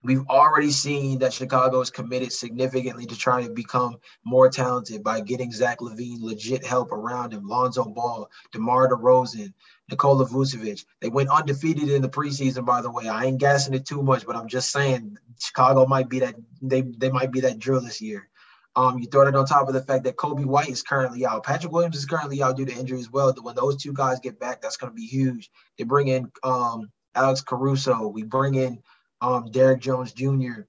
We've 0.03 0.27
already 0.29 0.69
seen 0.69 1.17
that 1.19 1.33
Chicago 1.33 1.81
is 1.81 1.89
committed 1.89 2.31
significantly 2.31 3.07
to 3.07 3.17
trying 3.17 3.47
to 3.47 3.53
become 3.53 3.97
more 4.23 4.49
talented 4.49 5.03
by 5.03 5.21
getting 5.21 5.51
Zach 5.51 5.79
LaVine 5.79 6.21
legit 6.21 6.63
help 6.63 6.91
around 6.91 7.33
him, 7.33 7.47
Lonzo 7.47 7.85
Ball, 7.85 8.29
DeMar 8.51 8.89
DeRozan, 8.89 9.51
Nikola 9.89 10.27
Vucevic. 10.27 10.85
They 11.01 11.09
went 11.09 11.29
undefeated 11.29 11.89
in 11.89 12.03
the 12.03 12.09
preseason, 12.09 12.65
by 12.65 12.81
the 12.81 12.91
way. 12.91 13.07
I 13.07 13.25
ain't 13.25 13.39
gassing 13.39 13.73
it 13.73 13.87
too 13.87 14.03
much, 14.03 14.27
but 14.27 14.35
I'm 14.35 14.47
just 14.47 14.71
saying 14.71 15.17
Chicago 15.39 15.87
might 15.87 16.07
be 16.07 16.19
that 16.19 16.35
they 16.61 16.81
they 16.81 17.09
might 17.09 17.31
be 17.31 17.41
that 17.41 17.57
drill 17.57 17.81
this 17.81 17.99
year. 17.99 18.29
Um, 18.75 18.99
you 18.99 19.07
throw 19.07 19.25
that 19.25 19.35
on 19.35 19.45
top 19.45 19.67
of 19.67 19.73
the 19.73 19.81
fact 19.81 20.03
that 20.03 20.17
Coby 20.17 20.45
White 20.45 20.69
is 20.69 20.83
currently 20.83 21.25
out. 21.25 21.43
Patrick 21.43 21.71
Williams 21.71 21.95
is 21.95 22.05
currently 22.05 22.43
out 22.43 22.57
due 22.57 22.65
to 22.65 22.77
injury 22.77 22.99
as 22.99 23.09
well. 23.09 23.33
When 23.41 23.55
those 23.55 23.81
two 23.81 23.93
guys 23.93 24.19
get 24.19 24.39
back, 24.39 24.61
that's 24.61 24.77
going 24.77 24.91
to 24.91 24.95
be 24.95 25.05
huge. 25.05 25.49
They 25.77 25.85
bring 25.85 26.09
in 26.09 26.31
um, 26.43 26.91
Alex 27.15 27.41
Caruso. 27.41 28.07
We 28.07 28.23
bring 28.23 28.55
in 28.55 28.81
um, 29.21 29.49
Derrick 29.49 29.79
Jones 29.79 30.11
Jr. 30.11 30.63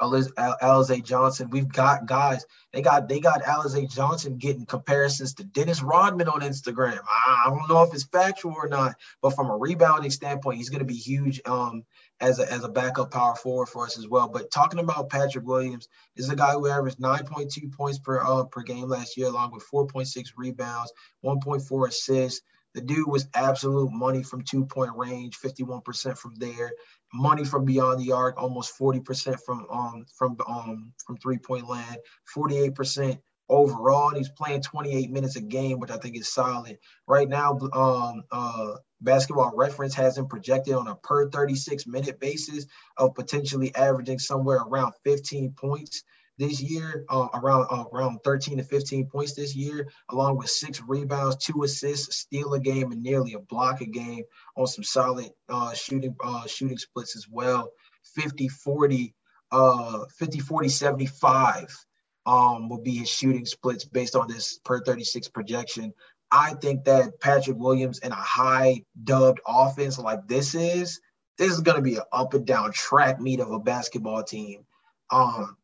Alize 0.00 1.04
Johnson. 1.04 1.50
We've 1.50 1.68
got 1.68 2.06
guys. 2.06 2.44
They 2.72 2.82
got 2.82 3.08
they 3.08 3.20
got 3.20 3.42
Alize 3.42 3.90
Johnson 3.90 4.36
getting 4.36 4.66
comparisons 4.66 5.34
to 5.34 5.44
Dennis 5.44 5.82
Rodman 5.82 6.28
on 6.28 6.40
Instagram. 6.40 7.00
I, 7.08 7.44
I, 7.46 7.50
don't 7.50 7.68
know 7.68 7.82
if 7.82 7.94
it's 7.94 8.04
factual 8.04 8.52
or 8.52 8.68
not, 8.68 8.96
but 9.22 9.34
from 9.34 9.48
a 9.48 9.56
rebounding 9.56 10.10
standpoint, 10.10 10.58
he's 10.58 10.68
going 10.68 10.80
to 10.80 10.84
be 10.84 10.94
huge 10.94 11.40
um, 11.46 11.84
as 12.20 12.38
a 12.38 12.50
as 12.50 12.64
a 12.64 12.68
backup 12.68 13.10
power 13.10 13.34
forward 13.34 13.66
for 13.66 13.84
us 13.84 13.98
as 13.98 14.08
well. 14.08 14.28
But 14.28 14.50
talking 14.50 14.80
about 14.80 15.10
Patrick 15.10 15.46
Williams, 15.46 15.88
is 16.16 16.28
a 16.28 16.36
guy 16.36 16.52
who 16.52 16.68
averaged 16.68 16.98
9.2 16.98 17.72
points 17.72 17.98
per 17.98 18.20
uh, 18.20 18.44
per 18.44 18.62
game 18.62 18.88
last 18.88 19.16
year, 19.16 19.28
along 19.28 19.52
with 19.52 19.64
4.6 19.72 20.28
rebounds, 20.36 20.92
1.4 21.24 21.88
assists. 21.88 22.42
The 22.74 22.82
dude 22.82 23.08
was 23.08 23.26
absolute 23.32 23.90
money 23.90 24.22
from 24.22 24.42
two 24.42 24.66
point 24.66 24.92
range, 24.94 25.38
51% 25.38 26.18
from 26.18 26.34
there 26.34 26.72
money 27.12 27.44
from 27.44 27.64
beyond 27.64 28.00
the 28.00 28.12
arc, 28.12 28.40
almost 28.40 28.78
40% 28.78 29.40
from 29.44 29.66
um 29.70 30.06
from 30.16 30.36
um 30.46 30.92
from 31.04 31.16
three 31.16 31.38
point 31.38 31.68
land, 31.68 31.98
48% 32.34 33.18
overall. 33.48 34.10
He's 34.10 34.28
playing 34.28 34.62
28 34.62 35.10
minutes 35.10 35.36
a 35.36 35.40
game, 35.40 35.78
which 35.78 35.90
I 35.90 35.96
think 35.96 36.16
is 36.16 36.32
solid. 36.32 36.78
Right 37.06 37.28
now, 37.28 37.58
um 37.72 38.24
uh 38.30 38.74
basketball 39.00 39.52
reference 39.54 39.94
has 39.94 40.16
him 40.16 40.26
projected 40.26 40.74
on 40.74 40.88
a 40.88 40.94
per 40.96 41.28
36 41.30 41.86
minute 41.86 42.18
basis 42.18 42.66
of 42.96 43.14
potentially 43.14 43.74
averaging 43.74 44.18
somewhere 44.18 44.58
around 44.58 44.94
15 45.04 45.52
points 45.52 46.02
this 46.38 46.60
year, 46.60 47.04
uh, 47.08 47.28
around 47.34 47.66
uh, 47.70 47.84
around 47.92 48.18
13 48.24 48.58
to 48.58 48.62
15 48.62 49.06
points 49.06 49.32
this 49.34 49.54
year, 49.56 49.88
along 50.10 50.36
with 50.36 50.50
six 50.50 50.80
rebounds, 50.82 51.36
two 51.36 51.62
assists, 51.62 52.18
steal 52.18 52.52
a 52.54 52.60
game, 52.60 52.92
and 52.92 53.02
nearly 53.02 53.34
a 53.34 53.38
block 53.38 53.80
a 53.80 53.86
game 53.86 54.24
on 54.56 54.66
some 54.66 54.84
solid 54.84 55.30
uh, 55.48 55.72
shooting 55.72 56.14
uh, 56.22 56.46
shooting 56.46 56.78
splits 56.78 57.16
as 57.16 57.26
well. 57.28 57.70
50 58.14 58.48
40, 58.48 59.14
uh, 59.50 60.04
50 60.18 60.40
40 60.40 60.68
75 60.68 61.86
um, 62.26 62.68
will 62.68 62.82
be 62.82 62.96
his 62.96 63.08
shooting 63.08 63.46
splits 63.46 63.84
based 63.84 64.16
on 64.16 64.28
this 64.28 64.58
per 64.64 64.82
36 64.82 65.28
projection. 65.28 65.94
I 66.32 66.54
think 66.54 66.84
that 66.84 67.20
Patrick 67.20 67.56
Williams 67.56 68.00
in 68.00 68.10
a 68.10 68.16
high 68.16 68.82
dubbed 69.04 69.40
offense 69.46 69.98
like 69.98 70.26
this 70.26 70.54
is, 70.54 71.00
this 71.38 71.52
is 71.52 71.60
going 71.60 71.76
to 71.76 71.82
be 71.82 71.96
an 71.96 72.02
up 72.12 72.34
and 72.34 72.44
down 72.44 72.72
track 72.72 73.20
meet 73.20 73.40
of 73.40 73.52
a 73.52 73.60
basketball 73.60 74.24
team. 74.24 74.66
Um, 75.10 75.56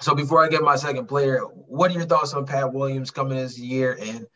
so 0.00 0.14
before 0.14 0.44
I 0.44 0.48
get 0.48 0.62
my 0.62 0.76
second 0.76 1.06
player, 1.06 1.40
what 1.40 1.90
are 1.90 1.94
your 1.94 2.06
thoughts 2.06 2.34
on 2.34 2.46
Pat 2.46 2.72
Williams 2.72 3.10
coming 3.10 3.36
this 3.36 3.58
year? 3.58 3.96
And 4.00 4.26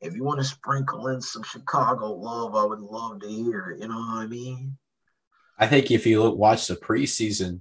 if 0.00 0.16
you 0.16 0.24
want 0.24 0.40
to 0.40 0.44
sprinkle 0.44 1.08
in 1.08 1.20
some 1.20 1.42
Chicago 1.42 2.12
love, 2.12 2.56
I 2.56 2.64
would 2.64 2.80
love 2.80 3.20
to 3.20 3.28
hear 3.28 3.70
it. 3.70 3.82
You 3.82 3.88
know 3.88 3.98
what 3.98 4.22
I 4.22 4.26
mean? 4.26 4.76
I 5.58 5.66
think 5.66 5.90
if 5.90 6.06
you 6.06 6.22
look, 6.22 6.38
watch 6.38 6.66
the 6.66 6.74
preseason 6.74 7.60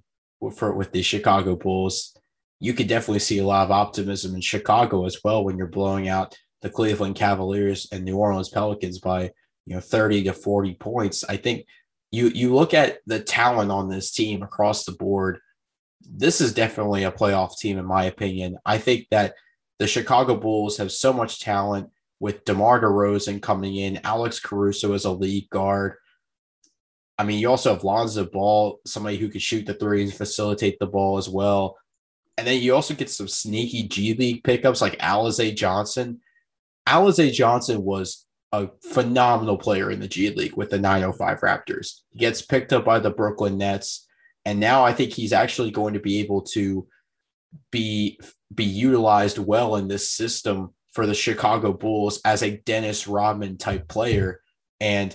for 0.55 0.73
with 0.73 0.91
the 0.93 1.01
Chicago 1.01 1.57
Bulls, 1.57 2.15
you 2.59 2.73
could 2.73 2.87
definitely 2.87 3.19
see 3.19 3.39
a 3.39 3.45
lot 3.45 3.63
of 3.63 3.71
optimism 3.71 4.35
in 4.35 4.41
Chicago 4.41 5.05
as 5.05 5.17
well 5.23 5.43
when 5.43 5.57
you're 5.57 5.67
blowing 5.67 6.09
out 6.09 6.37
the 6.61 6.69
Cleveland 6.69 7.15
Cavaliers 7.15 7.87
and 7.91 8.03
New 8.03 8.17
Orleans 8.17 8.49
Pelicans 8.49 8.99
by 8.99 9.31
you 9.65 9.75
know 9.75 9.79
30 9.79 10.23
to 10.23 10.33
40 10.33 10.75
points. 10.75 11.23
I 11.23 11.37
think 11.37 11.65
you 12.11 12.27
you 12.27 12.53
look 12.53 12.73
at 12.73 12.99
the 13.05 13.19
talent 13.19 13.71
on 13.71 13.89
this 13.89 14.11
team 14.11 14.43
across 14.43 14.85
the 14.85 14.91
board 14.93 15.39
this 16.01 16.41
is 16.41 16.53
definitely 16.53 17.03
a 17.03 17.11
playoff 17.11 17.57
team, 17.57 17.77
in 17.77 17.85
my 17.85 18.05
opinion. 18.05 18.57
I 18.65 18.77
think 18.77 19.07
that 19.11 19.35
the 19.77 19.87
Chicago 19.87 20.35
Bulls 20.35 20.77
have 20.77 20.91
so 20.91 21.13
much 21.13 21.39
talent 21.39 21.89
with 22.19 22.43
DeMar 22.45 22.81
DeRozan 22.81 23.41
coming 23.41 23.75
in, 23.75 24.01
Alex 24.03 24.39
Caruso 24.39 24.93
as 24.93 25.05
a 25.05 25.11
lead 25.11 25.49
guard. 25.49 25.95
I 27.17 27.23
mean, 27.23 27.39
you 27.39 27.49
also 27.49 27.73
have 27.73 27.83
Lonzo 27.83 28.25
Ball, 28.25 28.79
somebody 28.85 29.17
who 29.17 29.29
could 29.29 29.41
shoot 29.41 29.65
the 29.65 29.73
three 29.73 30.03
and 30.03 30.13
facilitate 30.13 30.79
the 30.79 30.87
ball 30.87 31.17
as 31.17 31.29
well. 31.29 31.77
And 32.39 32.47
then 32.47 32.61
you 32.61 32.73
also 32.73 32.93
get 32.93 33.09
some 33.09 33.27
sneaky 33.27 33.83
G 33.83 34.13
League 34.13 34.45
pickups 34.45 34.79
like 34.79 34.97
Alize 34.99 35.57
Johnson. 35.57 36.21
Alize 36.87 37.33
Johnson 37.33 37.83
was 37.83 38.25
a 38.53 38.69
phenomenal 38.93 39.57
player 39.57 39.91
in 39.91 39.99
the 39.99 40.07
G 40.07 40.29
League 40.29 40.55
with 40.55 40.69
the 40.69 40.79
905 40.79 41.41
Raptors. 41.41 41.99
He 42.11 42.19
gets 42.19 42.41
picked 42.41 42.71
up 42.71 42.85
by 42.85 42.99
the 42.99 43.09
Brooklyn 43.09 43.57
Nets. 43.57 44.07
And 44.45 44.57
now 44.57 44.85
I 44.85 44.93
think 44.93 45.11
he's 45.11 45.33
actually 45.33 45.69
going 45.71 45.95
to 45.95 45.99
be 45.99 46.21
able 46.21 46.43
to 46.53 46.87
be 47.71 48.21
be 48.55 48.63
utilized 48.63 49.37
well 49.37 49.75
in 49.75 49.89
this 49.89 50.09
system 50.09 50.73
for 50.93 51.05
the 51.05 51.13
Chicago 51.13 51.73
Bulls 51.73 52.21
as 52.23 52.41
a 52.41 52.55
Dennis 52.55 53.05
Rodman 53.05 53.57
type 53.57 53.89
player. 53.89 54.39
And 54.79 55.13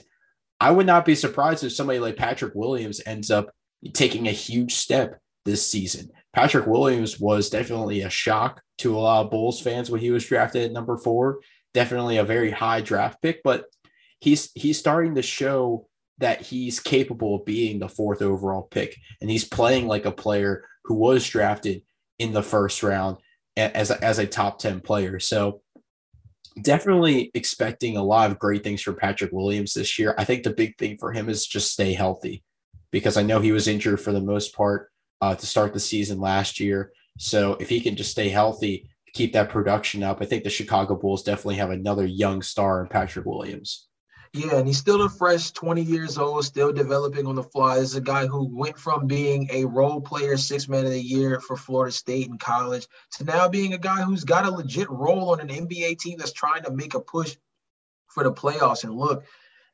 I 0.61 0.72
would 0.72 0.87
not 0.87 1.07
be 1.07 1.14
surprised 1.14 1.64
if 1.64 1.72
somebody 1.72 2.01
like 2.01 2.16
Patrick 2.16 2.53
Williams 2.55 3.01
ends 3.07 3.31
up 3.31 3.49
taking 3.95 4.29
a 4.29 4.33
huge 4.33 4.75
step 4.75 5.18
this 5.47 5.66
season. 5.66 6.11
Patrick 6.35 6.66
Williams 6.66 7.20
was 7.20 7.49
definitely 7.49 8.03
a 8.03 8.11
shock 8.11 8.61
to 8.78 8.97
a 8.97 8.99
lot 8.99 9.24
of 9.24 9.30
Bulls 9.30 9.61
fans 9.61 9.89
when 9.89 10.01
he 10.01 10.11
was 10.11 10.26
drafted 10.26 10.64
at 10.64 10.72
number 10.72 10.97
four. 10.97 11.41
Definitely 11.72 12.16
a 12.16 12.24
very 12.24 12.51
high 12.51 12.80
draft 12.80 13.22
pick, 13.22 13.43
but 13.45 13.66
he's 14.20 14.51
he's 14.55 14.78
starting 14.78 15.14
to 15.14 15.22
show 15.22 15.87
that 16.18 16.43
he's 16.43 16.80
capable 16.80 17.37
of 17.37 17.45
being 17.45 17.78
the 17.78 17.89
fourth 17.89 18.20
overall 18.20 18.62
pick. 18.62 18.97
And 19.20 19.30
he's 19.30 19.45
playing 19.45 19.87
like 19.87 20.07
a 20.07 20.12
player 20.12 20.64
who 20.85 20.95
was 20.95 21.26
drafted 21.26 21.82
in 22.18 22.32
the 22.32 22.43
first 22.43 22.82
round 22.82 23.18
as 23.57 23.91
a, 23.91 24.03
as 24.03 24.18
a 24.18 24.26
top 24.26 24.59
10 24.59 24.80
player. 24.80 25.18
So 25.18 25.62
definitely 26.61 27.32
expecting 27.35 27.97
a 27.97 28.05
lot 28.05 28.30
of 28.30 28.39
great 28.39 28.62
things 28.62 28.80
from 28.80 28.97
Patrick 28.97 29.32
Williams 29.32 29.74
this 29.74 29.99
year. 29.99 30.14
I 30.16 30.24
think 30.24 30.45
the 30.45 30.53
big 30.53 30.78
thing 30.78 30.99
for 30.99 31.12
him 31.12 31.28
is 31.28 31.47
just 31.47 31.72
stay 31.72 31.95
healthy 31.95 32.45
because 32.93 33.16
I 33.16 33.22
know 33.22 33.41
he 33.41 33.53
was 33.53 33.66
injured 33.66 34.01
for 34.01 34.12
the 34.12 34.20
most 34.20 34.55
part 34.55 34.91
uh, 35.25 35.35
to 35.35 35.47
start 35.47 35.72
the 35.72 35.81
season 35.81 36.20
last 36.20 36.61
year. 36.61 36.93
So 37.18 37.57
if 37.59 37.70
he 37.70 37.81
can 37.81 37.97
just 37.97 38.11
stay 38.11 38.29
healthy, 38.29 38.91
keep 39.14 39.33
that 39.33 39.49
production 39.49 40.03
up, 40.03 40.20
I 40.20 40.27
think 40.27 40.45
the 40.45 40.51
Chicago 40.51 40.97
Bulls 40.97 41.22
definitely 41.22 41.55
have 41.57 41.70
another 41.70 42.05
young 42.05 42.43
star 42.43 42.83
in 42.83 42.89
Patrick 42.89 43.25
Williams. 43.25 43.89
Yeah, 44.35 44.57
and 44.57 44.66
he's 44.66 44.79
still 44.79 45.03
a 45.03 45.09
fresh 45.09 45.53
20 45.53 45.81
years 45.81 46.18
old, 46.18 46.45
still 46.45 46.72
developing 46.72 47.27
on 47.27 47.37
the 47.37 47.43
fly. 47.43 47.77
This 47.77 47.91
is 47.91 47.95
a 47.95 48.01
guy 48.01 48.27
who 48.27 48.49
went 48.55 48.77
from 48.77 49.07
being 49.07 49.49
a 49.51 49.64
role 49.64 50.01
player, 50.01 50.37
six 50.37 50.68
man 50.68 50.85
of 50.85 50.91
the 50.91 51.01
year 51.01 51.41
for 51.41 51.57
Florida 51.57 51.93
State 51.93 52.27
in 52.27 52.37
college, 52.37 52.87
to 53.12 53.25
now 53.25 53.49
being 53.49 53.72
a 53.72 53.79
guy 53.79 54.03
who's 54.03 54.25
got 54.25 54.45
a 54.45 54.51
legit 54.51 54.91
role 54.91 55.31
on 55.31 55.41
an 55.41 55.49
NBA 55.49 56.01
team 56.01 56.18
that's 56.18 56.33
trying 56.33 56.64
to 56.64 56.72
make 56.72 56.95
a 56.95 57.01
push 57.01 57.37
for 58.09 58.25
the 58.25 58.33
playoffs. 58.33 58.83
And 58.83 58.93
look, 58.93 59.25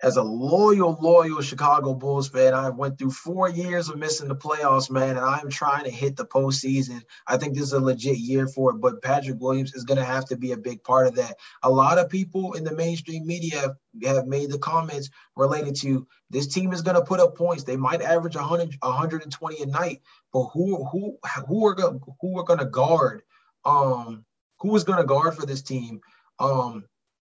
as 0.03 0.17
a 0.17 0.23
loyal, 0.23 0.97
loyal 1.01 1.43
Chicago 1.43 1.95
Bulls 1.95 2.29
fan, 2.29 2.55
I 2.55 2.71
went 2.71 2.99
through 2.99 3.11
four 3.11 3.51
years 3.51 3.89
of 3.89 3.99
missing 3.99 4.29
the 4.29 4.37
playoffs, 4.37 4.91
man, 4.91 5.17
and 5.17 5.27
I'm 5.27 5.51
trying 5.51 5.85
to 5.85 5.91
hit 5.91 6.17
the 6.17 6.25
postseason. 6.25 7.03
I 7.27 7.37
think 7.37 7.55
this 7.55 7.65
is 7.65 7.73
a 7.75 7.81
legit 7.81 8.17
year 8.17 8.47
for 8.47 8.71
it, 8.71 8.81
but 8.81 9.03
Patrick 9.03 9.41
Williams 9.41 9.75
is 9.75 9.85
going 9.85 9.99
to 9.99 10.05
have 10.05 10.25
to 10.27 10.37
be 10.37 10.53
a 10.53 10.57
big 10.57 10.83
part 10.85 11.07
of 11.07 11.17
that. 11.17 11.37
A 11.63 11.71
lot 11.71 11.99
of 11.99 12.09
people 12.09 12.55
in 12.55 12.65
the 12.65 12.75
mainstream 12.75 13.27
media 13.27 13.77
have 14.05 14.27
made 14.27 14.51
the 14.51 14.59
comments 14.59 15.11
related 15.37 15.77
to 15.77 16.07
this 16.31 16.47
team 16.47 16.73
is 16.73 16.83
going 16.83 16.97
to 16.97 17.05
put 17.05 17.21
up 17.21 17.37
points. 17.37 17.65
They 17.65 17.77
might 17.77 18.01
average 18.01 18.37
100, 18.37 18.77
120 18.81 19.63
a 19.63 19.67
night, 19.67 20.01
but 20.33 20.45
who 20.55 20.85
who 20.85 21.19
who 21.47 21.67
are 21.67 21.75
going 21.75 22.01
who 22.21 22.39
are 22.39 22.45
going 22.45 22.61
to 22.61 22.65
guard? 22.65 23.23
Um, 23.65 24.25
who 24.61 24.75
is 24.77 24.85
going 24.85 24.99
to 24.99 25.05
guard 25.05 25.35
for 25.35 25.45
this 25.45 25.63
team? 25.63 26.01
Um, 26.39 26.85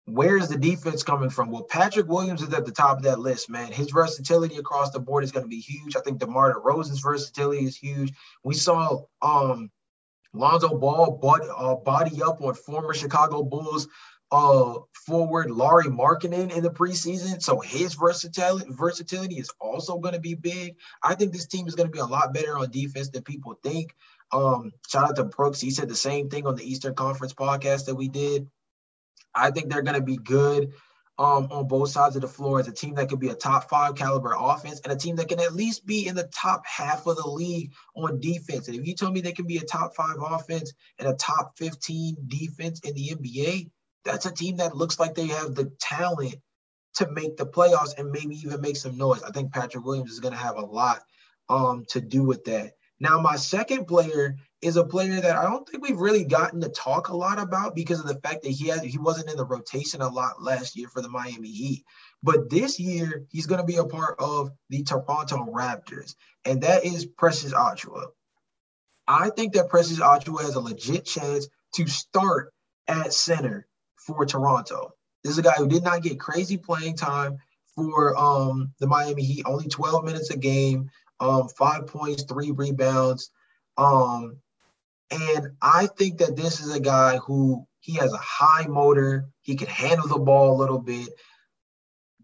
where 0.06 0.36
is 0.36 0.48
the 0.48 0.58
defense 0.58 1.02
coming 1.02 1.30
from? 1.30 1.50
Well, 1.50 1.62
Patrick 1.62 2.08
Williams 2.08 2.42
is 2.42 2.52
at 2.52 2.66
the 2.66 2.72
top 2.72 2.98
of 2.98 3.02
that 3.04 3.20
list, 3.20 3.48
man. 3.48 3.70
His 3.70 3.90
versatility 3.90 4.56
across 4.56 4.90
the 4.90 4.98
board 4.98 5.22
is 5.22 5.30
going 5.30 5.44
to 5.44 5.48
be 5.48 5.60
huge. 5.60 5.94
I 5.96 6.00
think 6.00 6.18
DeMar 6.18 6.54
DeRozan's 6.54 7.00
versatility 7.00 7.64
is 7.64 7.76
huge. 7.76 8.12
We 8.42 8.54
saw 8.54 9.02
um 9.20 9.70
Lonzo 10.34 10.76
Ball 10.78 11.12
body, 11.12 11.46
uh, 11.56 11.76
body 11.76 12.22
up 12.22 12.40
on 12.40 12.54
former 12.54 12.94
Chicago 12.94 13.42
Bulls 13.42 13.86
uh 14.32 14.74
forward 15.06 15.50
Lauri 15.50 15.84
Markkanen 15.84 16.56
in 16.56 16.62
the 16.62 16.70
preseason. 16.70 17.40
So 17.40 17.60
his 17.60 17.94
versatility 17.94 18.66
versatility 18.70 19.36
is 19.38 19.50
also 19.60 19.98
going 19.98 20.14
to 20.14 20.20
be 20.20 20.34
big. 20.34 20.76
I 21.02 21.14
think 21.14 21.32
this 21.32 21.46
team 21.46 21.68
is 21.68 21.74
going 21.74 21.88
to 21.88 21.92
be 21.92 22.00
a 22.00 22.06
lot 22.06 22.34
better 22.34 22.58
on 22.58 22.70
defense 22.70 23.10
than 23.10 23.22
people 23.22 23.58
think. 23.62 23.94
Um, 24.32 24.72
shout 24.88 25.10
out 25.10 25.16
to 25.16 25.24
Brooks. 25.24 25.60
He 25.60 25.70
said 25.70 25.88
the 25.88 25.94
same 25.94 26.28
thing 26.28 26.46
on 26.46 26.56
the 26.56 26.68
Eastern 26.68 26.94
Conference 26.94 27.34
podcast 27.34 27.84
that 27.84 27.94
we 27.94 28.08
did. 28.08 28.48
I 29.34 29.50
think 29.50 29.70
they're 29.70 29.82
going 29.82 29.98
to 29.98 30.02
be 30.02 30.16
good 30.16 30.72
um, 31.18 31.48
on 31.50 31.68
both 31.68 31.90
sides 31.90 32.16
of 32.16 32.22
the 32.22 32.28
floor 32.28 32.58
as 32.60 32.68
a 32.68 32.72
team 32.72 32.94
that 32.94 33.08
could 33.08 33.20
be 33.20 33.28
a 33.28 33.34
top 33.34 33.68
five 33.68 33.94
caliber 33.94 34.34
offense 34.38 34.80
and 34.80 34.92
a 34.92 34.96
team 34.96 35.16
that 35.16 35.28
can 35.28 35.40
at 35.40 35.54
least 35.54 35.86
be 35.86 36.06
in 36.06 36.14
the 36.14 36.28
top 36.34 36.64
half 36.66 37.06
of 37.06 37.16
the 37.16 37.28
league 37.28 37.72
on 37.94 38.20
defense. 38.20 38.68
And 38.68 38.76
if 38.76 38.86
you 38.86 38.94
tell 38.94 39.10
me 39.10 39.20
they 39.20 39.32
can 39.32 39.46
be 39.46 39.58
a 39.58 39.64
top 39.64 39.94
five 39.94 40.16
offense 40.18 40.72
and 40.98 41.08
a 41.08 41.14
top 41.14 41.56
15 41.58 42.16
defense 42.28 42.80
in 42.80 42.94
the 42.94 43.10
NBA, 43.10 43.70
that's 44.04 44.26
a 44.26 44.32
team 44.32 44.56
that 44.56 44.76
looks 44.76 44.98
like 44.98 45.14
they 45.14 45.26
have 45.26 45.54
the 45.54 45.70
talent 45.80 46.36
to 46.94 47.10
make 47.10 47.36
the 47.36 47.46
playoffs 47.46 47.96
and 47.98 48.10
maybe 48.10 48.34
even 48.36 48.60
make 48.60 48.76
some 48.76 48.96
noise. 48.96 49.22
I 49.22 49.30
think 49.30 49.52
Patrick 49.52 49.84
Williams 49.84 50.12
is 50.12 50.20
going 50.20 50.34
to 50.34 50.40
have 50.40 50.56
a 50.56 50.64
lot 50.64 51.02
um, 51.48 51.84
to 51.90 52.00
do 52.00 52.22
with 52.22 52.44
that. 52.44 52.72
Now, 53.00 53.20
my 53.20 53.36
second 53.36 53.86
player 53.86 54.36
is 54.62 54.76
a 54.76 54.84
player 54.84 55.20
that 55.20 55.36
I 55.36 55.42
don't 55.42 55.68
think 55.68 55.82
we've 55.82 55.98
really 55.98 56.24
gotten 56.24 56.60
to 56.60 56.68
talk 56.68 57.08
a 57.08 57.16
lot 57.16 57.40
about 57.40 57.74
because 57.74 57.98
of 57.98 58.06
the 58.06 58.20
fact 58.20 58.42
that 58.42 58.50
he 58.50 58.68
had 58.68 58.84
he 58.84 58.96
wasn't 58.96 59.30
in 59.30 59.36
the 59.36 59.44
rotation 59.44 60.00
a 60.00 60.08
lot 60.08 60.40
last 60.40 60.76
year 60.76 60.88
for 60.88 61.02
the 61.02 61.08
Miami 61.08 61.50
Heat. 61.50 61.84
But 62.22 62.48
this 62.48 62.78
year, 62.78 63.26
he's 63.30 63.46
going 63.46 63.60
to 63.60 63.66
be 63.66 63.76
a 63.76 63.84
part 63.84 64.14
of 64.20 64.52
the 64.70 64.84
Toronto 64.84 65.44
Raptors, 65.52 66.14
and 66.44 66.62
that 66.62 66.84
is 66.84 67.04
Precious 67.04 67.52
Achiuwa. 67.52 68.06
I 69.08 69.30
think 69.30 69.54
that 69.54 69.68
Precious 69.68 69.98
Achiuwa 69.98 70.42
has 70.42 70.54
a 70.54 70.60
legit 70.60 71.04
chance 71.04 71.48
to 71.74 71.88
start 71.88 72.52
at 72.86 73.12
center 73.12 73.66
for 73.96 74.24
Toronto. 74.24 74.92
This 75.24 75.32
is 75.32 75.38
a 75.38 75.42
guy 75.42 75.54
who 75.56 75.68
did 75.68 75.82
not 75.82 76.02
get 76.02 76.20
crazy 76.20 76.56
playing 76.56 76.96
time 76.96 77.38
for 77.74 78.16
um, 78.16 78.72
the 78.78 78.86
Miami 78.86 79.24
Heat, 79.24 79.44
only 79.46 79.68
12 79.68 80.04
minutes 80.04 80.30
a 80.30 80.36
game, 80.36 80.90
um, 81.20 81.48
five 81.48 81.86
points, 81.86 82.24
three 82.24 82.52
rebounds. 82.52 83.30
Um, 83.76 84.36
and 85.12 85.48
I 85.60 85.88
think 85.98 86.18
that 86.18 86.36
this 86.36 86.60
is 86.60 86.74
a 86.74 86.80
guy 86.80 87.18
who 87.18 87.66
he 87.80 87.94
has 87.94 88.12
a 88.12 88.18
high 88.18 88.66
motor. 88.66 89.28
He 89.42 89.56
can 89.56 89.68
handle 89.68 90.08
the 90.08 90.18
ball 90.18 90.56
a 90.56 90.60
little 90.60 90.78
bit. 90.78 91.08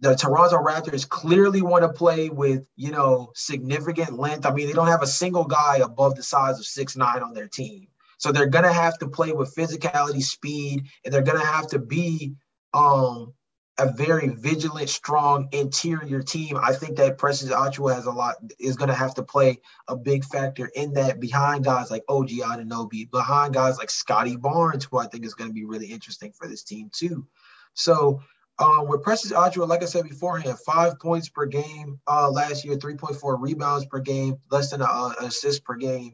The 0.01 0.14
Toronto 0.14 0.57
Raptors 0.57 1.09
clearly 1.09 1.61
want 1.61 1.82
to 1.82 1.89
play 1.89 2.28
with, 2.28 2.64
you 2.76 2.93
know, 2.93 3.32
significant 3.34 4.18
length. 4.18 4.47
I 4.47 4.53
mean, 4.53 4.68
they 4.68 4.72
don't 4.72 4.86
have 4.86 5.03
a 5.03 5.09
single 5.09 5.45
guy 5.45 5.78
above 5.78 6.14
the 6.14 6.22
size 6.22 6.59
of 6.59 6.64
six 6.64 6.97
nine 6.97 7.22
on 7.22 7.34
their 7.34 7.49
team. 7.49 7.89
So 8.18 8.32
they're 8.32 8.47
gonna 8.47 8.72
have 8.72 8.99
to 8.99 9.09
play 9.09 9.32
with 9.32 9.55
physicality, 9.55 10.22
speed, 10.22 10.86
and 11.05 11.12
they're 11.12 11.22
gonna 11.22 11.45
have 11.45 11.68
to 11.68 11.78
be 11.78 12.34
um, 12.74 13.34
a 13.79 13.93
very 13.93 14.29
vigilant, 14.29 14.89
strong 14.89 15.49
interior 15.53 16.22
team. 16.22 16.59
I 16.61 16.72
think 16.72 16.97
that 16.97 17.16
Precious 17.16 17.51
Achiuwa 17.51 17.95
has 17.95 18.07
a 18.07 18.11
lot 18.11 18.37
is 18.59 18.76
going 18.76 18.89
to 18.89 18.95
have 18.95 19.14
to 19.14 19.22
play 19.22 19.61
a 19.87 19.97
big 19.97 20.24
factor 20.24 20.70
in 20.74 20.95
that 20.95 21.20
behind 21.20 21.64
guys 21.64 21.91
like 21.91 22.03
OG 22.09 22.29
Anunoby, 22.29 23.09
behind 23.11 23.55
guys 23.55 23.79
like 23.79 23.91
Scottie 23.91 24.37
Barnes, 24.37 24.85
who 24.85 24.99
I 24.99 25.07
think 25.07 25.24
is 25.24 25.35
going 25.35 25.51
to 25.51 25.55
be 25.55 25.64
really 25.64 25.87
interesting 25.87 26.33
for 26.33 26.49
this 26.49 26.64
team 26.64 26.91
too. 26.93 27.26
So 27.74 28.20
um, 28.59 28.89
with 28.89 29.05
Precious 29.05 29.31
Achiuwa, 29.31 29.68
like 29.68 29.83
I 29.83 29.87
said 29.87 30.09
beforehand, 30.09 30.59
five 30.59 30.99
points 30.99 31.29
per 31.29 31.47
game 31.47 32.01
uh, 32.09 32.29
last 32.31 32.64
year, 32.64 32.76
3.4 32.76 33.41
rebounds 33.41 33.87
per 33.87 34.01
game, 34.01 34.39
less 34.51 34.72
than 34.72 34.83
an 34.83 35.12
assist 35.20 35.64
per 35.64 35.76
game. 35.76 36.12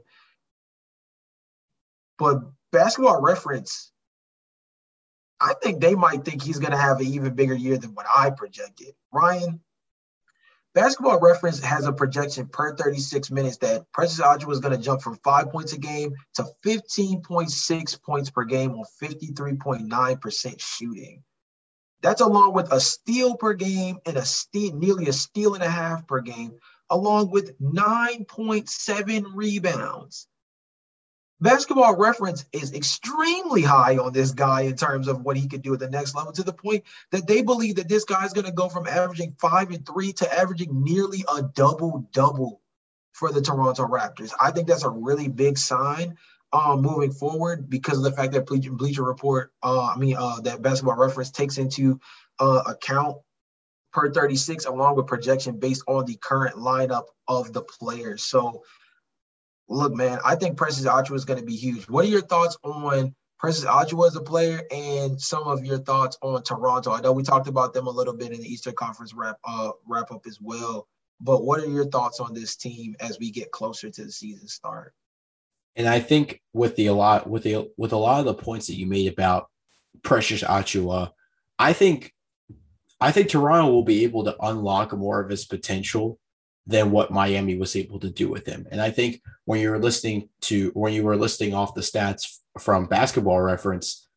But 2.19 2.43
basketball 2.71 3.23
reference 3.23 3.91
I 5.45 5.53
think 5.62 5.80
they 5.82 5.95
might 5.95 6.24
think 6.24 6.42
he's 6.42 6.59
going 6.59 6.72
to 6.72 6.78
have 6.78 7.01
an 7.01 7.07
even 7.07 7.34
bigger 7.34 7.55
year 7.55 7.76
than 7.76 7.95
what 7.95 8.07
I 8.16 8.30
projected. 8.30 8.95
Ryan, 9.12 9.61
Basketball 10.74 11.20
Reference 11.20 11.61
has 11.61 11.84
a 11.84 11.92
projection 11.92 12.47
per 12.47 12.74
36 12.74 13.30
minutes 13.30 13.59
that 13.59 13.84
Precious 13.92 14.22
Achiuwa 14.22 14.53
is 14.53 14.61
going 14.61 14.74
to 14.74 14.82
jump 14.82 15.03
from 15.03 15.18
five 15.22 15.51
points 15.51 15.74
a 15.74 15.78
game 15.78 16.14
to 16.36 16.47
15.6 16.64 18.03
points 18.03 18.30
per 18.30 18.45
game 18.45 18.70
on 18.70 18.84
53.9% 19.03 20.61
shooting. 20.61 21.22
That's 22.01 22.22
along 22.22 22.55
with 22.55 22.72
a 22.72 22.80
steal 22.80 23.36
per 23.36 23.53
game 23.53 23.99
and 24.07 24.16
a 24.16 24.24
steal, 24.24 24.74
nearly 24.74 25.09
a 25.09 25.12
steal 25.12 25.53
and 25.55 25.62
a 25.62 25.68
half 25.68 26.07
per 26.07 26.22
game, 26.22 26.53
along 26.88 27.30
with 27.30 27.61
9.7 27.61 29.26
rebounds. 29.34 30.26
Basketball 31.41 31.97
reference 31.97 32.47
is 32.53 32.72
extremely 32.72 33.62
high 33.62 33.97
on 33.97 34.12
this 34.12 34.30
guy 34.30 34.62
in 34.62 34.76
terms 34.76 35.09
of 35.09 35.22
what 35.22 35.37
he 35.37 35.49
could 35.49 35.62
do 35.62 35.74
at 35.74 35.80
the 35.80 35.91
next 35.91 36.14
level 36.14 36.32
to 36.32 36.43
the 36.43 36.53
point 36.53 36.85
that 37.11 37.26
they 37.26 37.43
believe 37.43 37.76
that 37.76 37.89
this 37.89 38.05
guy 38.05 38.24
is 38.24 38.32
going 38.32 38.47
to 38.47 38.53
go 38.53 38.68
from 38.68 38.87
averaging 38.87 39.35
five 39.41 39.70
and 39.70 39.85
three 39.87 40.12
to 40.12 40.32
averaging 40.32 40.82
nearly 40.82 41.24
a 41.37 41.43
double 41.43 42.09
double 42.12 42.61
for 43.12 43.32
the 43.32 43.41
Toronto 43.41 43.87
Raptors. 43.87 44.32
I 44.41 44.53
think 44.53 44.68
that's 44.68 44.85
a 44.85 44.91
really 44.91 45.28
big 45.28 45.59
sign 45.59 46.16
um, 46.53 46.82
moving 46.82 47.11
forward 47.11 47.68
because 47.68 47.99
of 47.99 48.05
the 48.05 48.12
fact 48.12 48.32
that 48.32 48.47
Bleacher, 48.47 48.72
Bleacher 48.72 49.03
Report, 49.03 49.53
uh, 49.62 49.93
I 49.95 49.99
mean, 49.99 50.16
uh, 50.16 50.41
that 50.43 50.62
basketball 50.62 50.97
reference 50.97 51.30
takes 51.30 51.59
into 51.59 52.01
uh, 52.39 52.62
account 52.66 53.16
per 53.93 54.11
36 54.12 54.66
along 54.66 54.97
with 54.97 55.07
projection 55.07 55.59
based 55.59 55.82
on 55.89 56.05
the 56.05 56.16
current 56.16 56.57
lineup 56.57 57.07
of 57.28 57.53
the 57.53 57.62
players. 57.62 58.24
So 58.24 58.62
look, 59.69 59.95
man, 59.95 60.19
I 60.25 60.35
think 60.37 60.57
Precious 60.57 60.85
Achiuwa 60.85 61.15
is 61.15 61.25
going 61.25 61.41
to 61.41 61.47
be 61.47 61.57
huge. 61.57 61.89
What 61.89 62.05
are 62.05 62.09
your 62.09 62.21
thoughts 62.21 62.57
on 62.62 63.15
Precious 63.39 63.65
Achiuwa 63.65 64.07
as 64.07 64.17
a 64.17 64.21
player 64.21 64.62
and 64.71 65.21
some 65.21 65.45
of 65.45 65.65
your 65.65 65.79
thoughts 65.79 66.19
on 66.23 66.43
Toronto? 66.43 66.93
I 66.93 67.01
know 67.01 67.12
we 67.12 67.23
talked 67.23 67.49
about 67.49 67.75
them 67.75 67.87
a 67.87 67.91
little 67.91 68.15
bit 68.15 68.33
in 68.33 68.41
the 68.41 68.49
Eastern 68.49 68.75
Conference 68.75 69.15
wrap 69.15 69.39
uh, 69.45 69.71
wrap 69.87 70.12
up 70.12 70.27
as 70.27 70.39
well. 70.41 70.87
But 71.21 71.45
what 71.45 71.61
are 71.61 71.71
your 71.71 71.87
thoughts 71.87 72.21
on 72.21 72.35
this 72.35 72.57
team 72.57 72.97
as 73.01 73.19
we 73.19 73.31
get 73.31 73.51
closer 73.51 73.89
to 73.89 74.05
the 74.05 74.12
season 74.12 74.49
start? 74.49 74.93
And 75.77 75.89
I 75.89 76.01
think 76.01 76.41
with 76.53 76.77
the 76.77 76.87
a 76.87 76.95
lot 76.95 77.29
with 77.29 77.45
the 77.45 77.71
with 77.77 77.93
a 77.93 77.97
lot 77.97 78.21
of 78.21 78.27
the 78.27 78.35
points 78.35 78.67
that 78.67 78.77
you 78.77 78.87
made 78.87 79.11
about 79.12 79.49
Precious 80.03 80.43
Achiuwa, 80.43 81.12
I 81.59 81.73
think 81.73 82.12
I 83.01 83.12
think 83.12 83.29
Toronto 83.29 83.71
will 83.71 83.85
be 83.85 84.05
able 84.05 84.25
to 84.25 84.37
unlock 84.41 84.93
more 84.93 85.21
of 85.21 85.31
his 85.31 85.45
potential 85.45 86.19
than 86.67 86.91
what 86.91 87.11
Miami 87.11 87.57
was 87.57 87.77
able 87.77 88.01
to 88.01 88.11
do 88.11 88.29
with 88.29 88.47
him. 88.47 88.67
And 88.71 88.81
I 88.81 88.91
think 88.91 89.21
when 89.45 89.61
you 89.61 89.71
were 89.71 89.79
listening 89.79 90.29
to 90.43 90.71
when 90.75 90.93
you 90.93 91.05
were 91.05 91.17
listing 91.17 91.55
off 91.55 91.75
the 91.75 91.83
stats 91.83 92.39
from 92.59 92.87
basketball 92.87 93.41
reference, 93.41 94.09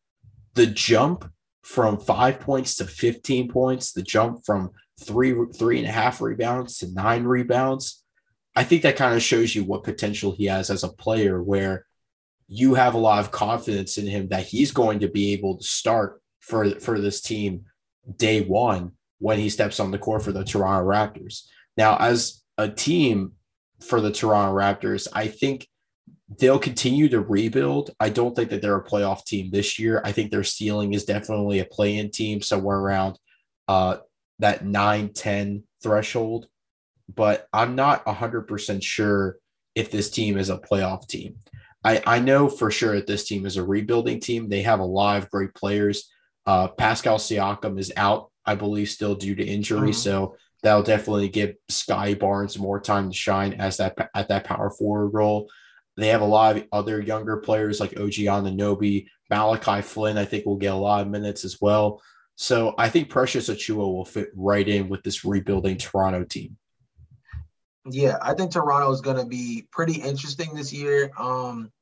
the 0.54 0.66
jump 0.66 1.30
from 1.62 1.98
five 1.98 2.40
points 2.40 2.76
to 2.76 2.86
15 2.86 3.48
points, 3.48 3.92
the 3.92 4.02
jump 4.02 4.44
from 4.46 4.70
three 5.00 5.34
three 5.56 5.78
and 5.78 5.86
a 5.86 5.92
half 5.92 6.20
rebounds 6.20 6.78
to 6.78 6.92
nine 6.92 7.24
rebounds, 7.24 8.02
I 8.56 8.64
think 8.64 8.82
that 8.82 8.96
kind 8.96 9.14
of 9.14 9.22
shows 9.22 9.54
you 9.54 9.64
what 9.64 9.84
potential 9.84 10.32
he 10.32 10.46
has 10.46 10.70
as 10.70 10.82
a 10.82 10.88
player 10.88 11.42
where 11.42 11.84
you 12.48 12.74
have 12.74 12.94
a 12.94 12.98
lot 12.98 13.20
of 13.20 13.30
confidence 13.30 13.98
in 13.98 14.06
him 14.06 14.28
that 14.28 14.46
he's 14.46 14.72
going 14.72 15.00
to 15.00 15.08
be 15.08 15.32
able 15.34 15.58
to 15.58 15.64
start 15.64 16.22
for 16.40 16.80
for 16.80 16.98
this 16.98 17.20
team 17.20 17.66
day 18.16 18.40
one 18.40 18.92
when 19.18 19.38
he 19.38 19.50
steps 19.50 19.78
on 19.78 19.90
the 19.90 19.98
court 19.98 20.22
for 20.22 20.32
the 20.32 20.44
Toronto 20.44 20.88
Raptors. 20.88 21.42
Now, 21.78 21.96
as 21.96 22.42
a 22.58 22.68
team 22.68 23.34
for 23.80 24.00
the 24.00 24.10
Toronto 24.10 24.52
Raptors, 24.52 25.06
I 25.12 25.28
think 25.28 25.68
they'll 26.40 26.58
continue 26.58 27.08
to 27.08 27.20
rebuild. 27.20 27.92
I 28.00 28.08
don't 28.08 28.34
think 28.34 28.50
that 28.50 28.60
they're 28.60 28.76
a 28.76 28.84
playoff 28.84 29.24
team 29.24 29.50
this 29.50 29.78
year. 29.78 30.02
I 30.04 30.10
think 30.10 30.32
their 30.32 30.42
ceiling 30.42 30.92
is 30.92 31.04
definitely 31.04 31.60
a 31.60 31.64
play-in 31.64 32.10
team 32.10 32.42
somewhere 32.42 32.78
around 32.78 33.16
uh, 33.68 33.98
that 34.40 34.64
9-10 34.64 35.62
threshold. 35.80 36.48
But 37.14 37.46
I'm 37.52 37.76
not 37.76 38.04
100% 38.04 38.82
sure 38.82 39.36
if 39.76 39.92
this 39.92 40.10
team 40.10 40.36
is 40.36 40.50
a 40.50 40.58
playoff 40.58 41.06
team. 41.06 41.36
I, 41.84 42.02
I 42.04 42.18
know 42.18 42.48
for 42.48 42.72
sure 42.72 42.96
that 42.96 43.06
this 43.06 43.24
team 43.24 43.46
is 43.46 43.56
a 43.56 43.64
rebuilding 43.64 44.18
team. 44.18 44.48
They 44.48 44.62
have 44.62 44.80
a 44.80 44.84
lot 44.84 45.18
of 45.18 45.30
great 45.30 45.54
players. 45.54 46.10
Uh, 46.44 46.66
Pascal 46.66 47.18
Siakam 47.18 47.78
is 47.78 47.92
out, 47.96 48.32
I 48.44 48.56
believe, 48.56 48.88
still 48.88 49.14
due 49.14 49.36
to 49.36 49.46
injury. 49.46 49.90
Mm-hmm. 49.90 49.92
So 49.92 50.34
that'll 50.62 50.82
definitely 50.82 51.28
give 51.28 51.54
Sky 51.68 52.14
Barnes 52.14 52.58
more 52.58 52.80
time 52.80 53.10
to 53.10 53.16
shine 53.16 53.54
as 53.54 53.76
that 53.78 54.10
at 54.14 54.28
that 54.28 54.44
power 54.44 54.70
forward 54.70 55.10
role. 55.10 55.48
They 55.96 56.08
have 56.08 56.20
a 56.20 56.26
lot 56.26 56.56
of 56.56 56.66
other 56.72 57.00
younger 57.00 57.38
players 57.38 57.80
like 57.80 57.98
OG 57.98 58.12
Anunoby, 58.12 59.06
Malachi 59.30 59.82
Flynn. 59.82 60.18
I 60.18 60.24
think 60.24 60.46
will 60.46 60.56
get 60.56 60.72
a 60.72 60.76
lot 60.76 61.02
of 61.02 61.08
minutes 61.08 61.44
as 61.44 61.60
well. 61.60 62.00
So 62.36 62.74
I 62.78 62.88
think 62.88 63.08
Precious 63.08 63.48
Achiuwa 63.48 63.78
will 63.78 64.04
fit 64.04 64.28
right 64.36 64.66
in 64.66 64.88
with 64.88 65.02
this 65.02 65.24
rebuilding 65.24 65.76
Toronto 65.76 66.22
team. 66.22 66.56
Yeah, 67.90 68.16
I 68.22 68.34
think 68.34 68.52
Toronto 68.52 68.92
is 68.92 69.00
going 69.00 69.16
to 69.16 69.26
be 69.26 69.66
pretty 69.72 69.94
interesting 69.94 70.54
this 70.54 70.72
year. 70.72 71.10
Um, 71.18 71.72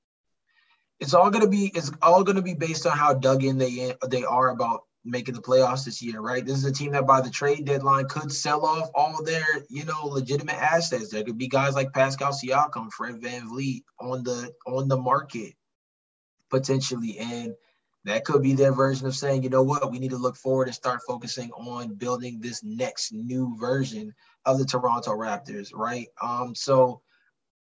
it's 0.99 1.13
all 1.13 1.31
going 1.31 1.45
to 1.45 1.51
be 1.51 1.71
it's 1.75 1.93
all 2.01 2.25
going 2.25 2.37
to 2.37 2.43
be 2.43 2.55
based 2.55 2.87
on 2.87 2.97
how 2.97 3.13
dug 3.13 3.45
in 3.45 3.59
they 3.59 3.95
they 4.09 4.25
are 4.25 4.49
about 4.49 4.85
making 5.07 5.35
the 5.35 5.43
playoffs 5.43 5.85
this 5.85 6.03
year, 6.03 6.21
right? 6.21 6.45
This 6.45 6.59
is 6.59 6.65
a 6.65 6.73
team 6.73 6.93
that 6.93 7.07
by 7.07 7.21
the 7.21 7.31
trade 7.31 7.65
deadline 7.65 8.09
could 8.09 8.33
sell 8.33 8.67
off 8.67 8.91
all 8.95 9.23
their, 9.23 9.47
you 9.71 9.85
know, 9.85 10.05
legitimate 10.05 10.61
assets. 10.61 11.11
There 11.11 11.25
could 11.25 11.39
be 11.39 11.49
guys 11.49 11.75
like 11.75 11.93
Pascal 11.93 12.33
Siakam, 12.33 12.93
Fred 12.93 13.21
VanVleet 13.21 13.85
on 14.01 14.25
the 14.25 14.53
on 14.67 14.89
the 14.89 14.97
market 14.97 15.55
potentially. 16.51 17.19
And 17.19 17.55
that 18.05 18.25
could 18.25 18.43
be 18.43 18.55
their 18.55 18.73
version 18.73 19.07
of 19.07 19.17
saying, 19.17 19.43
you 19.43 19.51
know 19.51 19.63
what, 19.63 19.91
we 19.91 19.99
need 19.99 20.11
to 20.11 20.17
look 20.17 20.37
forward 20.37 20.69
and 20.69 20.75
start 20.75 21.01
focusing 21.07 21.51
on 21.53 21.95
building 21.95 22.39
this 22.41 22.63
next 22.63 23.13
new 23.13 23.57
version 23.59 24.15
of 24.45 24.59
the 24.59 24.65
Toronto 24.65 25.11
Raptors, 25.13 25.71
right? 25.75 26.07
Um, 26.23 26.55
so 26.55 27.03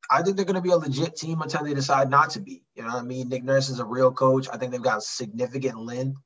I 0.10 0.22
think 0.22 0.36
they're 0.36 0.46
going 0.46 0.56
to 0.56 0.62
be 0.62 0.70
a 0.70 0.78
legit 0.78 1.16
team 1.16 1.41
until 1.41 1.64
they 1.64 1.74
decide 1.74 2.12
not 2.12 2.32
to 2.32 2.39
be. 2.39 2.64
You 2.76 2.84
know 2.84 2.89
what 2.89 3.00
I 3.00 3.02
mean? 3.02 3.30
Nick 3.30 3.43
Nurse 3.43 3.70
is 3.70 3.80
a 3.80 3.86
real 3.86 4.12
coach. 4.12 4.48
I 4.52 4.58
think 4.58 4.72
they've 4.72 4.82
got 4.82 5.02
significant 5.02 5.80
length 5.80 6.20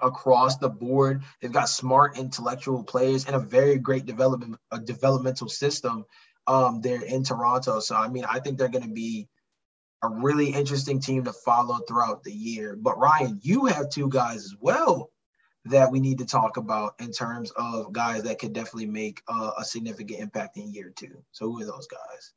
across 0.00 0.56
the 0.56 0.68
board. 0.68 1.22
They've 1.40 1.52
got 1.52 1.68
smart 1.68 2.18
intellectual 2.18 2.82
players 2.82 3.26
and 3.26 3.36
a 3.36 3.40
very 3.40 3.78
great 3.78 4.06
development 4.06 4.56
a 4.70 4.78
developmental 4.78 5.48
system 5.48 6.04
um, 6.46 6.80
there 6.80 7.02
in 7.02 7.24
Toronto. 7.24 7.80
So 7.80 7.96
I 7.96 8.08
mean, 8.08 8.24
I 8.24 8.40
think 8.40 8.58
they're 8.58 8.68
going 8.68 8.86
to 8.86 8.92
be 8.92 9.28
a 10.02 10.08
really 10.08 10.48
interesting 10.48 11.00
team 11.00 11.24
to 11.24 11.32
follow 11.32 11.78
throughout 11.86 12.24
the 12.24 12.32
year. 12.32 12.76
But 12.80 12.98
Ryan, 12.98 13.38
you 13.42 13.66
have 13.66 13.88
two 13.88 14.08
guys 14.08 14.44
as 14.44 14.54
well 14.60 15.10
that 15.64 15.92
we 15.92 16.00
need 16.00 16.18
to 16.18 16.26
talk 16.26 16.56
about 16.56 16.94
in 16.98 17.12
terms 17.12 17.52
of 17.52 17.92
guys 17.92 18.24
that 18.24 18.40
could 18.40 18.52
definitely 18.52 18.86
make 18.86 19.22
uh, 19.28 19.52
a 19.56 19.64
significant 19.64 20.18
impact 20.18 20.56
in 20.56 20.72
year 20.72 20.92
two. 20.94 21.22
So 21.30 21.46
who 21.46 21.62
are 21.62 21.66
those 21.66 21.86
guys? 21.86 22.32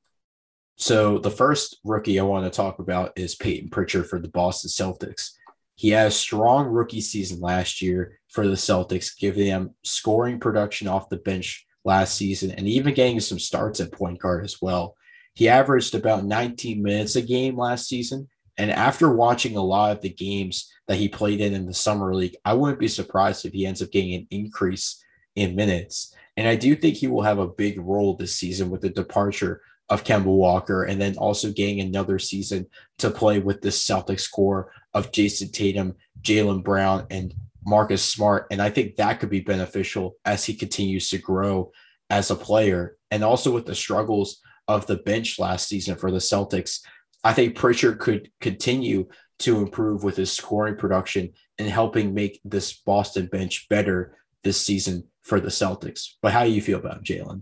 So 0.77 1.17
the 1.17 1.31
first 1.31 1.77
rookie 1.83 2.19
I 2.19 2.23
want 2.23 2.45
to 2.45 2.55
talk 2.55 2.79
about 2.79 3.13
is 3.15 3.33
Payton 3.33 3.69
Pritchard 3.69 4.07
for 4.07 4.19
the 4.19 4.27
Boston 4.27 4.69
Celtics. 4.69 5.31
He 5.75 5.89
had 5.89 6.07
a 6.07 6.11
strong 6.11 6.67
rookie 6.67 7.01
season 7.01 7.41
last 7.41 7.81
year 7.81 8.19
for 8.29 8.47
the 8.47 8.55
Celtics, 8.55 9.17
giving 9.17 9.47
them 9.47 9.75
scoring 9.83 10.39
production 10.39 10.87
off 10.87 11.09
the 11.09 11.17
bench 11.17 11.65
last 11.83 12.15
season 12.15 12.51
and 12.51 12.67
even 12.67 12.93
getting 12.93 13.19
some 13.19 13.39
starts 13.39 13.79
at 13.79 13.91
point 13.91 14.19
guard 14.19 14.43
as 14.43 14.61
well. 14.61 14.95
He 15.33 15.49
averaged 15.49 15.93
about 15.93 16.25
19 16.25 16.81
minutes 16.81 17.15
a 17.15 17.21
game 17.21 17.57
last 17.57 17.87
season. 17.87 18.29
And 18.57 18.71
after 18.71 19.13
watching 19.13 19.57
a 19.57 19.61
lot 19.61 19.91
of 19.91 20.01
the 20.01 20.09
games 20.09 20.71
that 20.87 20.97
he 20.97 21.09
played 21.09 21.41
in 21.41 21.53
in 21.53 21.65
the 21.65 21.73
Summer 21.73 22.15
League, 22.15 22.37
I 22.45 22.53
wouldn't 22.53 22.79
be 22.79 22.87
surprised 22.87 23.45
if 23.45 23.51
he 23.51 23.65
ends 23.65 23.81
up 23.81 23.91
getting 23.91 24.13
an 24.13 24.27
increase 24.31 25.03
in 25.35 25.55
minutes. 25.55 26.13
And 26.37 26.47
I 26.47 26.55
do 26.55 26.75
think 26.75 26.95
he 26.95 27.07
will 27.07 27.21
have 27.21 27.39
a 27.39 27.47
big 27.47 27.79
role 27.79 28.15
this 28.15 28.35
season 28.35 28.69
with 28.69 28.81
the 28.81 28.89
departure 28.89 29.61
of 29.89 30.03
Kemba 30.03 30.25
Walker, 30.25 30.83
and 30.83 30.99
then 30.99 31.17
also 31.17 31.51
getting 31.51 31.79
another 31.79 32.19
season 32.19 32.67
to 32.97 33.11
play 33.11 33.39
with 33.39 33.61
the 33.61 33.69
Celtics 33.69 34.29
core 34.29 34.71
of 34.93 35.11
Jayson 35.11 35.51
Tatum, 35.51 35.95
Jaylen 36.21 36.63
Brown, 36.63 37.05
and 37.09 37.33
Marcus 37.65 38.03
Smart. 38.03 38.47
And 38.51 38.61
I 38.61 38.69
think 38.69 38.95
that 38.95 39.19
could 39.19 39.29
be 39.29 39.41
beneficial 39.41 40.15
as 40.25 40.45
he 40.45 40.55
continues 40.55 41.09
to 41.09 41.17
grow 41.17 41.71
as 42.09 42.31
a 42.31 42.35
player. 42.35 42.97
And 43.11 43.23
also 43.23 43.51
with 43.51 43.65
the 43.65 43.75
struggles 43.75 44.41
of 44.67 44.87
the 44.87 44.97
bench 44.97 45.37
last 45.39 45.67
season 45.67 45.95
for 45.95 46.11
the 46.11 46.17
Celtics, 46.17 46.81
I 47.23 47.33
think 47.33 47.55
Pritchard 47.55 47.99
could 47.99 48.31
continue 48.39 49.07
to 49.39 49.57
improve 49.57 50.03
with 50.03 50.15
his 50.15 50.31
scoring 50.31 50.77
production 50.77 51.33
and 51.57 51.69
helping 51.69 52.13
make 52.13 52.39
this 52.45 52.73
Boston 52.73 53.27
bench 53.27 53.67
better 53.69 54.17
this 54.43 54.59
season 54.59 55.03
for 55.21 55.39
the 55.39 55.49
Celtics. 55.49 56.13
But 56.21 56.31
how 56.31 56.43
do 56.43 56.51
you 56.51 56.61
feel 56.61 56.79
about 56.79 57.03
Jalen? 57.03 57.41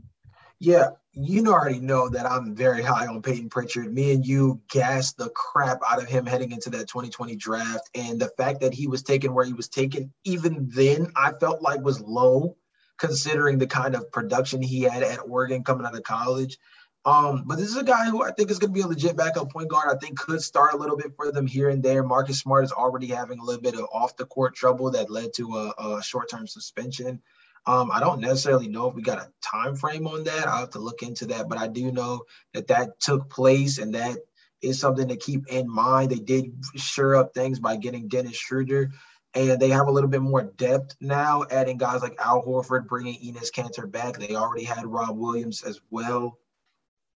Yeah, 0.60 0.90
you 1.16 1.46
already 1.48 1.80
know 1.80 2.10
that 2.10 2.26
I'm 2.26 2.56
very 2.56 2.82
high 2.82 3.06
on 3.06 3.22
Payton 3.22 3.50
Pritchard. 3.50 3.94
Me 3.94 4.14
and 4.14 4.26
you 4.26 4.60
gassed 4.70 5.18
the 5.18 5.30
crap 5.30 5.80
out 5.88 6.02
of 6.02 6.10
him 6.10 6.26
heading 6.26 6.52
into 6.52 6.72
that 6.72 6.88
2020 6.88 7.36
draft. 7.36 7.90
And 7.94 8.20
the 8.20 8.32
fact 8.36 8.62
that 8.62 8.74
he 8.74 8.88
was 8.88 9.04
taken 9.04 9.34
where 9.34 9.46
he 9.46 9.54
was 9.54 9.70
taken, 9.70 10.12
even 10.24 10.70
then, 10.74 11.12
I 11.16 11.34
felt 11.34 11.62
like 11.62 11.82
was 11.82 12.02
low 12.02 12.58
considering 12.98 13.60
the 13.60 13.68
kind 13.68 13.96
of 13.96 14.12
production 14.12 14.62
he 14.62 14.82
had 14.82 15.04
at 15.04 15.20
Oregon 15.20 15.64
coming 15.64 15.86
out 15.86 15.96
of 15.96 16.04
college. 16.04 16.58
Um, 17.06 17.44
but 17.46 17.58
this 17.58 17.68
is 17.68 17.78
a 17.78 17.84
guy 17.84 18.06
who 18.06 18.24
I 18.24 18.32
think 18.32 18.50
is 18.50 18.60
going 18.60 18.72
to 18.72 18.74
be 18.74 18.82
a 18.82 18.88
legit 18.88 19.18
backup 19.18 19.52
point 19.52 19.68
guard. 19.68 19.94
I 19.94 19.98
think 19.98 20.18
could 20.18 20.42
start 20.42 20.74
a 20.74 20.78
little 20.78 20.96
bit 20.96 21.16
for 21.16 21.32
them 21.32 21.46
here 21.46 21.70
and 21.70 21.84
there. 21.84 22.02
Marcus 22.02 22.40
Smart 22.40 22.64
is 22.64 22.72
already 22.72 23.08
having 23.08 23.40
a 23.40 23.44
little 23.44 23.62
bit 23.62 23.76
of 23.76 23.88
off 23.94 24.16
the 24.16 24.26
court 24.26 24.56
trouble 24.56 24.90
that 24.92 25.12
led 25.12 25.34
to 25.36 25.58
a, 25.58 25.74
a 25.78 26.02
short 26.02 26.30
term 26.30 26.48
suspension. 26.48 27.22
Um, 27.66 27.92
I 27.92 28.00
don't 28.00 28.20
necessarily 28.20 28.68
know 28.68 28.90
if 28.90 28.96
we 28.96 29.02
got 29.02 29.20
a 29.20 29.32
time 29.42 29.76
frame 29.76 30.06
on 30.08 30.26
that. 30.26 30.48
I'll 30.48 30.62
have 30.62 30.72
to 30.72 30.80
look 30.80 31.02
into 31.02 31.26
that, 31.28 31.48
but 31.48 31.58
I 31.58 31.68
do 31.68 31.92
know 31.92 32.24
that 32.54 32.68
that 32.68 33.00
took 33.00 33.30
place 33.30 33.78
and 33.78 33.96
that 33.96 34.18
is 34.62 34.80
something 34.80 35.08
to 35.08 35.16
keep 35.16 35.48
in 35.48 35.70
mind. 35.70 36.12
They 36.12 36.20
did 36.20 36.54
sure 36.76 37.16
up 37.16 37.34
things 37.34 37.60
by 37.60 37.78
getting 37.78 38.08
Dennis 38.08 38.36
Schroeder, 38.36 38.92
and 39.34 39.60
they 39.60 39.70
have 39.70 39.88
a 39.88 39.92
little 39.92 40.10
bit 40.10 40.22
more 40.22 40.44
depth 40.44 40.96
now, 41.00 41.46
adding 41.50 41.78
guys 41.78 42.02
like 42.02 42.20
Al 42.20 42.44
Horford, 42.44 42.88
bringing 42.88 43.16
Enes 43.16 43.52
Kanter 43.52 43.90
back. 43.90 44.18
They 44.18 44.36
already 44.36 44.64
had 44.64 44.86
Rob 44.86 45.18
Williams 45.18 45.64
as 45.64 45.80
well. 45.90 46.38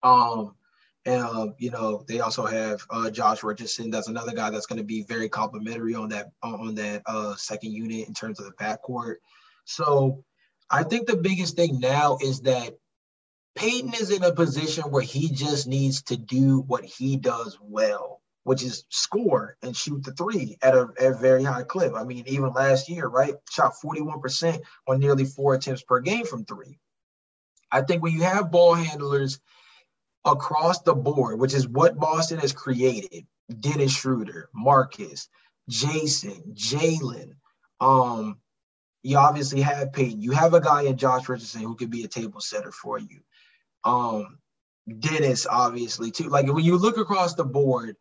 Um, 0.04 0.56
and 1.06 1.24
uh, 1.24 1.48
you 1.60 1.72
know 1.72 2.04
they 2.08 2.20
also 2.20 2.46
have 2.46 2.82
uh, 2.90 3.10
Josh 3.10 3.44
Richardson. 3.44 3.92
That's 3.92 4.08
another 4.08 4.34
guy 4.34 4.50
that's 4.50 4.66
going 4.66 4.80
to 4.80 4.84
be 4.84 5.04
very 5.04 5.30
complimentary 5.30 5.94
on 5.94 6.10
that 6.10 6.32
on 6.42 6.76
that 6.76 7.04
uh, 7.06 7.36
second 7.36 7.72
unit 7.72 8.08
in 8.08 8.14
terms 8.14 8.40
of 8.40 8.46
the 8.46 8.54
backcourt. 8.54 9.16
So 9.66 10.24
I 10.70 10.84
think 10.84 11.08
the 11.08 11.18
biggest 11.18 11.56
thing 11.56 11.80
now 11.80 12.18
is 12.22 12.42
that 12.42 12.78
Payton 13.56 13.94
is 13.94 14.12
in 14.12 14.24
a 14.24 14.34
position 14.34 14.92
where 14.92 15.04
he 15.04 15.30
just 15.30 15.68
needs 15.68 16.02
to 16.04 16.18
do 16.18 16.62
what 16.62 16.84
he 16.84 17.16
does 17.16 17.58
well, 17.62 18.22
which 18.44 18.64
is 18.64 18.84
score 18.90 19.58
and 19.62 19.76
shoot 19.76 20.04
the 20.04 20.12
three 20.12 20.58
at 20.62 20.76
a, 20.76 20.90
at 21.00 21.14
a 21.14 21.18
very 21.18 21.44
high 21.44 21.64
clip. 21.64 21.94
I 21.96 22.04
mean, 22.04 22.26
even 22.28 22.54
last 22.54 22.90
year, 22.90 23.08
right? 23.08 23.36
Shot 23.50 23.74
41% 23.84 24.62
on 24.88 25.00
nearly 25.00 25.26
four 25.26 25.54
attempts 25.54 25.84
per 25.84 26.02
game 26.02 26.26
from 26.26 26.46
three. 26.46 26.80
I 27.72 27.82
think 27.82 28.04
when 28.04 28.14
you 28.14 28.24
have 28.24 28.52
ball 28.52 28.74
handlers 28.74 29.40
across 30.26 30.82
the 30.82 30.96
board, 30.96 31.40
which 31.40 31.54
is 31.54 31.68
what 31.68 32.00
Boston 32.00 32.40
has 32.40 32.52
created, 32.52 33.26
Dennis 33.60 33.96
Schroeder, 33.96 34.50
Marcus, 34.54 35.30
Jayson, 35.70 36.54
Jaylen, 36.54 37.36
um, 37.80 38.40
you 39.06 39.20
obviously 39.20 39.62
have 39.62 39.94
Payton. 39.94 40.20
You 40.20 40.32
have 40.32 40.56
a 40.56 40.60
guy 40.60 40.82
in 40.82 40.98
Josh 40.98 41.30
Richardson 41.30 41.62
who 41.62 41.76
could 41.76 41.92
be 41.92 42.04
a 42.04 42.08
table 42.08 42.42
setter 42.42 42.72
for 42.72 42.98
you. 42.98 43.20
Um, 43.84 44.40
Dennis, 45.00 45.46
obviously, 45.48 46.10
too. 46.10 46.30
Like 46.30 46.52
when 46.52 46.66
you 46.66 46.76
look 46.76 46.98
across 46.98 47.36
the 47.36 47.46
board, 47.46 47.98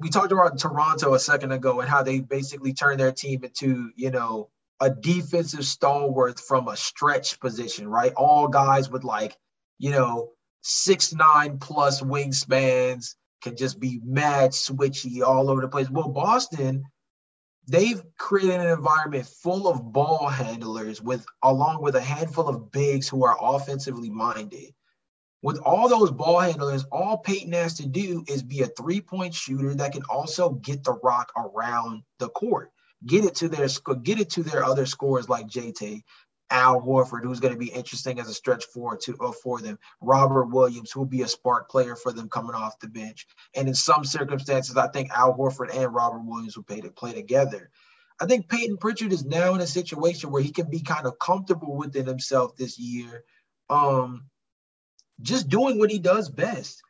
we 0.00 0.08
talked 0.08 0.32
about 0.32 0.58
Toronto 0.58 1.14
a 1.14 1.18
second 1.20 1.52
ago 1.52 1.78
and 1.78 1.88
how 1.88 2.02
they 2.02 2.18
basically 2.18 2.72
turned 2.72 2.98
their 2.98 3.12
team 3.12 3.44
into, 3.44 3.92
you 3.94 4.10
know, 4.10 4.50
a 4.80 4.90
defensive 4.90 5.64
stalwart 5.64 6.40
from 6.40 6.66
a 6.66 6.76
stretch 6.76 7.38
position, 7.38 7.86
right? 7.86 8.12
All 8.16 8.48
guys 8.48 8.90
with 8.90 9.04
like, 9.04 9.36
you 9.78 9.92
know, 9.92 10.30
six 10.62 11.14
nine 11.14 11.58
plus 11.58 12.02
wingspans 12.02 13.14
can 13.42 13.56
just 13.56 13.78
be 13.78 14.00
mad 14.04 14.50
switchy 14.50 15.22
all 15.22 15.50
over 15.50 15.60
the 15.60 15.68
place. 15.68 15.88
Well, 15.88 16.08
Boston 16.08 16.82
they've 17.70 18.02
created 18.18 18.60
an 18.60 18.66
environment 18.66 19.24
full 19.26 19.68
of 19.68 19.92
ball 19.92 20.28
handlers 20.28 21.00
with 21.00 21.24
along 21.42 21.80
with 21.80 21.94
a 21.94 22.00
handful 22.00 22.48
of 22.48 22.72
bigs 22.72 23.08
who 23.08 23.24
are 23.24 23.36
offensively 23.40 24.10
minded. 24.10 24.74
With 25.42 25.58
all 25.58 25.88
those 25.88 26.10
ball 26.10 26.40
handlers, 26.40 26.84
all 26.90 27.18
Payton 27.18 27.52
has 27.52 27.74
to 27.74 27.86
do 27.86 28.24
is 28.28 28.42
be 28.42 28.62
a 28.62 28.66
three-point 28.66 29.32
shooter 29.34 29.74
that 29.76 29.92
can 29.92 30.02
also 30.10 30.50
get 30.50 30.82
the 30.82 30.98
rock 31.02 31.32
around 31.36 32.02
the 32.18 32.28
court, 32.30 32.72
get 33.06 33.24
it 33.24 33.36
to 33.36 33.48
their 33.48 33.68
get 34.02 34.20
it 34.20 34.30
to 34.30 34.42
their 34.42 34.64
other 34.64 34.84
scores 34.84 35.28
like 35.28 35.46
JT, 35.46 36.02
Al 36.50 36.80
Horford, 36.80 37.22
who's 37.22 37.40
going 37.40 37.52
to 37.54 37.58
be 37.58 37.70
interesting 37.70 38.18
as 38.18 38.28
a 38.28 38.34
stretch 38.34 38.64
forward 38.66 39.00
to 39.02 39.16
uh, 39.18 39.32
for 39.32 39.60
them. 39.60 39.78
Robert 40.00 40.46
Williams, 40.46 40.90
who 40.90 41.00
will 41.00 41.06
be 41.06 41.22
a 41.22 41.28
spark 41.28 41.70
player 41.70 41.96
for 41.96 42.12
them 42.12 42.28
coming 42.28 42.54
off 42.54 42.78
the 42.80 42.88
bench. 42.88 43.26
And 43.54 43.68
in 43.68 43.74
some 43.74 44.04
circumstances, 44.04 44.76
I 44.76 44.88
think 44.88 45.10
Al 45.10 45.36
Horford 45.36 45.74
and 45.74 45.94
Robert 45.94 46.24
Williams 46.24 46.56
will 46.56 46.64
play 46.64 46.80
to 46.80 46.90
play 46.90 47.12
together. 47.12 47.70
I 48.20 48.26
think 48.26 48.48
Payton 48.48 48.76
Pritchard 48.76 49.12
is 49.12 49.24
now 49.24 49.54
in 49.54 49.60
a 49.60 49.66
situation 49.66 50.30
where 50.30 50.42
he 50.42 50.50
can 50.50 50.68
be 50.68 50.80
kind 50.80 51.06
of 51.06 51.18
comfortable 51.18 51.76
within 51.76 52.06
himself 52.06 52.54
this 52.56 52.78
year, 52.78 53.24
um, 53.70 54.26
just 55.22 55.48
doing 55.48 55.78
what 55.78 55.90
he 55.90 55.98
does 55.98 56.28
best. 56.28 56.82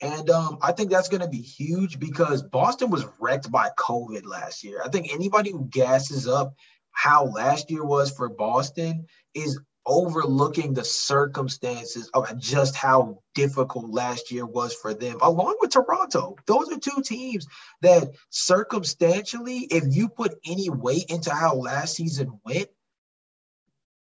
And 0.00 0.30
um, 0.30 0.58
I 0.62 0.72
think 0.72 0.90
that's 0.90 1.08
going 1.08 1.22
to 1.22 1.28
be 1.28 1.42
huge 1.42 1.98
because 1.98 2.42
Boston 2.42 2.88
was 2.90 3.04
wrecked 3.18 3.50
by 3.50 3.70
COVID 3.76 4.24
last 4.24 4.62
year. 4.62 4.80
I 4.82 4.88
think 4.88 5.12
anybody 5.12 5.50
who 5.50 5.66
gasses 5.70 6.28
up 6.28 6.54
how 6.92 7.26
last 7.26 7.70
year 7.70 7.84
was 7.84 8.10
for 8.10 8.28
Boston 8.28 9.06
is 9.34 9.58
overlooking 9.88 10.74
the 10.74 10.84
circumstances 10.84 12.10
of 12.12 12.38
just 12.38 12.76
how 12.76 13.18
difficult 13.34 13.90
last 13.90 14.30
year 14.30 14.44
was 14.44 14.74
for 14.74 14.92
them, 14.92 15.16
along 15.22 15.56
with 15.60 15.70
Toronto. 15.70 16.36
Those 16.46 16.70
are 16.70 16.78
two 16.78 17.02
teams 17.02 17.46
that 17.80 18.10
circumstantially, 18.28 19.60
if 19.70 19.84
you 19.96 20.08
put 20.08 20.34
any 20.46 20.68
weight 20.68 21.06
into 21.08 21.32
how 21.32 21.54
last 21.54 21.96
season 21.96 22.38
went, 22.44 22.68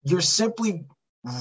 you're 0.03 0.21
simply 0.21 0.85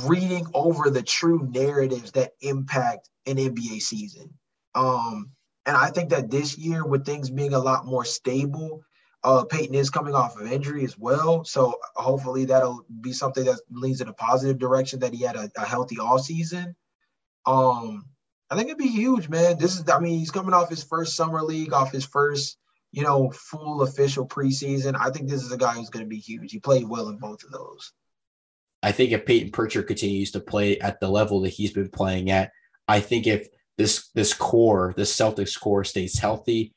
reading 0.05 0.47
over 0.53 0.91
the 0.91 1.03
true 1.03 1.49
narratives 1.51 2.13
that 2.13 2.33
impact 2.41 3.09
an 3.27 3.37
NBA 3.37 3.81
season. 3.81 4.35
Um, 4.75 5.31
and 5.67 5.77
I 5.77 5.91
think 5.91 6.11
that 6.11 6.31
this 6.31 6.59
year, 6.59 6.85
with 6.85 7.07
things 7.07 7.31
being 7.31 7.55
a 7.55 7.59
lot 7.59 7.87
more 7.87 8.05
stable, 8.05 8.83
uh, 9.25 9.45
Payton 9.45 9.75
is 9.75 9.91
coming 9.91 10.15
off 10.15 10.39
of 10.39 10.53
injury 10.53 10.85
as 10.85 10.99
well. 10.99 11.45
So 11.45 11.79
hopefully 11.97 12.45
that'll 12.45 12.85
be 13.01 13.13
something 13.13 13.45
that 13.47 13.61
leads 13.71 14.01
in 14.03 14.09
a 14.09 14.13
positive 14.13 14.59
direction 14.59 15.01
that 15.01 15.15
he 15.15 15.23
had 15.23 15.37
a, 15.37 15.51
a 15.57 15.65
healthy 15.65 15.99
all 15.99 16.19
season. 16.19 16.77
Um, 17.47 18.05
I 18.51 18.57
think 18.57 18.69
it'd 18.69 18.79
be 18.79 18.87
huge, 18.87 19.29
man. 19.31 19.59
This 19.59 19.79
is, 19.79 19.89
I 19.89 19.99
mean, 19.99 20.19
he's 20.19 20.31
coming 20.31 20.53
off 20.53 20.69
his 20.69 20.85
first 20.85 21.17
summer 21.17 21.43
league, 21.43 21.73
off 21.73 21.91
his 21.91 22.05
first, 22.05 22.59
you 22.93 23.03
know, 23.03 23.31
full 23.31 23.83
official 23.83 24.29
preseason, 24.29 24.95
I 24.99 25.11
think 25.11 25.29
this 25.29 25.43
is 25.43 25.51
a 25.51 25.59
guy 25.59 25.75
who's 25.75 25.91
going 25.91 26.05
to 26.05 26.09
be 26.09 26.19
huge. 26.19 26.53
He 26.53 26.61
played 26.61 26.89
well 26.89 27.09
in 27.09 27.17
both 27.17 27.43
of 27.43 27.51
those. 27.51 27.93
I 28.83 28.93
think 28.93 29.13
if 29.13 29.25
Payton 29.25 29.51
Pritchard 29.51 29.87
continues 29.87 30.31
to 30.33 30.41
play 30.41 30.79
at 30.79 31.01
the 31.01 31.09
level 31.09 31.41
that 31.41 31.49
he's 31.49 31.73
been 31.73 31.89
playing 31.89 32.31
at, 32.31 32.53
I 32.87 33.01
think 33.01 33.27
if 33.27 33.49
this 33.79 34.11
this 34.15 34.35
core, 34.35 34.93
this 34.97 35.17
Celtics 35.17 35.59
core 35.59 35.85
stays 35.85 36.19
healthy, 36.19 36.74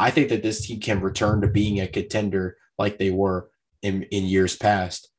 I 0.00 0.10
think 0.10 0.30
that 0.30 0.42
this 0.42 0.66
team 0.66 0.80
can 0.80 1.00
return 1.00 1.42
to 1.42 1.48
being 1.48 1.80
a 1.80 1.86
contender 1.86 2.56
like 2.78 2.98
they 2.98 3.10
were 3.10 3.50
in, 3.82 4.04
in 4.04 4.24
years 4.24 4.56
past. 4.56 5.10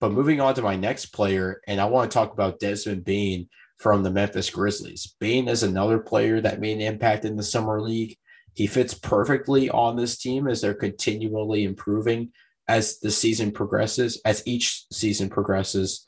But 0.00 0.12
moving 0.12 0.40
on 0.40 0.54
to 0.54 0.62
my 0.62 0.76
next 0.76 1.06
player, 1.06 1.60
and 1.66 1.80
I 1.80 1.86
want 1.86 2.10
to 2.10 2.14
talk 2.14 2.32
about 2.32 2.60
Desmond 2.60 3.04
Bane 3.04 3.48
from 3.78 4.02
the 4.02 4.10
Memphis 4.10 4.50
Grizzlies. 4.50 5.14
Bane 5.18 5.48
is 5.48 5.62
another 5.62 5.98
player 5.98 6.40
that 6.40 6.60
made 6.60 6.76
an 6.76 6.82
impact 6.82 7.24
in 7.24 7.36
the 7.36 7.42
summer 7.42 7.80
league. 7.80 8.16
He 8.54 8.66
fits 8.66 8.94
perfectly 8.94 9.70
on 9.70 9.96
this 9.96 10.18
team 10.18 10.46
as 10.46 10.60
they're 10.60 10.74
continually 10.74 11.64
improving 11.64 12.32
as 12.68 12.98
the 12.98 13.10
season 13.10 13.50
progresses, 13.50 14.20
as 14.24 14.42
each 14.46 14.84
season 14.92 15.30
progresses. 15.30 16.04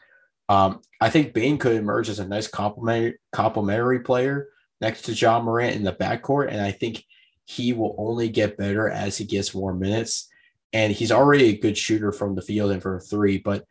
Um, 0.48 0.82
I 1.00 1.10
think 1.10 1.32
Bane 1.32 1.58
could 1.58 1.76
emerge 1.76 2.08
as 2.08 2.18
a 2.18 2.28
nice 2.28 2.48
complementary, 2.48 3.18
complementary 3.32 4.00
player 4.00 4.48
next 4.80 5.02
to 5.02 5.12
Ja 5.12 5.40
Morant 5.40 5.76
in 5.76 5.84
the 5.84 5.92
backcourt. 5.92 6.48
And 6.50 6.60
I 6.60 6.72
think 6.72 7.04
he 7.50 7.72
will 7.72 7.96
only 7.98 8.28
get 8.28 8.56
better 8.56 8.88
as 8.88 9.18
he 9.18 9.24
gets 9.24 9.54
more 9.56 9.74
minutes. 9.74 10.28
And 10.72 10.92
he's 10.92 11.10
already 11.10 11.46
a 11.46 11.58
good 11.58 11.76
shooter 11.76 12.12
from 12.12 12.36
the 12.36 12.42
field 12.42 12.70
and 12.70 12.80
from 12.80 13.00
three, 13.00 13.38
but 13.38 13.64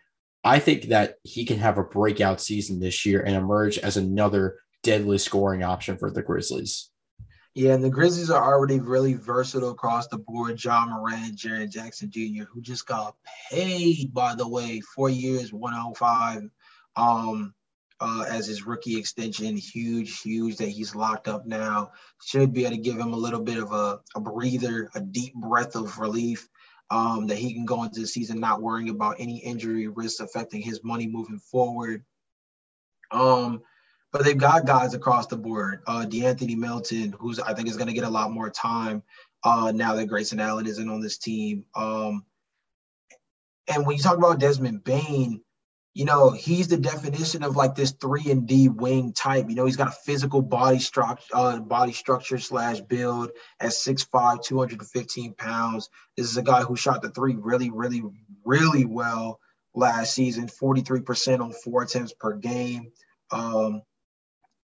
I 0.44 0.60
think 0.60 0.86
that 0.86 1.16
he 1.24 1.46
can 1.46 1.60
have 1.60 1.78
a 1.78 1.84
breakout 1.84 2.42
season 2.42 2.82
this 2.82 3.06
year 3.06 3.22
and 3.22 3.38
emerge 3.38 3.78
as 3.78 3.96
another 3.96 4.58
deadly 4.84 5.18
scoring 5.18 5.64
option 5.64 5.98
for 5.98 6.12
the 6.12 6.22
Grizzlies. 6.22 6.92
Yeah, 7.56 7.74
and 7.74 7.84
the 7.84 7.90
Grizzlies 7.90 8.30
are 8.30 8.54
already 8.54 8.82
really 8.82 9.14
versatile 9.14 9.72
across 9.72 10.08
the 10.08 10.18
board. 10.18 10.62
Ja 10.62 10.86
Morant, 10.86 11.38
Jaren 11.38 11.72
Jackson 11.72 12.12
Jr., 12.12 12.44
who 12.52 12.62
just 12.62 12.86
got 12.86 13.16
paid, 13.50 14.14
by 14.14 14.36
the 14.36 14.48
way, 14.48 14.82
four 14.94 15.10
years, 15.10 15.54
105 15.54 16.50
um, 16.98 17.54
uh, 18.02 18.26
as 18.30 18.48
his 18.48 18.66
rookie 18.66 18.98
extension. 18.98 19.58
Huge, 19.58 20.22
huge 20.22 20.58
that 20.58 20.70
he's 20.70 20.96
locked 20.96 21.28
up 21.28 21.46
now. 21.46 21.92
Should 22.26 22.54
be 22.54 22.66
able 22.66 22.76
to 22.76 22.82
give 22.82 22.98
him 22.98 23.14
a 23.14 23.18
little 23.18 23.42
bit 23.42 23.58
of 23.58 23.72
a, 23.72 24.00
a 24.16 24.20
breather, 24.20 24.90
a 24.96 25.02
deep 25.02 25.34
breath 25.36 25.76
of 25.76 26.00
relief 26.00 26.48
um, 26.90 27.28
that 27.28 27.38
he 27.38 27.54
can 27.54 27.66
go 27.66 27.84
into 27.84 28.02
the 28.02 28.08
season 28.08 28.40
not 28.40 28.62
worrying 28.62 28.90
about 28.90 29.18
any 29.20 29.38
injury 29.38 29.88
risks 29.88 30.20
affecting 30.20 30.62
his 30.62 30.84
money 30.84 31.08
moving 31.08 31.40
forward. 31.40 32.04
Um, 33.12 33.62
but 34.12 34.24
they've 34.24 34.38
got 34.38 34.66
guys 34.66 34.94
across 34.94 35.28
the 35.28 35.38
board. 35.38 35.82
Uh, 35.86 36.06
De'Anthony 36.08 36.58
Melton, 36.58 37.14
who's 37.20 37.40
I 37.40 37.54
think 37.54 37.68
is 37.68 37.78
going 37.78 37.88
to 37.88 37.94
get 37.94 38.06
a 38.06 38.10
lot 38.10 38.32
more 38.32 38.50
time 38.50 39.04
uh, 39.44 39.72
now 39.74 39.96
that 39.96 40.08
Grayson 40.08 40.40
Allen 40.40 40.66
isn't 40.66 40.90
on 40.90 41.02
this 41.02 41.18
team. 41.18 41.66
Um, 41.76 42.26
and 43.68 43.86
when 43.86 43.96
you 43.96 44.02
talk 44.02 44.18
about 44.18 44.40
Desmond 44.40 44.84
Bane, 44.84 45.42
you 46.00 46.06
know, 46.06 46.30
he's 46.30 46.70
the 46.70 46.78
definition 46.78 47.44
of 47.44 47.58
like 47.58 47.76
this 47.76 47.92
three 47.92 48.32
and 48.32 48.48
D 48.48 48.70
wing 48.70 49.12
type. 49.12 49.50
You 49.50 49.56
know, 49.58 49.66
he's 49.66 49.76
got 49.76 49.90
a 49.90 50.00
physical 50.06 50.42
body 50.42 50.80
structure, 50.80 51.26
uh, 51.34 51.60
body 51.60 51.92
structure 51.92 52.38
slash 52.38 52.80
build 52.80 53.32
at 53.60 53.72
6'5", 53.72 54.42
215 54.42 55.34
pounds. 55.34 55.90
This 56.16 56.28
is 56.28 56.38
a 56.38 56.42
guy 56.42 56.62
who 56.62 56.78
shot 56.78 57.02
the 57.02 57.10
three 57.10 57.36
really, 57.36 57.70
really, 57.70 58.02
really 58.46 58.86
well 58.86 59.42
last 59.76 60.14
season, 60.14 60.48
43% 60.48 61.42
on 61.42 61.52
four 61.52 61.84
attempts 61.84 62.14
per 62.14 62.32
game. 62.32 62.94
Um, 63.30 63.82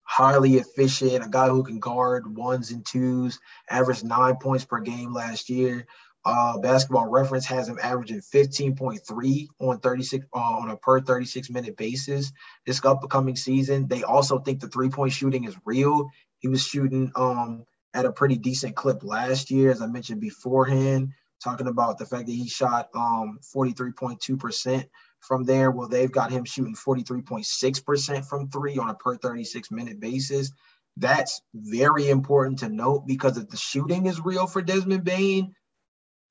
highly 0.01 0.55
efficient, 0.55 1.23
a 1.23 1.29
guy 1.29 1.49
who 1.49 1.61
can 1.61 1.77
guard 1.77 2.35
ones 2.35 2.71
and 2.71 2.83
twos, 2.83 3.39
averaged 3.69 4.03
nine 4.03 4.37
points 4.37 4.65
per 4.65 4.79
game 4.79 5.13
last 5.13 5.47
year. 5.47 5.85
Uh, 6.25 6.57
basketball 6.57 7.07
reference 7.07 7.45
has 7.45 7.69
him 7.69 7.79
averaging 7.81 8.19
15.3 8.19 9.47
on 9.59 9.79
36 9.79 10.25
uh, 10.33 10.37
on 10.37 10.69
a 10.69 10.75
per 10.75 10.99
36 10.99 11.49
minute 11.49 11.77
basis 11.77 12.33
this 12.65 12.83
upcoming 12.83 13.37
season. 13.37 13.87
They 13.87 14.03
also 14.03 14.39
think 14.39 14.59
the 14.59 14.67
three 14.67 14.89
point 14.89 15.13
shooting 15.13 15.45
is 15.45 15.55
real. 15.65 16.09
He 16.39 16.49
was 16.49 16.65
shooting 16.65 17.11
um, 17.15 17.65
at 17.93 18.05
a 18.05 18.11
pretty 18.11 18.35
decent 18.35 18.75
clip 18.75 19.03
last 19.03 19.49
year, 19.49 19.71
as 19.71 19.81
I 19.81 19.87
mentioned 19.87 20.19
beforehand, 20.19 21.13
talking 21.41 21.67
about 21.67 21.97
the 21.97 22.05
fact 22.05 22.27
that 22.27 22.33
he 22.33 22.47
shot 22.47 22.89
um, 22.93 23.39
43.2% 23.55 24.85
from 25.21 25.45
there. 25.45 25.71
Well, 25.71 25.87
they've 25.87 26.11
got 26.11 26.31
him 26.31 26.43
shooting 26.43 26.75
43.6% 26.75 28.25
from 28.25 28.49
three 28.49 28.77
on 28.77 28.89
a 28.89 28.95
per 28.95 29.17
36 29.17 29.71
minute 29.71 29.99
basis. 29.99 30.51
That's 30.97 31.41
very 31.53 32.09
important 32.09 32.59
to 32.59 32.69
note 32.69 33.07
because 33.07 33.37
if 33.37 33.47
the 33.47 33.57
shooting 33.57 34.05
is 34.05 34.19
real 34.19 34.47
for 34.47 34.61
Desmond 34.61 35.05
Bane, 35.05 35.55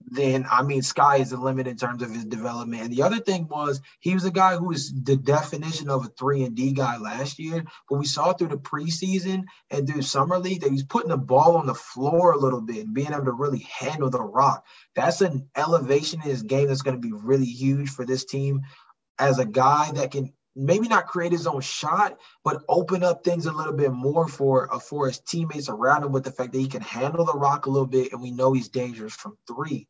then 0.07 0.47
I 0.51 0.63
mean, 0.63 0.83
sky 0.83 1.17
is 1.17 1.31
the 1.31 1.37
limit 1.37 1.67
in 1.67 1.77
terms 1.77 2.03
of 2.03 2.11
his 2.11 2.25
development. 2.25 2.83
And 2.83 2.93
the 2.93 3.03
other 3.03 3.19
thing 3.19 3.49
was 3.49 3.81
he 4.01 4.15
was 4.15 4.25
a 4.25 4.31
guy 4.31 4.57
who 4.57 4.69
was 4.69 4.93
the 4.93 5.17
definition 5.17 5.91
of 5.91 6.05
a 6.05 6.09
three 6.09 6.45
and 6.45 6.55
D 6.55 6.73
guy 6.73 6.97
last 6.99 7.39
year. 7.39 7.65
But 7.89 7.99
we 7.99 8.07
saw 8.07 8.33
through 8.33 8.49
the 8.49 8.59
preseason 8.59 9.45
and 9.71 9.89
through 9.89 10.03
summer 10.03 10.39
league 10.39 10.63
that 10.63 10.71
he's 10.71 10.85
putting 10.85 11.11
the 11.11 11.19
ball 11.19 11.57
on 11.57 11.67
the 11.67 11.75
floor 11.75 12.33
a 12.33 12.39
little 12.39 12.61
bit 12.61 12.87
and 12.87 12.95
being 12.95 13.13
able 13.13 13.25
to 13.25 13.33
really 13.33 13.67
handle 13.79 14.11
the 14.11 14.23
rock. 14.23 14.65
That's 14.95 15.21
an 15.21 15.49
elevation 15.57 16.23
in 16.23 16.31
his 16.31 16.43
game 16.43 16.69
that's 16.69 16.83
going 16.83 17.01
to 17.01 17.07
be 17.07 17.13
really 17.13 17.47
huge 17.47 17.91
for 17.91 18.07
this 18.07 18.25
team 18.25 18.63
as 19.19 19.39
a 19.39 19.45
guy 19.45 19.91
that 19.93 20.13
can 20.13 20.33
maybe 20.59 20.89
not 20.89 21.07
create 21.07 21.33
his 21.33 21.47
own 21.47 21.61
shot, 21.61 22.19
but 22.45 22.63
open 22.69 23.05
up 23.05 23.23
things 23.25 23.47
a 23.47 23.53
little 23.53 23.73
bit 23.73 23.93
more 23.93 24.27
for 24.27 24.73
uh, 24.75 24.79
for 24.79 25.07
his 25.07 25.21
teammates 25.21 25.69
around 25.69 26.05
him 26.05 26.13
with 26.13 26.25
the 26.25 26.33
fact 26.33 26.53
that 26.53 26.59
he 26.59 26.69
can 26.69 26.83
handle 26.83 27.25
the 27.25 27.33
rock 27.33 27.67
a 27.67 27.71
little 27.71 27.87
bit, 27.87 28.13
and 28.13 28.21
we 28.21 28.31
know 28.31 28.53
he's 28.53 28.69
dangerous 28.69 29.15
from 29.15 29.39
three. 29.47 29.87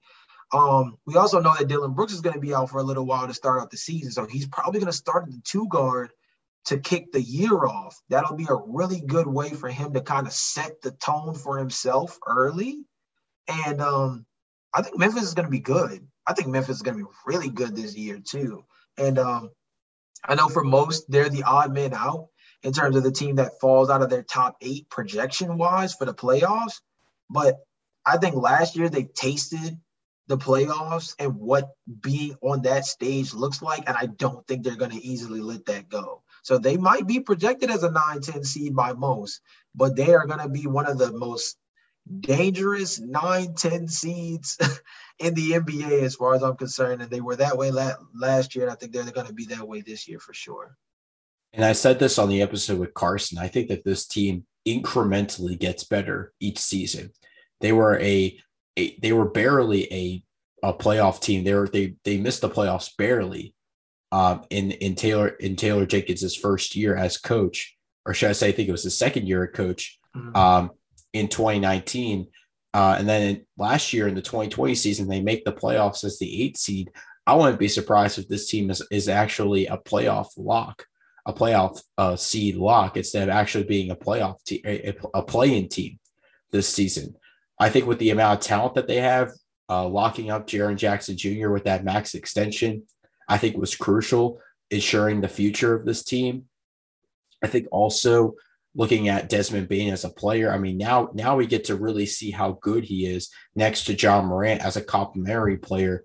Um, 0.52 0.96
we 1.06 1.16
also 1.16 1.40
know 1.40 1.54
that 1.58 1.68
Dillon 1.68 1.94
Brooks 1.94 2.12
is 2.12 2.20
going 2.20 2.34
to 2.34 2.40
be 2.40 2.54
out 2.54 2.70
for 2.70 2.78
a 2.78 2.84
little 2.84 3.04
while 3.04 3.26
to 3.26 3.34
start 3.34 3.60
out 3.60 3.70
the 3.70 3.76
season, 3.76 4.12
so 4.12 4.26
he's 4.26 4.46
probably 4.46 4.80
going 4.80 4.92
to 4.92 4.96
start 4.96 5.24
at 5.24 5.30
the 5.30 5.40
two 5.44 5.66
guard 5.68 6.10
to 6.66 6.78
kick 6.78 7.12
the 7.12 7.22
year 7.22 7.66
off. 7.66 7.98
That'll 8.10 8.36
be 8.36 8.46
a 8.48 8.54
really 8.54 9.00
good 9.00 9.26
way 9.26 9.50
for 9.50 9.68
him 9.68 9.94
to 9.94 10.02
kind 10.02 10.26
of 10.26 10.32
set 10.32 10.82
the 10.82 10.90
tone 10.92 11.34
for 11.34 11.56
himself 11.58 12.18
early. 12.26 12.78
And 13.64 13.80
um, 13.80 14.26
I 14.74 14.82
think 14.82 14.98
Memphis 14.98 15.22
is 15.22 15.34
going 15.34 15.46
to 15.46 15.50
be 15.50 15.60
good. 15.60 16.06
I 16.26 16.34
think 16.34 16.48
Memphis 16.48 16.76
is 16.76 16.82
going 16.82 16.98
to 16.98 17.04
be 17.04 17.10
really 17.26 17.48
good 17.48 17.74
this 17.74 17.96
year 17.96 18.20
too. 18.22 18.64
And 18.98 19.18
um, 19.18 19.50
I 20.24 20.34
know 20.34 20.48
for 20.48 20.64
most, 20.64 21.10
they're 21.10 21.28
the 21.28 21.44
odd 21.44 21.72
man 21.72 21.94
out 21.94 22.28
in 22.62 22.72
terms 22.72 22.96
of 22.96 23.02
the 23.02 23.12
team 23.12 23.36
that 23.36 23.60
falls 23.60 23.90
out 23.90 24.02
of 24.02 24.10
their 24.10 24.22
top 24.22 24.56
eight 24.60 24.88
projection 24.90 25.58
wise 25.58 25.94
for 25.94 26.04
the 26.04 26.14
playoffs. 26.14 26.80
But 27.30 27.56
I 28.04 28.16
think 28.18 28.34
last 28.34 28.76
year 28.76 28.88
they 28.88 29.04
tasted 29.04 29.78
the 30.26 30.36
playoffs 30.36 31.14
and 31.18 31.36
what 31.36 31.70
being 32.00 32.36
on 32.42 32.62
that 32.62 32.84
stage 32.84 33.32
looks 33.32 33.62
like. 33.62 33.84
And 33.88 33.96
I 33.96 34.06
don't 34.06 34.46
think 34.46 34.62
they're 34.62 34.76
going 34.76 34.90
to 34.90 35.04
easily 35.04 35.40
let 35.40 35.66
that 35.66 35.88
go. 35.88 36.22
So 36.42 36.58
they 36.58 36.76
might 36.76 37.06
be 37.06 37.20
projected 37.20 37.70
as 37.70 37.82
a 37.82 37.90
9 37.90 38.20
10 38.20 38.44
seed 38.44 38.74
by 38.74 38.92
most, 38.92 39.40
but 39.74 39.96
they 39.96 40.14
are 40.14 40.26
going 40.26 40.40
to 40.40 40.48
be 40.48 40.66
one 40.66 40.86
of 40.86 40.98
the 40.98 41.12
most 41.12 41.56
dangerous 42.20 42.98
9 42.98 43.54
10 43.54 43.88
seeds 43.88 44.58
in 45.18 45.34
the 45.34 45.52
NBA 45.52 46.02
as 46.02 46.14
far 46.14 46.34
as 46.34 46.42
I'm 46.42 46.56
concerned. 46.56 47.02
And 47.02 47.10
they 47.10 47.20
were 47.20 47.36
that 47.36 47.56
way 47.56 47.70
la- 47.70 47.96
last 48.14 48.54
year. 48.54 48.64
And 48.64 48.72
I 48.72 48.76
think 48.76 48.92
they're 48.92 49.04
going 49.04 49.26
to 49.26 49.32
be 49.32 49.46
that 49.46 49.66
way 49.66 49.80
this 49.80 50.08
year 50.08 50.18
for 50.18 50.34
sure. 50.34 50.76
And 51.52 51.64
I 51.64 51.72
said 51.72 51.98
this 51.98 52.18
on 52.18 52.28
the 52.28 52.42
episode 52.42 52.78
with 52.78 52.94
Carson. 52.94 53.38
I 53.38 53.48
think 53.48 53.68
that 53.68 53.84
this 53.84 54.06
team 54.06 54.44
incrementally 54.66 55.58
gets 55.58 55.84
better 55.84 56.32
each 56.40 56.58
season. 56.58 57.10
They 57.60 57.72
were 57.72 57.98
a, 58.00 58.38
a 58.76 58.98
they 59.00 59.12
were 59.12 59.28
barely 59.28 59.92
a 59.92 60.22
a 60.62 60.74
playoff 60.74 61.20
team. 61.20 61.44
They 61.44 61.54
were 61.54 61.68
they 61.68 61.96
they 62.04 62.18
missed 62.18 62.42
the 62.42 62.50
playoffs 62.50 62.90
barely 62.96 63.54
um, 64.12 64.44
in 64.50 64.72
in 64.72 64.94
Taylor 64.94 65.28
in 65.28 65.56
Taylor 65.56 65.86
Jenkins' 65.86 66.36
first 66.36 66.76
year 66.76 66.96
as 66.96 67.16
coach, 67.16 67.76
or 68.06 68.14
should 68.14 68.30
I 68.30 68.32
say, 68.32 68.48
I 68.48 68.52
think 68.52 68.68
it 68.68 68.72
was 68.72 68.84
his 68.84 68.98
second 68.98 69.26
year 69.26 69.44
as 69.44 69.54
coach 69.54 69.98
mm-hmm. 70.16 70.36
um, 70.36 70.70
in 71.18 71.28
2019. 71.28 72.28
Uh, 72.74 72.96
and 72.98 73.08
then 73.08 73.44
last 73.56 73.92
year 73.92 74.08
in 74.08 74.14
the 74.14 74.22
2020 74.22 74.74
season, 74.74 75.08
they 75.08 75.20
make 75.20 75.44
the 75.44 75.52
playoffs 75.52 76.04
as 76.04 76.18
the 76.18 76.42
eight 76.42 76.56
seed. 76.56 76.90
I 77.26 77.34
wouldn't 77.34 77.58
be 77.58 77.68
surprised 77.68 78.18
if 78.18 78.28
this 78.28 78.48
team 78.48 78.70
is, 78.70 78.82
is 78.90 79.08
actually 79.08 79.66
a 79.66 79.76
playoff 79.76 80.28
lock, 80.36 80.86
a 81.26 81.32
playoff 81.32 81.82
uh, 81.96 82.16
seed 82.16 82.56
lock, 82.56 82.96
instead 82.96 83.28
of 83.28 83.34
actually 83.34 83.64
being 83.64 83.90
a 83.90 83.96
playoff 83.96 84.42
team, 84.44 84.60
a, 84.64 84.94
a 85.14 85.22
play-in 85.22 85.68
team 85.68 85.98
this 86.52 86.68
season. 86.68 87.14
I 87.58 87.68
think 87.68 87.86
with 87.86 87.98
the 87.98 88.10
amount 88.10 88.40
of 88.40 88.46
talent 88.46 88.74
that 88.74 88.86
they 88.86 88.96
have, 88.96 89.32
uh, 89.68 89.86
locking 89.86 90.30
up 90.30 90.46
Jaren 90.46 90.76
Jackson 90.76 91.16
Jr. 91.16 91.50
with 91.50 91.64
that 91.64 91.84
max 91.84 92.14
extension, 92.14 92.84
I 93.28 93.36
think 93.36 93.56
was 93.56 93.76
crucial, 93.76 94.40
ensuring 94.70 95.20
the 95.20 95.28
future 95.28 95.74
of 95.74 95.84
this 95.84 96.02
team. 96.02 96.44
I 97.42 97.46
think 97.46 97.66
also 97.70 98.34
looking 98.78 99.08
at 99.08 99.28
Desmond 99.28 99.68
Bane 99.68 99.92
as 99.92 100.04
a 100.04 100.08
player, 100.08 100.50
I 100.50 100.56
mean, 100.56 100.78
now 100.78 101.10
now 101.12 101.36
we 101.36 101.46
get 101.46 101.64
to 101.64 101.74
really 101.74 102.06
see 102.06 102.30
how 102.30 102.58
good 102.62 102.84
he 102.84 103.06
is 103.06 103.28
next 103.54 103.84
to 103.84 103.94
Ja 103.94 104.22
Morant 104.22 104.62
as 104.62 104.76
a 104.76 104.84
complementary 104.84 105.58
player, 105.58 106.04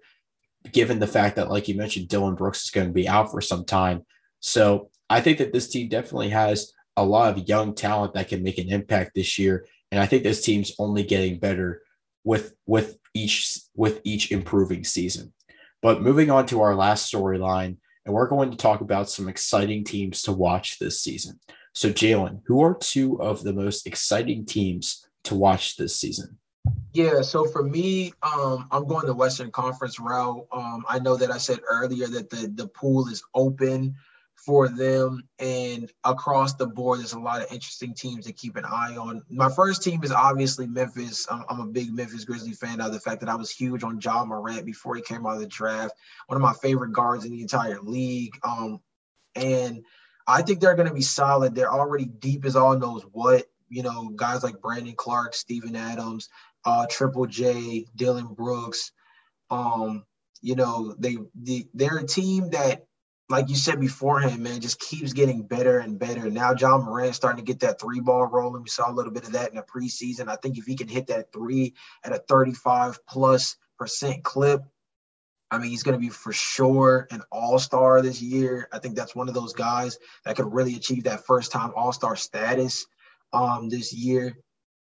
given 0.71 0.99
the 0.99 1.07
fact 1.07 1.38
that, 1.38 1.51
like 1.51 1.67
you 1.67 1.76
mentioned, 1.76 2.09
Dillon 2.09 2.36
Brooks 2.36 2.63
is 2.63 2.71
going 2.71 2.88
to 2.88 2.93
be 2.93 3.07
out 3.07 3.32
for 3.32 3.41
some 3.41 3.63
time. 3.63 4.01
So 4.39 4.89
I 5.07 5.21
think 5.21 5.38
that 5.38 5.53
this 5.53 5.69
team 5.69 5.88
definitely 5.88 6.30
has 6.30 6.74
a 6.97 7.05
lot 7.05 7.38
of 7.38 7.47
young 7.47 7.76
talent 7.76 8.15
that 8.15 8.28
can 8.28 8.43
make 8.43 8.57
an 8.57 8.69
impact 8.69 9.11
this 9.13 9.38
year. 9.38 9.67
And 9.91 10.01
I 10.01 10.07
think 10.07 10.24
this 10.24 10.43
team's 10.43 10.74
only 10.80 11.03
getting 11.03 11.39
better 11.39 11.84
with 12.24 12.55
with 12.65 12.97
each 13.13 13.59
with 13.76 14.01
each 14.03 14.32
improving 14.32 14.84
season. 14.84 15.32
But 15.84 16.01
moving 16.01 16.32
on 16.32 16.47
to 16.47 16.61
our 16.61 16.74
last 16.74 17.13
storyline, 17.13 17.78
and 18.05 18.15
we're 18.15 18.28
going 18.28 18.49
to 18.49 18.57
talk 18.57 18.82
about 18.82 19.11
some 19.11 19.30
exciting 19.30 19.84
teams 19.84 20.24
to 20.24 20.32
watch 20.32 20.80
this 20.80 21.01
season. 21.01 21.39
So, 21.74 21.89
Jalen, 21.89 22.41
who 22.45 22.61
are 22.61 22.76
two 22.76 23.21
of 23.21 23.43
the 23.43 23.53
most 23.53 23.88
exciting 23.88 24.45
teams 24.45 25.07
to 25.26 25.36
watch 25.36 25.76
this 25.76 25.95
season? 25.95 26.38
Yeah, 26.93 27.21
so 27.21 27.45
for 27.45 27.63
me, 27.63 28.13
um, 28.21 28.67
I'm 28.71 28.88
going 28.88 29.05
the 29.07 29.13
Western 29.13 29.51
Conference 29.51 29.99
route. 29.99 30.45
Um, 30.51 30.86
I 30.88 30.99
know 30.99 31.15
that 31.17 31.32
I 31.32 31.38
said 31.38 31.59
earlier 31.67 32.07
that 32.07 32.30
the 32.30 32.47
the 32.55 32.67
pool 32.67 33.07
is 33.07 33.24
open 33.34 33.95
for 34.45 34.67
them. 34.67 35.24
And 35.39 35.91
across 36.03 36.53
the 36.53 36.67
board, 36.67 36.99
there's 36.99 37.13
a 37.13 37.19
lot 37.19 37.41
of 37.41 37.51
interesting 37.51 37.93
teams 37.93 38.26
to 38.26 38.34
keep 38.34 38.55
an 38.55 38.65
eye 38.65 38.95
on. 38.97 39.21
My 39.30 39.49
first 39.49 39.84
team 39.84 40.03
is 40.03 40.11
obviously 40.11 40.67
Memphis. 40.67 41.28
I'm, 41.30 41.43
I'm 41.49 41.59
a 41.61 41.67
big 41.67 41.93
Memphis 41.93 42.26
Grizzly 42.26 42.53
fan 42.53 42.82
of 42.82 42.91
the 42.91 42.99
fact 42.99 43.21
that 43.21 43.30
I 43.30 43.36
was 43.36 43.51
huge 43.51 43.84
on 43.84 43.99
Ja 44.01 44.26
Morant 44.26 44.65
before 44.65 44.95
he 44.95 45.01
came 45.01 45.26
out 45.26 45.36
of 45.36 45.39
the 45.39 45.47
draft. 45.47 45.95
One 46.28 46.36
of 46.36 46.41
my 46.41 46.53
favorite 46.53 46.93
guards 46.93 47.26
in 47.26 47.32
the 47.32 47.41
entire 47.41 47.80
league. 47.82 48.38
Um, 48.43 48.82
and 49.36 49.84
I 50.28 50.41
think 50.41 50.59
they're 50.59 50.76
going 50.76 50.88
to 50.88 50.93
be 50.93 51.01
solid. 51.01 51.55
They're 51.55 51.71
already 51.71 52.05
deep 52.05 52.45
as 52.45 52.55
all 52.55 52.78
knows 52.78 53.03
what. 53.11 53.45
You 53.69 53.84
know, 53.84 54.09
guys 54.09 54.43
like 54.43 54.61
Brandon 54.61 54.93
Clarke, 54.95 55.34
Steven 55.34 55.76
Adams, 55.76 56.30
uh, 56.63 56.86
Triple 56.89 57.26
J, 57.26 57.86
Dillon 57.95 58.28
Brooks. 58.34 58.91
Um, 59.49 60.05
you 60.41 60.55
know, 60.55 60.95
they, 60.99 61.17
they 61.34 61.67
they're 61.74 61.97
a 61.97 62.05
team 62.05 62.51
that 62.51 62.86
like 63.30 63.49
you 63.49 63.55
said 63.55 63.80
beforehand, 63.80 64.43
man, 64.43 64.61
just 64.61 64.80
keeps 64.80 65.13
getting 65.13 65.43
better 65.43 65.80
and 65.80 65.97
better. 65.97 66.30
Now 66.30 66.53
Ja 66.53 66.78
Morant's 66.78 67.17
starting 67.17 67.43
to 67.43 67.51
get 67.51 67.61
that 67.61 67.80
three 67.80 67.99
ball 67.99 68.26
rolling. 68.28 68.61
We 68.61 68.69
saw 68.69 68.91
a 68.91 68.93
little 68.93 69.11
bit 69.11 69.24
of 69.24 69.32
that 69.32 69.49
in 69.49 69.55
the 69.55 69.63
preseason. 69.63 70.28
I 70.28 70.36
think 70.36 70.57
if 70.57 70.65
he 70.65 70.76
can 70.76 70.88
hit 70.88 71.07
that 71.07 71.32
three 71.32 71.74
at 72.03 72.13
a 72.13 72.19
35 72.19 72.99
plus 73.07 73.55
percent 73.80 74.24
clip, 74.24 74.61
I 75.54 75.60
mean, 75.60 75.70
he's 75.70 75.84
going 75.84 75.93
to 75.93 75.99
be 75.99 76.10
for 76.10 76.34
sure 76.34 77.08
an 77.12 77.22
all 77.32 77.60
star 77.60 78.01
this 78.01 78.22
year. 78.22 78.68
I 78.72 78.80
think 78.80 78.95
that's 78.95 79.16
one 79.16 79.28
of 79.28 79.36
those 79.36 79.54
guys 79.54 79.97
that 80.26 80.36
could 80.36 80.51
really 80.51 80.76
achieve 80.76 81.04
that 81.04 81.26
first 81.26 81.51
time 81.51 81.72
all 81.76 81.91
star 81.91 82.16
status 82.16 82.86
um, 83.34 83.70
this 83.70 83.93
year. 83.93 84.38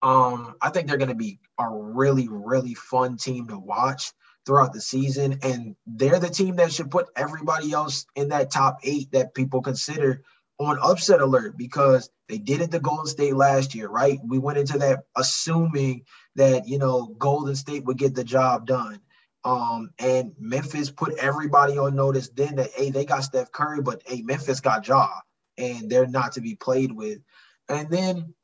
Um, 0.03 0.57
I 0.61 0.71
think 0.71 0.89
they're 0.89 0.97
going 0.97 1.09
to 1.09 1.15
be 1.15 1.39
a 1.59 1.69
really, 1.69 2.29
really 2.29 2.75
fun 2.75 3.17
team 3.17 3.49
to 3.49 3.59
watch 3.59 4.13
throughout 4.45 4.73
the 4.73 4.81
season. 4.81 5.39
And 5.43 5.77
they're 5.87 6.21
the 6.21 6.31
team 6.31 6.57
that 6.57 6.73
should 6.73 6.91
put 6.91 7.09
everybody 7.17 7.73
else 7.73 8.07
in 8.15 8.29
that 8.31 8.51
top 8.51 8.79
eight 8.83 9.11
that 9.13 9.35
people 9.35 9.63
consider 9.63 10.23
on 10.59 10.79
upset 10.83 11.21
alert 11.21 11.57
because 11.57 12.11
they 12.29 12.39
did 12.39 12.61
it 12.61 12.71
to 12.73 12.81
Golden 12.81 13.07
State 13.07 13.37
last 13.37 13.75
year, 13.75 13.89
right? 13.89 14.19
We 14.27 14.39
went 14.39 14.59
into 14.59 14.79
that 14.79 15.05
assuming 15.15 16.05
that, 16.35 16.67
you 16.67 16.79
know, 16.79 17.15
Golden 17.19 17.55
State 17.55 17.85
would 17.85 17.99
get 17.99 18.15
the 18.15 18.25
job 18.25 18.67
done. 18.67 19.01
Um, 19.47 19.91
and 20.01 20.33
Memphis 20.41 20.91
put 20.91 21.17
everybody 21.19 21.79
on 21.79 21.95
notice 21.95 22.29
then 22.31 22.57
that, 22.57 22.73
hey, 22.73 22.91
they 22.91 23.05
got 23.05 23.23
Steph 23.23 23.53
Curry, 23.53 23.81
but 23.81 24.03
hey, 24.05 24.23
Memphis 24.23 24.61
got 24.61 24.87
Ja, 24.89 25.09
and 25.57 25.89
they're 25.89 26.09
not 26.09 26.33
to 26.33 26.41
be 26.41 26.57
played 26.57 26.91
with. 26.91 27.21
And 27.69 27.89
then 27.89 28.35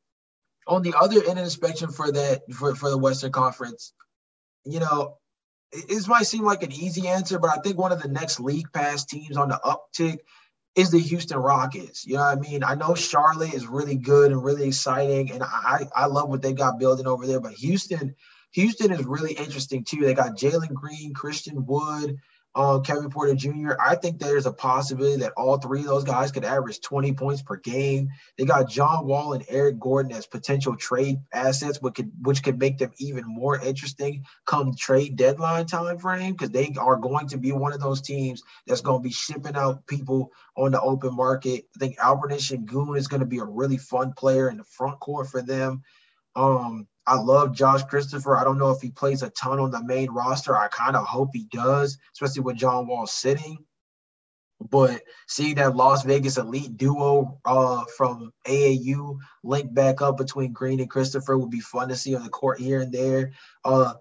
on 0.69 0.83
the 0.83 0.95
other 0.97 1.17
end 1.29 1.41
of 1.41 1.45
the 1.45 1.51
spectrum 1.51 1.91
for 1.91 2.13
that, 2.13 2.43
for, 2.53 2.77
for 2.77 2.89
the 2.89 2.97
Western 2.97 3.33
Conference, 3.33 3.93
you 4.65 4.79
know, 4.79 5.17
this 5.89 6.07
might 6.07 6.27
seem 6.27 6.45
like 6.45 6.63
an 6.63 6.71
easy 6.71 7.09
answer, 7.09 7.41
but 7.41 7.51
I 7.51 7.61
think 7.63 7.79
one 7.79 7.91
of 7.91 8.01
the 8.01 8.09
next 8.09 8.39
league 8.39 8.73
pass 8.73 9.05
teams 9.05 9.37
on 9.37 9.49
the 9.49 9.61
uptick 9.65 10.19
is 10.77 10.93
the 10.93 11.01
Houston 11.01 11.39
Rockets. 11.39 12.07
You 12.07 12.15
know 12.15 12.21
what 12.21 12.39
I 12.39 12.41
mean? 12.41 12.63
I 12.63 12.77
know 12.77 12.95
Charlotte 12.95 13.55
is 13.55 13.67
really 13.67 13.97
good 13.97 14.31
and 14.31 14.45
really 14.45 14.69
exciting, 14.69 15.33
and 15.33 15.43
I 15.43 15.89
I 15.97 16.07
love 16.07 16.29
what 16.29 16.43
they 16.43 16.53
got 16.53 16.79
building 16.79 17.09
over 17.09 17.27
there. 17.27 17.41
But 17.41 17.55
Houston, 17.55 18.15
Houston 18.53 18.93
is 18.93 19.05
really 19.05 19.33
interesting 19.33 19.85
too. 19.85 20.01
They 20.01 20.15
got 20.15 20.37
Jalen 20.37 20.75
Green, 20.75 21.15
Christian 21.15 21.65
Wood, 21.67 22.19
uh, 22.55 22.81
Kevin 22.81 23.09
Porter 23.09 23.35
Jr. 23.35 23.73
I 23.81 23.95
think 23.95 24.19
there's 24.19 24.45
a 24.45 24.53
possibility 24.53 25.21
that 25.21 25.33
all 25.37 25.57
three 25.57 25.81
of 25.81 25.87
those 25.87 26.05
guys 26.05 26.33
could 26.33 26.45
average 26.45 26.81
20 26.83 27.15
points 27.15 27.43
per 27.43 27.57
game. 27.57 28.11
They 28.37 28.45
got 28.45 28.69
John 28.69 29.07
Wall 29.07 29.33
and 29.33 29.45
Eric 29.49 29.81
Gordon 29.81 30.13
as 30.13 30.27
potential 30.27 30.77
trade 30.77 31.19
assets, 31.33 31.81
which 31.81 31.95
could 31.95 32.13
which 32.21 32.43
could 32.43 32.59
make 32.59 32.79
them 32.79 32.93
even 32.99 33.25
more 33.27 33.59
interesting 33.59 34.25
come 34.45 34.75
trade 34.75 35.17
deadline 35.17 35.67
time 35.67 35.99
frame 35.99 36.33
because 36.33 36.51
they 36.51 36.75
are 36.79 36.97
going 36.97 37.29
to 37.29 37.39
be 37.39 37.53
one 37.53 37.73
of 37.73 37.81
those 37.81 38.03
teams 38.03 38.43
that's 38.67 38.83
going 38.83 39.01
to 39.03 39.09
be 39.09 39.15
shipping 39.15 39.57
out 39.57 39.87
people 39.87 40.31
on 40.57 40.73
the 40.73 40.81
open 40.81 41.17
market. 41.17 41.65
I 41.75 41.79
think 41.79 41.99
Alperen 41.99 42.33
Sengun 42.33 42.99
is 42.99 43.09
going 43.09 43.21
to 43.21 43.27
be 43.27 43.39
a 43.39 43.45
really 43.45 43.79
fun 43.79 44.13
player 44.13 44.51
in 44.51 44.59
the 44.59 44.65
front 44.65 45.01
court 45.01 45.29
for 45.29 45.41
them. 45.41 45.83
Um, 46.35 46.87
I 47.07 47.16
love 47.16 47.55
Josh 47.55 47.83
Christopher. 47.85 48.37
I 48.37 48.45
don't 48.45 48.59
know 48.59 48.70
if 48.70 48.80
he 48.80 48.91
plays 48.91 49.22
a 49.22 49.30
ton 49.30 49.59
on 49.59 49.70
the 49.70 49.83
main 49.83 50.11
roster. 50.11 50.57
I 50.57 50.68
kind 50.68 50.97
of 50.97 51.05
hope 51.05 51.30
he 51.33 51.45
does, 51.51 51.99
especially 52.14 52.43
with 52.43 52.57
John 52.57 52.87
Wall 52.87 53.07
sitting. 53.07 53.59
But 54.70 55.03
seeing 55.26 55.57
that 55.57 55.74
Las 55.74 56.05
Vegas 56.05 56.39
elite 56.39 56.76
duo 56.76 57.41
uh, 57.45 57.85
from 57.97 58.33
AAU 58.47 59.18
link 59.43 59.74
back 59.74 60.01
up 60.01 60.16
between 60.16 60.53
Green 60.53 60.78
and 60.78 60.89
Christopher 60.89 61.37
would 61.37 61.51
be 61.51 61.61
fun 61.61 61.89
to 61.89 61.97
see 61.97 62.14
on 62.14 62.22
the 62.22 62.28
court 62.28 62.61
here 62.61 62.80
and 62.80 62.93
there. 62.93 63.33
Uh, 63.64 63.95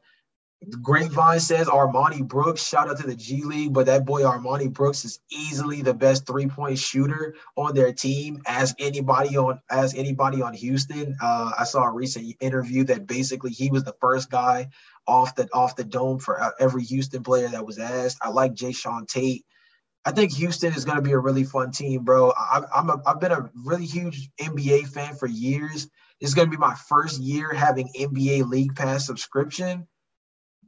Grapevine 0.70 1.40
says 1.40 1.68
Armoni 1.68 2.26
Brooks. 2.26 2.64
Shout 2.64 2.88
out 2.88 2.98
to 2.98 3.08
the 3.08 3.16
G 3.16 3.44
League, 3.44 3.74
but 3.74 3.88
that 3.88 4.06
boy 4.06 4.22
Armoni 4.22 4.72
Brooks 4.72 5.04
is 5.06 5.20
easily 5.32 5.82
the 5.82 5.94
best 5.94 6.28
three 6.28 6.48
point 6.48 6.78
shooter 6.78 7.36
on 7.58 7.74
their 7.74 7.92
team. 7.92 8.44
As 8.46 8.76
anybody 8.78 9.38
on 9.38 9.60
as 9.72 9.96
anybody 9.96 10.44
on 10.44 10.54
Houston, 10.54 11.16
uh, 11.20 11.52
I 11.58 11.64
saw 11.64 11.86
a 11.86 11.92
recent 11.92 12.36
interview 12.40 12.84
that 12.86 13.08
basically 13.08 13.50
he 13.50 13.72
was 13.72 13.84
the 13.84 13.96
first 14.00 14.30
guy 14.30 14.70
off 15.08 15.34
the 15.34 15.50
off 15.52 15.76
the 15.76 15.84
dome 15.84 16.20
for 16.20 16.40
uh, 16.40 16.52
every 16.60 16.84
Houston 16.84 17.24
player 17.24 17.48
that 17.48 17.66
was 17.66 17.80
asked. 17.80 18.20
I 18.22 18.30
like 18.30 18.54
Jae'Sean 18.54 19.08
Tate. 19.08 19.44
I 20.06 20.12
think 20.12 20.32
Houston 20.34 20.74
is 20.74 20.86
going 20.86 20.98
to 20.98 21.04
be 21.04 21.14
a 21.14 21.20
really 21.20 21.44
fun 21.44 21.72
team, 21.72 22.04
bro. 22.04 22.34
I, 22.38 22.62
I'm 22.76 22.90
a, 22.90 23.02
I've 23.08 23.20
been 23.20 23.32
a 23.32 23.50
really 23.66 23.86
huge 23.86 24.30
NBA 24.40 24.90
fan 24.90 25.16
for 25.16 25.28
years. 25.28 25.90
It's 26.20 26.36
going 26.36 26.48
to 26.48 26.56
be 26.56 26.58
my 26.58 26.76
first 26.88 27.20
year 27.20 27.52
having 27.52 27.90
NBA 28.00 28.48
League 28.48 28.76
Pass 28.76 29.08
subscription 29.08 29.88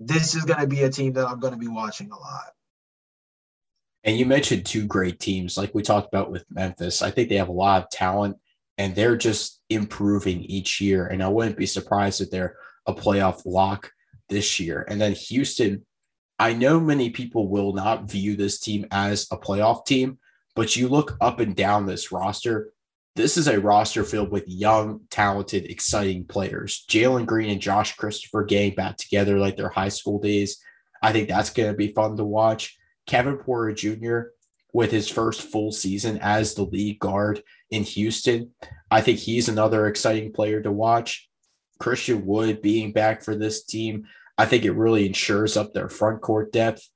this 0.08 0.36
is 0.36 0.46
going 0.46 0.60
to 0.60 0.68
be 0.68 0.84
a 0.84 0.90
team 0.90 1.14
that 1.14 1.28
I'm 1.28 1.40
going 1.40 1.54
to 1.54 1.60
be 1.60 1.68
watching 1.68 2.12
a 2.12 2.18
lot. 2.18 2.54
And 4.04 4.18
you 4.18 4.26
mentioned 4.26 4.66
two 4.66 4.86
great 4.86 5.20
teams, 5.20 5.58
like 5.58 5.74
we 5.74 5.82
talked 5.82 6.08
about 6.08 6.30
with 6.30 6.46
Memphis. 6.50 7.02
I 7.02 7.10
think 7.10 7.30
they 7.30 7.36
have 7.36 7.50
a 7.50 7.54
lot 7.54 7.84
of 7.84 7.90
talent 7.90 8.38
and 8.78 8.96
they're 8.96 9.16
just 9.16 9.62
improving 9.70 10.42
each 10.42 10.82
year. 10.82 11.08
And 11.08 11.24
I 11.24 11.30
wouldn't 11.30 11.58
be 11.58 11.66
surprised 11.66 12.20
if 12.20 12.30
they're 12.30 12.58
a 12.86 12.94
playoff 12.94 13.44
lock 13.46 13.92
this 14.30 14.60
year. 14.60 14.86
And 14.90 15.00
then 15.00 15.14
Houston, 15.14 15.86
I 16.38 16.54
know 16.54 16.80
many 16.80 17.12
people 17.12 17.48
will 17.48 17.72
not 17.72 18.10
view 18.10 18.36
this 18.36 18.60
team 18.60 18.86
as 18.92 19.28
a 19.32 19.38
playoff 19.38 19.86
team, 19.86 20.18
but 20.56 20.76
you 20.76 20.90
look 20.90 21.16
up 21.22 21.40
and 21.40 21.56
down 21.56 21.86
this 21.86 22.12
roster, 22.12 22.73
this 23.16 23.38
is 23.38 23.48
a 23.48 23.60
roster 23.60 24.04
filled 24.04 24.32
with 24.32 24.48
young, 24.48 25.02
talented, 25.12 25.66
exciting 25.66 26.26
players. 26.26 26.84
Jalen 26.90 27.26
Green 27.26 27.52
and 27.52 27.62
Josh 27.62 27.96
Christopher 27.96 28.44
getting 28.44 28.74
back 28.74 28.98
together 28.98 29.38
like 29.38 29.56
their 29.56 29.70
high 29.70 29.90
school 29.90 30.20
days. 30.20 30.60
I 31.02 31.12
think 31.12 31.28
that's 31.28 31.52
going 31.52 31.72
to 31.72 31.78
be 31.78 31.94
fun 31.94 32.18
to 32.18 32.26
watch. 32.26 32.78
Kevin 33.06 33.38
Porter 33.38 33.74
Jr. 33.74 34.20
with 34.74 34.92
his 34.92 35.10
first 35.10 35.42
full 35.42 35.72
season 35.72 36.18
as 36.22 36.56
the 36.56 36.64
lead 36.64 36.98
guard 37.00 37.44
in 37.70 37.84
Houston. 37.84 38.52
I 38.90 39.02
think 39.02 39.20
he's 39.20 39.48
another 39.48 39.88
exciting 39.88 40.32
player 40.34 40.62
to 40.62 40.72
watch. 40.72 41.30
Christian 41.80 42.26
Wood 42.26 42.62
being 42.62 42.94
back 42.94 43.22
for 43.24 43.36
this 43.36 43.64
team, 43.66 44.08
I 44.38 44.46
think 44.46 44.66
it 44.66 44.72
really 44.72 45.06
ensures 45.06 45.56
up 45.56 45.74
their 45.74 45.90
front 45.90 46.22
court 46.22 46.52
depth. 46.52 46.90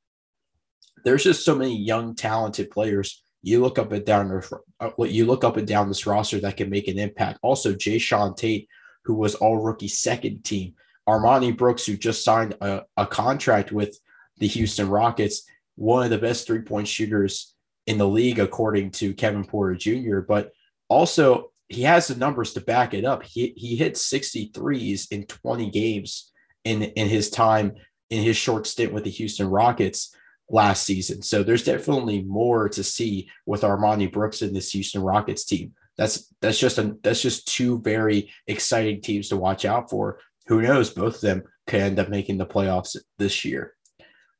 There's 1.03 1.23
just 1.23 1.45
so 1.45 1.55
many 1.55 1.77
young, 1.77 2.15
talented 2.15 2.71
players 2.71 3.21
you 3.47 3.61
look 3.61 3.79
up 3.79 3.93
and 3.93 4.05
down 4.05 4.41
uh, 4.81 4.89
you 4.99 5.25
look 5.25 5.45
up 5.45 5.55
and 5.55 5.65
down 5.65 5.87
this 5.87 6.05
roster 6.05 6.37
that 6.41 6.57
can 6.57 6.69
make 6.69 6.89
an 6.89 6.99
impact. 6.99 7.39
Also, 7.41 7.73
Jae'Sean 7.73 8.35
Tate, 8.35 8.67
who 9.05 9.15
was 9.15 9.35
all 9.35 9.63
rookie 9.63 9.87
second 9.87 10.43
team, 10.43 10.73
Armoni 11.07 11.55
Brooks, 11.55 11.85
who 11.85 11.95
just 11.95 12.25
signed 12.25 12.57
a, 12.59 12.83
a 12.97 13.07
contract 13.07 13.71
with 13.71 13.97
the 14.39 14.47
Houston 14.47 14.89
Rockets, 14.89 15.43
one 15.75 16.03
of 16.03 16.09
the 16.09 16.17
best 16.17 16.45
three 16.45 16.61
point 16.61 16.89
shooters 16.89 17.55
in 17.85 17.97
the 17.97 18.07
league, 18.07 18.39
according 18.39 18.91
to 18.91 19.13
Kevin 19.13 19.45
Porter 19.45 19.75
Jr. 19.75 20.19
But 20.19 20.51
also, 20.89 21.53
he 21.69 21.83
has 21.83 22.07
the 22.07 22.15
numbers 22.15 22.53
to 22.53 22.61
back 22.61 22.93
it 22.93 23.05
up. 23.05 23.23
He, 23.23 23.53
he 23.55 23.77
hit 23.77 23.93
63s 23.93 25.09
in 25.11 25.25
20 25.25 25.69
games 25.71 26.33
in, 26.65 26.83
in 26.83 27.07
his 27.07 27.29
time 27.29 27.75
in 28.09 28.23
his 28.23 28.35
short 28.35 28.67
stint 28.67 28.91
with 28.91 29.05
the 29.05 29.09
Houston 29.09 29.49
Rockets 29.49 30.13
last 30.49 30.83
season. 30.83 31.21
So 31.21 31.43
there's 31.43 31.63
definitely 31.63 32.21
more 32.23 32.69
to 32.69 32.83
see 32.83 33.29
with 33.45 33.61
Armoni 33.61 34.11
Brooks 34.11 34.41
in 34.41 34.53
this 34.53 34.71
Houston 34.71 35.01
Rockets 35.01 35.45
team. 35.45 35.73
That's 35.97 36.33
that's 36.41 36.59
just 36.59 36.77
a 36.77 36.95
that's 37.03 37.21
just 37.21 37.47
two 37.47 37.79
very 37.81 38.31
exciting 38.45 39.01
teams 39.01 39.29
to 39.29 39.37
watch 39.37 39.65
out 39.65 39.89
for. 39.89 40.19
Who 40.47 40.61
knows? 40.61 40.89
Both 40.91 41.15
of 41.15 41.21
them 41.21 41.43
could 41.65 41.81
end 41.81 41.99
up 41.99 42.09
making 42.09 42.37
the 42.37 42.45
playoffs 42.45 42.95
this 43.17 43.43
year. 43.43 43.73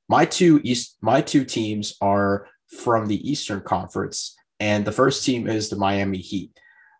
My 0.08 0.26
two 0.26 0.62
East 0.64 0.98
my 1.02 1.22
two 1.22 1.44
teams 1.44 1.96
are 2.00 2.48
from 2.68 3.08
the 3.08 3.30
Eastern 3.30 3.62
Conference, 3.62 4.36
and 4.60 4.86
the 4.86 4.92
first 4.92 5.26
team 5.26 5.48
is 5.48 5.70
the 5.70 5.76
Miami 5.76 6.20
Heat. 6.20 6.52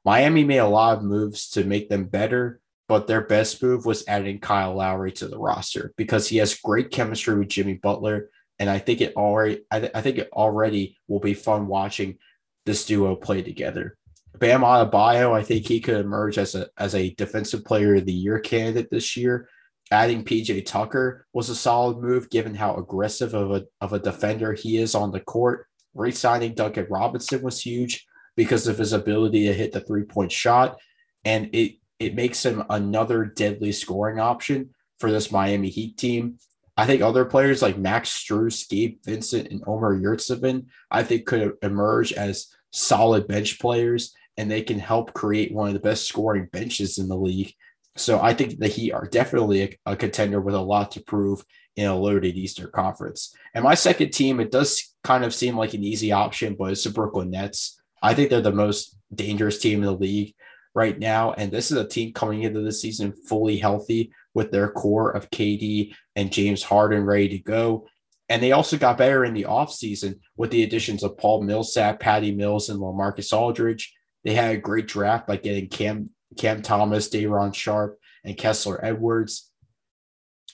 Miami 0.04 0.44
made 0.44 0.58
a 0.58 0.68
lot 0.68 0.98
of 0.98 1.04
moves 1.04 1.50
to 1.52 1.64
make 1.64 1.90
them 1.90 2.06
better, 2.06 2.62
but 2.88 3.08
their 3.08 3.22
best 3.22 3.62
move 3.62 3.86
was 3.86 4.06
adding 4.08 4.40
Kyle 4.40 4.74
Lowry 4.74 5.12
to 5.14 5.28
the 5.28 5.38
roster 5.38 5.94
because 5.98 6.28
he 6.28 6.38
has 6.38 6.56
great 6.56 6.92
chemistry 6.92 7.38
with 7.38 7.50
Jimmy 7.50 7.74
Butler, 7.76 8.30
and 8.60 8.70
I 8.70 8.80
think 8.80 9.02
it 9.02 9.16
already 9.16 9.62
I, 9.72 9.80
th- 9.80 9.92
I 9.94 10.02
think 10.02 10.18
it 10.18 10.30
already 10.34 10.98
will 11.08 11.20
be 11.20 11.34
fun 11.34 11.68
watching 11.68 12.18
this 12.66 12.86
duo 12.86 13.16
play 13.16 13.42
together. 13.42 13.98
Bam 14.40 14.62
Adebayo, 14.62 15.34
I 15.34 15.44
think 15.44 15.68
he 15.68 15.80
could 15.80 15.98
emerge 15.98 16.38
as 16.38 16.56
a 16.56 16.68
as 16.78 16.96
a 16.96 17.14
defensive 17.16 17.66
player 17.66 17.96
of 17.96 18.06
the 18.06 18.14
year 18.14 18.40
candidate 18.40 18.90
this 18.92 19.18
year. 19.18 19.50
Adding 19.90 20.26
PJ 20.26 20.66
Tucker 20.66 21.26
was 21.34 21.50
a 21.50 21.56
solid 21.56 22.00
move 22.00 22.30
given 22.30 22.54
how 22.54 22.76
aggressive 22.76 23.34
of 23.34 23.52
a, 23.52 23.64
of 23.80 23.94
a 23.94 24.00
defender 24.00 24.54
he 24.54 24.78
is 24.78 24.94
on 24.96 25.12
the 25.12 25.22
court. 25.22 25.66
Re-signing 25.94 26.56
Duncan 26.56 26.88
Robinson 26.90 27.42
was 27.42 27.62
huge 27.62 28.06
because 28.36 28.68
of 28.68 28.78
his 28.78 28.92
ability 28.92 29.46
to 29.48 29.54
hit 29.54 29.72
the 29.72 29.80
three-point 29.80 30.32
shot. 30.32 30.78
And 31.24 31.50
it 31.54 31.76
it 32.00 32.16
makes 32.16 32.46
him 32.46 32.64
another 32.70 33.26
deadly 33.26 33.72
scoring 33.72 34.20
option 34.20 34.72
for 35.00 35.12
this 35.12 35.32
Miami 35.32 35.70
Heat 35.70 35.98
team. 35.98 36.38
I 36.78 36.86
think 36.86 37.02
other 37.02 37.26
players 37.26 37.62
like 37.62 37.78
Max 37.78 38.10
Strus, 38.10 38.70
Gabe 38.70 39.00
Vincent, 39.04 39.52
and 39.52 39.64
Omer 39.66 40.00
Yurtseven, 40.00 40.68
I 40.92 41.04
think 41.04 41.26
could 41.26 41.54
emerge 41.64 42.14
as 42.14 42.48
solid 42.72 43.28
bench 43.28 43.60
players 43.60 44.14
and 44.38 44.50
they 44.50 44.62
can 44.62 44.78
help 44.78 45.14
create 45.14 45.52
one 45.52 45.68
of 45.68 45.74
the 45.74 45.80
best 45.80 46.08
scoring 46.08 46.48
benches 46.52 47.00
in 47.00 47.08
the 47.08 47.18
league. 47.18 47.52
So 47.96 48.22
I 48.22 48.36
think 48.36 48.60
the 48.60 48.68
Heat 48.68 48.92
are 48.92 49.08
definitely 49.08 49.64
a, 49.64 49.92
a 49.94 49.96
contender 49.96 50.40
with 50.40 50.54
a 50.54 50.60
lot 50.60 50.92
to 50.92 51.02
prove 51.02 51.44
in 51.76 51.88
a 51.88 51.96
loaded 51.96 52.36
Eastern 52.36 52.70
Conference. 52.72 53.36
And 53.56 53.64
my 53.64 53.74
second 53.74 54.12
team, 54.12 54.40
it 54.40 54.52
does 54.52 54.96
kind 55.04 55.26
of 55.26 55.34
seem 55.34 55.58
like 55.58 55.74
an 55.74 55.84
easy 55.84 56.12
option, 56.12 56.56
but 56.58 56.72
it's 56.72 56.84
the 56.84 56.92
Brooklyn 56.92 57.32
Nets. 57.32 57.82
I 58.04 58.14
think 58.14 58.30
they're 58.30 58.42
the 58.42 58.52
most 58.52 58.96
dangerous 59.14 59.58
team 59.58 59.80
in 59.80 59.86
the 59.86 59.92
league 59.94 60.36
right 60.76 60.98
now. 61.00 61.34
And 61.34 61.52
this 61.52 61.72
is 61.72 61.78
a 61.78 61.88
team 61.88 62.14
coming 62.14 62.44
into 62.44 62.62
the 62.62 62.72
season 62.72 63.14
fully 63.28 63.58
healthy 63.58 64.12
with 64.38 64.52
their 64.52 64.70
core 64.70 65.10
of 65.10 65.32
KD 65.32 65.96
and 66.16 66.32
James 66.32 66.62
Harden 66.62 67.04
ready 67.04 67.28
to 67.30 67.40
go. 67.40 67.88
And 68.30 68.42
they 68.42 68.52
also 68.52 68.78
got 68.78 69.00
better 69.00 69.26
in 69.26 69.34
the 69.34 69.46
offseason 69.46 70.20
with 70.36 70.52
the 70.52 70.62
additions 70.62 71.02
of 71.02 71.18
Paul 71.18 71.42
Millsap, 71.42 72.00
Patty 72.00 72.36
Mills, 72.36 72.70
and 72.70 72.80
LaMarcus 72.80 73.34
Aldridge. 73.34 73.96
They 74.24 74.36
had 74.36 74.54
a 74.54 74.60
great 74.60 74.88
draft 74.88 75.26
by 75.26 75.38
getting 75.38 75.70
Cam 75.70 76.12
Cam 76.38 76.62
Thomas, 76.62 77.10
Day'Ron 77.10 77.52
Sharpe, 77.52 77.98
and 78.24 78.38
Kessler 78.38 78.80
Edwards. 78.86 79.52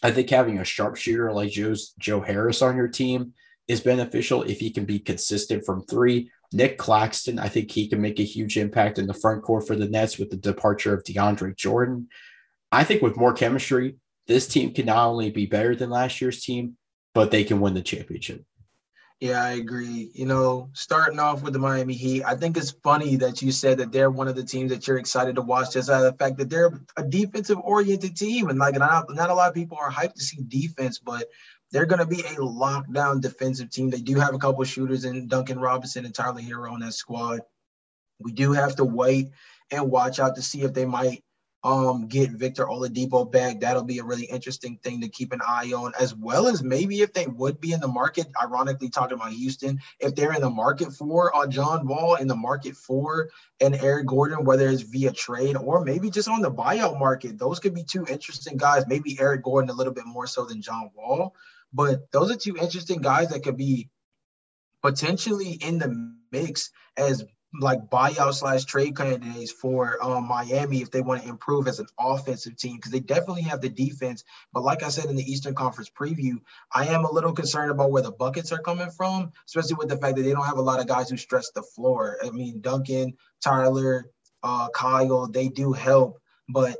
I 0.01 0.11
think 0.11 0.29
having 0.29 0.59
a 0.59 0.63
sharpshooter 0.63 1.33
like 1.33 1.51
Joe's, 1.51 1.93
Joe 1.99 2.21
Harris 2.21 2.61
on 2.61 2.77
your 2.77 2.87
team 2.87 3.33
is 3.67 3.81
beneficial 3.81 4.43
if 4.43 4.61
he 4.61 4.71
can 4.71 4.85
be 4.85 4.99
consistent 4.99 5.65
from 5.65 5.83
three. 5.83 6.31
Nic 6.53 6.77
Claxton, 6.77 7.37
I 7.37 7.49
think 7.49 7.69
he 7.69 7.89
can 7.89 7.99
make 7.99 8.21
a 8.21 8.23
huge 8.23 8.57
impact 8.57 8.97
in 8.97 9.07
the 9.07 9.13
front 9.13 9.43
court 9.43 9.67
for 9.67 9.75
the 9.75 9.89
Nets 9.89 10.17
with 10.17 10.29
the 10.29 10.37
departure 10.37 10.93
of 10.93 11.03
DeAndre 11.03 11.57
Jordan. 11.57 12.07
I 12.73 12.83
think 12.83 13.03
with 13.03 13.15
more 13.15 13.33
chemistry, 13.33 13.97
this 14.25 14.47
team 14.47 14.73
can 14.73 14.87
not 14.87 15.07
only 15.07 15.29
be 15.29 15.45
better 15.45 15.75
than 15.75 15.91
last 15.91 16.19
year's 16.19 16.43
team, 16.43 16.75
but 17.13 17.29
they 17.29 17.43
can 17.43 17.59
win 17.59 17.75
the 17.75 17.81
championship. 17.81 18.43
Yeah, 19.19 19.43
I 19.43 19.51
agree. 19.51 20.09
You 20.15 20.25
know, 20.25 20.69
starting 20.73 21.19
off 21.19 21.43
with 21.43 21.53
the 21.53 21.59
Miami 21.59 21.93
Heat, 21.93 22.23
I 22.23 22.35
think 22.35 22.57
it's 22.57 22.71
funny 22.83 23.15
that 23.17 23.43
you 23.43 23.51
said 23.51 23.77
that 23.77 23.91
they're 23.91 24.09
one 24.09 24.27
of 24.27 24.35
the 24.35 24.43
teams 24.43 24.71
that 24.71 24.87
you're 24.87 24.97
excited 24.97 25.35
to 25.35 25.41
watch 25.41 25.73
just 25.73 25.89
out 25.89 26.03
of 26.03 26.11
the 26.11 26.17
fact 26.17 26.37
that 26.39 26.49
they're 26.49 26.71
a 26.97 27.03
defensive 27.03 27.59
oriented 27.59 28.17
team. 28.17 28.49
And 28.49 28.57
like, 28.57 28.75
not, 28.75 29.05
not 29.13 29.29
a 29.29 29.35
lot 29.35 29.49
of 29.49 29.55
people 29.55 29.77
are 29.79 29.91
hyped 29.91 30.15
to 30.15 30.23
see 30.23 30.41
defense, 30.47 30.99
but 30.99 31.27
they're 31.71 31.85
going 31.85 31.99
to 31.99 32.07
be 32.07 32.21
a 32.21 32.37
lockdown 32.37 33.21
defensive 33.21 33.69
team. 33.69 33.91
They 33.91 34.01
do 34.01 34.15
have 34.15 34.33
a 34.33 34.39
couple 34.39 34.63
shooters 34.63 35.05
in 35.05 35.27
Duncan 35.27 35.59
Robinson 35.59 36.05
and 36.05 36.13
Tyler 36.13 36.41
Herro 36.41 36.71
on 36.71 36.79
that 36.79 36.93
squad. 36.93 37.41
We 38.19 38.31
do 38.31 38.51
have 38.51 38.75
to 38.77 38.83
wait 38.83 39.29
and 39.71 39.91
watch 39.91 40.19
out 40.19 40.35
to 40.35 40.41
see 40.41 40.63
if 40.63 40.73
they 40.73 40.85
might 40.85 41.23
um, 41.63 42.07
get 42.07 42.31
Victor 42.31 42.65
Oladipo 42.65 43.31
back. 43.31 43.61
That'll 43.61 43.83
be 43.83 43.99
a 43.99 44.03
really 44.03 44.25
interesting 44.25 44.77
thing 44.83 44.99
to 45.01 45.07
keep 45.07 45.31
an 45.31 45.39
eye 45.45 45.71
on, 45.73 45.93
as 45.99 46.13
well 46.13 46.47
as 46.47 46.61
maybe 46.61 47.01
if 47.01 47.13
they 47.13 47.25
would 47.25 47.61
be 47.61 47.71
in 47.71 47.79
the 47.79 47.87
market. 47.87 48.27
Ironically, 48.41 48.89
talking 48.89 49.15
about 49.15 49.31
Houston, 49.31 49.79
if 49.99 50.13
they're 50.13 50.33
in 50.33 50.41
the 50.41 50.49
market 50.49 50.91
for 50.91 51.35
uh, 51.35 51.47
John 51.47 51.87
Wall, 51.87 52.15
in 52.15 52.27
the 52.27 52.35
market 52.35 52.75
for 52.75 53.29
an 53.61 53.75
Eric 53.75 54.07
Gordon, 54.07 54.43
whether 54.43 54.67
it's 54.67 54.81
via 54.81 55.13
trade 55.13 55.55
or 55.55 55.85
maybe 55.85 56.09
just 56.09 56.27
on 56.27 56.41
the 56.41 56.51
buyout 56.51 56.99
market, 56.99 57.39
those 57.39 57.59
could 57.59 57.73
be 57.73 57.83
two 57.83 58.05
interesting 58.09 58.57
guys. 58.57 58.85
Maybe 58.87 59.17
Eric 59.19 59.43
Gordon 59.43 59.69
a 59.69 59.73
little 59.73 59.93
bit 59.93 60.05
more 60.05 60.27
so 60.27 60.43
than 60.43 60.61
John 60.61 60.91
Wall, 60.95 61.33
but 61.71 62.11
those 62.11 62.29
are 62.29 62.35
two 62.35 62.57
interesting 62.57 62.99
guys 62.99 63.29
that 63.29 63.43
could 63.43 63.57
be 63.57 63.89
potentially 64.81 65.51
in 65.51 65.77
the 65.79 66.13
mix 66.33 66.71
as 66.97 67.23
like 67.59 67.89
buyout 67.89 68.33
slash 68.33 68.65
trade 68.65 68.95
candidates 68.95 69.51
for 69.51 69.97
um, 70.03 70.27
Miami 70.27 70.81
if 70.81 70.89
they 70.89 71.01
want 71.01 71.21
to 71.21 71.29
improve 71.29 71.67
as 71.67 71.79
an 71.79 71.85
offensive 71.99 72.57
team 72.57 72.77
because 72.77 72.91
they 72.91 72.99
definitely 72.99 73.43
have 73.43 73.61
the 73.61 73.69
defense. 73.69 74.23
But 74.51 74.63
like 74.63 74.81
I 74.83 74.89
said 74.89 75.05
in 75.05 75.15
the 75.15 75.31
Eastern 75.31 75.53
Conference 75.53 75.89
preview, 75.89 76.39
I 76.73 76.87
am 76.87 77.05
a 77.05 77.11
little 77.11 77.33
concerned 77.33 77.71
about 77.71 77.91
where 77.91 78.01
the 78.01 78.11
buckets 78.11 78.51
are 78.51 78.59
coming 78.59 78.89
from, 78.89 79.31
especially 79.45 79.75
with 79.75 79.89
the 79.89 79.97
fact 79.97 80.15
that 80.15 80.23
they 80.23 80.31
don't 80.31 80.45
have 80.45 80.57
a 80.57 80.61
lot 80.61 80.79
of 80.79 80.87
guys 80.87 81.09
who 81.09 81.17
stretch 81.17 81.45
the 81.53 81.61
floor. 81.61 82.17
I 82.23 82.31
mean, 82.31 82.61
Duncan, 82.61 83.13
Tyler, 83.43 84.09
uh, 84.41 84.69
Kyle, 84.69 85.27
they 85.27 85.47
do 85.47 85.73
help, 85.73 86.19
but 86.49 86.77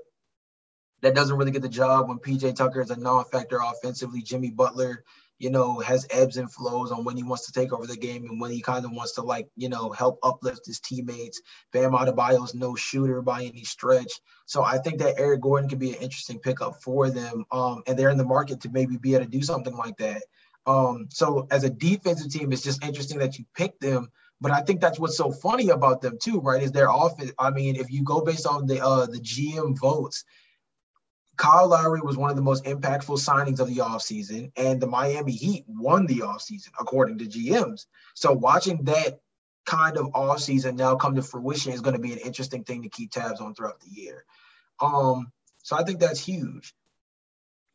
that 1.02 1.16
doesn't 1.16 1.38
really 1.38 1.52
get 1.52 1.62
the 1.62 1.70
job 1.70 2.08
when 2.08 2.18
PJ 2.18 2.56
Tucker 2.56 2.82
is 2.82 2.90
a 2.90 2.96
non-factor 2.96 3.60
offensively. 3.64 4.22
Jimmy 4.22 4.50
Butler 4.50 5.04
you 5.44 5.50
know, 5.50 5.78
has 5.80 6.08
ebbs 6.10 6.38
and 6.38 6.50
flows 6.50 6.90
on 6.90 7.04
when 7.04 7.18
he 7.18 7.24
wants 7.24 7.46
to 7.46 7.52
take 7.52 7.74
over 7.74 7.86
the 7.86 7.98
game 7.98 8.24
and 8.30 8.40
when 8.40 8.50
he 8.50 8.62
kind 8.62 8.86
of 8.86 8.92
wants 8.92 9.12
to 9.12 9.22
like, 9.22 9.50
you 9.58 9.68
know, 9.68 9.92
help 9.92 10.18
uplift 10.24 10.66
his 10.66 10.80
teammates. 10.80 11.42
Bam 11.74 11.92
Adebayo's 11.92 12.56
no 12.56 12.76
shooter 12.76 13.22
by 13.22 13.44
any 13.44 13.66
stretch. 13.66 14.22
So 14.46 14.64
I 14.64 14.78
think 14.78 15.00
that 15.00 15.20
Eric 15.20 15.42
Gordon 15.42 15.68
could 15.68 15.80
be 15.80 15.92
an 15.92 16.02
interesting 16.02 16.40
pickup 16.40 16.82
for 16.82 17.10
them. 17.10 17.44
Um, 17.52 17.84
and 17.88 18.00
they're 18.00 18.10
in 18.10 18.18
the 18.18 18.24
market 18.24 18.62
to 18.62 18.70
maybe 18.70 18.96
be 18.96 19.16
able 19.16 19.26
to 19.26 19.30
do 19.30 19.42
something 19.42 19.76
like 19.76 19.98
that. 19.98 20.24
Um, 20.66 21.10
so 21.12 21.46
as 21.52 21.66
a 21.66 21.70
defensive 21.70 22.32
team, 22.32 22.54
it's 22.54 22.64
just 22.64 22.82
interesting 22.82 23.20
that 23.20 23.38
you 23.38 23.44
pick 23.54 23.78
them. 23.82 24.10
But 24.40 24.54
I 24.54 24.62
think 24.62 24.80
that's 24.80 24.98
what's 24.98 25.18
so 25.18 25.30
funny 25.30 25.70
about 25.70 26.02
them 26.02 26.18
too, 26.22 26.40
right? 26.40 26.64
Is 26.64 26.72
their 26.72 26.90
offense. 26.90 27.34
I 27.38 27.50
mean, 27.50 27.76
if 27.76 27.92
you 27.92 28.02
go 28.04 28.22
based 28.22 28.48
on 28.48 28.66
the 28.66 28.82
uh, 28.82 29.08
the 29.08 29.20
GM 29.20 29.78
votes, 29.78 30.24
Kyle 31.44 31.68
Lowry 31.68 32.00
was 32.00 32.16
one 32.16 32.30
of 32.30 32.38
the 32.38 32.42
most 32.42 32.64
impactful 32.64 33.20
signings 33.20 33.60
of 33.60 33.68
the 33.68 33.82
offseason, 33.82 34.50
and 34.56 34.80
the 34.80 34.88
Miami 34.88 35.34
Heat 35.34 35.66
won 35.68 36.06
the 36.06 36.20
offseason, 36.20 36.70
according 36.80 37.18
to 37.18 37.26
GMs. 37.26 37.86
So 38.14 38.32
watching 38.32 38.86
that 38.86 39.20
kind 39.66 39.98
of 39.98 40.06
offseason 40.14 40.78
now 40.78 40.96
come 40.96 41.16
to 41.16 41.22
fruition 41.22 41.74
is 41.74 41.82
going 41.82 41.98
to 41.98 42.02
be 42.02 42.14
an 42.14 42.20
interesting 42.20 42.64
thing 42.64 42.84
to 42.84 42.90
keep 42.90 43.12
tabs 43.12 43.42
on 43.42 43.56
throughout 43.56 43.82
the 43.82 43.90
year. 43.90 44.24
Um, 44.80 45.34
so 45.64 45.76
I 45.76 45.84
think 45.84 46.00
that's 46.00 46.26
huge. 46.26 46.74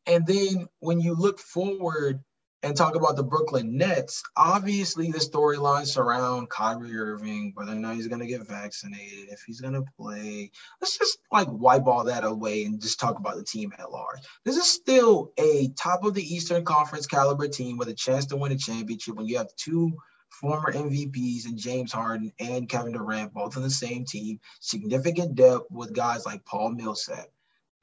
And 0.07 0.27
then 0.27 0.67
when 0.79 0.99
you 0.99 1.13
look 1.13 1.39
forward 1.39 2.25
and 2.63 2.77
talk 2.77 2.97
about 2.97 3.17
the 3.17 3.23
Brooklyn 3.23 3.77
Nets, 3.77 4.23
obviously 4.37 5.11
the 5.11 5.19
storylines 5.19 5.89
surround 5.89 6.51
Kyrie 6.51 6.97
Irving, 6.97 7.53
whether 7.55 7.73
or 7.73 7.77
not 7.77 7.95
he's 7.95 8.09
going 8.09 8.21
to 8.21 8.27
get 8.27 8.47
vaccinated, 8.47 9.29
if 9.31 9.43
he's 9.47 9.61
going 9.61 9.75
to 9.75 9.85
play. 9.97 10.51
Let's 10.81 10.99
just 10.99 11.19
like 11.31 11.49
wipe 11.51 11.87
all 11.87 12.05
that 12.05 12.25
away 12.25 12.65
and 12.65 12.81
just 12.81 12.99
talk 12.99 13.19
about 13.19 13.37
the 13.37 13.45
team 13.45 13.73
at 13.79 13.93
large. 13.93 14.21
This 14.45 14.57
is 14.57 14.69
still 14.69 15.33
a 15.39 15.69
top 15.79 16.05
of 16.05 16.15
the 16.15 16.23
Eastern 16.23 16.65
Conference 16.65 17.07
caliber 17.07 17.49
team 17.49 17.77
with 17.77 17.89
a 17.89 17.95
chance 17.95 18.27
to 18.27 18.37
win 18.37 18.53
a 18.53 18.57
championship 18.57 19.15
when 19.15 19.27
you 19.27 19.39
have 19.39 19.55
two 19.57 19.93
former 20.29 20.73
MVPs 20.73 21.47
and 21.47 21.57
James 21.57 21.93
Harden 21.93 22.33
and 22.39 22.69
Kevin 22.69 22.93
Durant, 22.93 23.33
both 23.33 23.57
on 23.57 23.63
the 23.63 23.71
same 23.71 24.05
team, 24.05 24.41
significant 24.61 25.35
depth 25.35 25.67
with 25.71 25.95
guys 25.95 26.27
like 26.27 26.45
Paul 26.45 26.71
Millsap. 26.71 27.29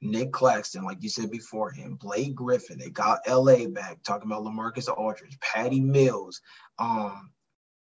Nic 0.02 0.32
Claxton, 0.32 0.84
like 0.84 1.02
you 1.02 1.08
said 1.08 1.30
before 1.30 1.70
him, 1.70 1.96
Blake 1.96 2.34
Griffin, 2.34 2.78
they 2.78 2.90
got 2.90 3.26
LA 3.28 3.66
back, 3.66 4.02
talking 4.02 4.30
about 4.30 4.44
LaMarcus 4.44 4.88
Aldridge, 4.88 5.38
Patty 5.40 5.80
Mills. 5.80 6.40
Um, 6.78 7.30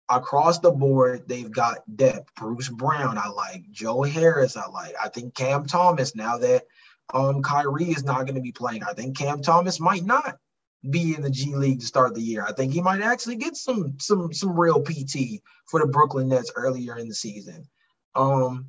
across 0.09 0.59
the 0.59 0.71
board, 0.71 1.27
they've 1.27 1.51
got 1.51 1.79
depth. 1.95 2.33
Bruce 2.35 2.69
Brown, 2.69 3.17
I 3.17 3.29
like. 3.29 3.69
Joe 3.71 4.03
Harris, 4.03 4.57
I 4.57 4.67
like. 4.67 4.93
I 5.03 5.09
think 5.09 5.35
Cam 5.35 5.65
Thomas, 5.65 6.15
now 6.15 6.37
that 6.37 6.65
um 7.13 7.41
Kyrie 7.41 7.91
is 7.91 8.03
not 8.03 8.25
going 8.25 8.35
to 8.35 8.41
be 8.41 8.51
playing, 8.51 8.83
I 8.83 8.93
think 8.93 9.17
Cam 9.17 9.41
Thomas 9.41 9.79
might 9.79 10.05
not 10.05 10.37
be 10.89 11.15
in 11.15 11.21
the 11.21 11.29
G 11.29 11.55
League 11.55 11.79
to 11.79 11.85
start 11.85 12.13
the 12.13 12.21
year. 12.21 12.45
I 12.47 12.53
think 12.53 12.73
he 12.73 12.81
might 12.81 13.01
actually 13.01 13.37
get 13.37 13.55
some 13.55 13.95
some 13.99 14.33
some 14.33 14.59
real 14.59 14.81
PT 14.81 15.41
for 15.65 15.79
the 15.79 15.87
Brooklyn 15.87 16.27
Nets 16.27 16.51
earlier 16.55 16.97
in 16.97 17.07
the 17.07 17.15
season. 17.15 17.67
Um, 18.15 18.67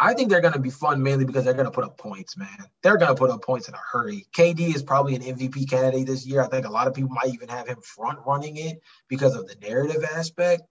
I 0.00 0.14
think 0.14 0.30
they're 0.30 0.40
going 0.40 0.54
to 0.54 0.60
be 0.60 0.70
fun 0.70 1.02
mainly 1.02 1.24
because 1.24 1.44
they're 1.44 1.54
going 1.54 1.66
to 1.66 1.72
put 1.72 1.84
up 1.84 1.98
points, 1.98 2.36
man. 2.36 2.66
They're 2.82 2.98
going 2.98 3.14
to 3.14 3.18
put 3.18 3.30
up 3.30 3.42
points 3.42 3.68
in 3.68 3.74
a 3.74 3.78
hurry. 3.78 4.26
KD 4.36 4.74
is 4.74 4.82
probably 4.82 5.16
an 5.16 5.22
MVP 5.22 5.68
candidate 5.68 6.06
this 6.06 6.24
year. 6.24 6.40
I 6.40 6.48
think 6.48 6.66
a 6.66 6.70
lot 6.70 6.86
of 6.86 6.94
people 6.94 7.10
might 7.10 7.34
even 7.34 7.48
have 7.48 7.66
him 7.66 7.80
front 7.82 8.20
running 8.24 8.56
it 8.56 8.80
because 9.08 9.34
of 9.34 9.48
the 9.48 9.56
narrative 9.60 10.04
aspect. 10.04 10.62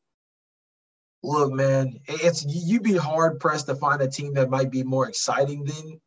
Look, 1.24 1.52
man, 1.52 2.00
it's 2.08 2.46
you'd 2.46 2.84
be 2.84 2.96
hard 2.96 3.40
pressed 3.40 3.66
to 3.66 3.76
find 3.76 4.02
a 4.02 4.08
team 4.08 4.36
that 4.36 4.50
might 4.50 4.72
be 4.72 4.84
more 4.84 5.10
exciting 5.10 5.66
than 5.66 6.00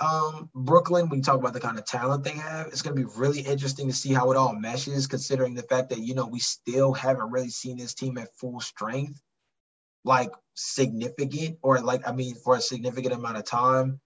um, 0.00 0.50
Brooklyn. 0.54 1.08
When 1.08 1.18
you 1.18 1.22
talk 1.22 1.38
about 1.38 1.52
the 1.52 1.60
kind 1.60 1.78
of 1.78 1.84
talent 1.84 2.24
they 2.24 2.30
have, 2.30 2.66
it's 2.68 2.82
going 2.82 2.96
to 2.96 3.00
be 3.00 3.08
really 3.16 3.40
interesting 3.40 3.86
to 3.86 3.94
see 3.94 4.12
how 4.12 4.32
it 4.32 4.36
all 4.36 4.54
meshes, 4.54 5.06
considering 5.06 5.54
the 5.54 5.62
fact 5.62 5.90
that 5.90 6.00
you 6.00 6.14
know 6.14 6.26
we 6.26 6.40
still 6.40 6.92
haven't 6.94 7.30
really 7.30 7.50
seen 7.50 7.76
this 7.76 7.94
team 7.94 8.18
at 8.18 8.34
full 8.34 8.60
strength 8.60 9.20
like 10.06 10.30
significant 10.54 11.58
or 11.60 11.80
like 11.80 12.08
I 12.08 12.12
mean 12.12 12.36
for 12.36 12.56
a 12.56 12.60
significant 12.60 13.12
amount 13.12 13.36
of 13.36 13.44
time. 13.44 14.00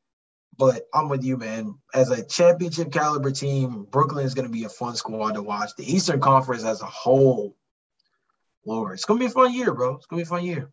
But 0.59 0.89
I'm 0.93 1.09
with 1.09 1.23
you, 1.23 1.37
man. 1.37 1.75
As 1.95 2.11
a 2.11 2.25
championship 2.25 2.91
caliber 2.91 3.31
team, 3.31 3.87
Brooklyn 3.91 4.27
is 4.27 4.35
going 4.35 4.47
to 4.47 4.53
be 4.53 4.65
a 4.65 4.69
fun 4.69 4.97
squad 4.97 5.33
to 5.33 5.43
watch. 5.43 5.71
The 5.77 5.91
Eastern 5.91 6.21
Conference 6.21 6.65
as 6.65 6.83
a 6.83 6.87
whole, 6.87 7.57
Lord, 8.67 8.95
it's 8.95 9.05
going 9.05 9.21
to 9.21 9.25
be 9.25 9.31
a 9.31 9.33
fun 9.33 9.55
year, 9.55 9.73
bro. 9.73 9.95
It's 9.95 10.07
going 10.07 10.23
to 10.23 10.25
be 10.25 10.35
a 10.35 10.39
fun 10.39 10.45
year. 10.45 10.71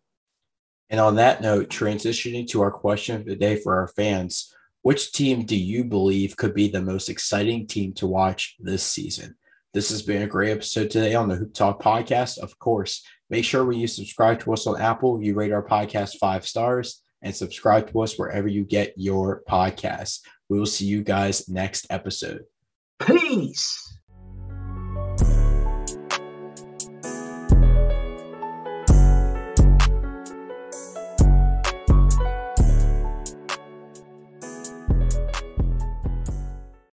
And 0.90 1.00
on 1.00 1.14
that 1.16 1.40
note, 1.42 1.68
transitioning 1.68 2.48
to 2.48 2.60
our 2.62 2.70
question 2.70 3.16
of 3.16 3.24
the 3.24 3.36
day 3.36 3.56
for 3.56 3.78
our 3.78 3.88
fans, 3.88 4.54
which 4.82 5.12
team 5.12 5.44
do 5.44 5.56
you 5.56 5.84
believe 5.84 6.36
could 6.36 6.54
be 6.54 6.68
the 6.68 6.82
most 6.82 7.08
exciting 7.08 7.66
team 7.66 7.92
to 7.94 8.06
watch 8.06 8.56
this 8.58 8.82
season? 8.82 9.36
This 9.74 9.90
has 9.90 10.02
been 10.02 10.22
a 10.22 10.26
great 10.26 10.50
episode 10.50 10.90
today 10.90 11.14
on 11.14 11.28
the 11.28 11.36
Hoop 11.36 11.52
Talk 11.52 11.82
podcast. 11.82 12.38
Of 12.38 12.58
course, 12.58 13.04
make 13.28 13.44
sure 13.44 13.64
when 13.64 13.78
you 13.78 13.86
subscribe 13.86 14.40
to 14.40 14.52
us 14.54 14.66
on 14.66 14.80
Apple, 14.80 15.22
you 15.22 15.34
rate 15.34 15.52
our 15.52 15.66
podcast 15.66 16.18
five 16.18 16.46
stars 16.46 17.02
and 17.20 17.34
subscribe 17.34 17.90
to 17.90 18.00
us 18.00 18.18
wherever 18.18 18.48
you 18.48 18.64
get 18.64 18.94
your 18.96 19.42
podcasts. 19.48 20.20
We 20.48 20.58
will 20.58 20.66
see 20.66 20.86
you 20.86 21.02
guys 21.02 21.48
next 21.48 21.86
episode. 21.90 22.44
Peace. 22.98 23.87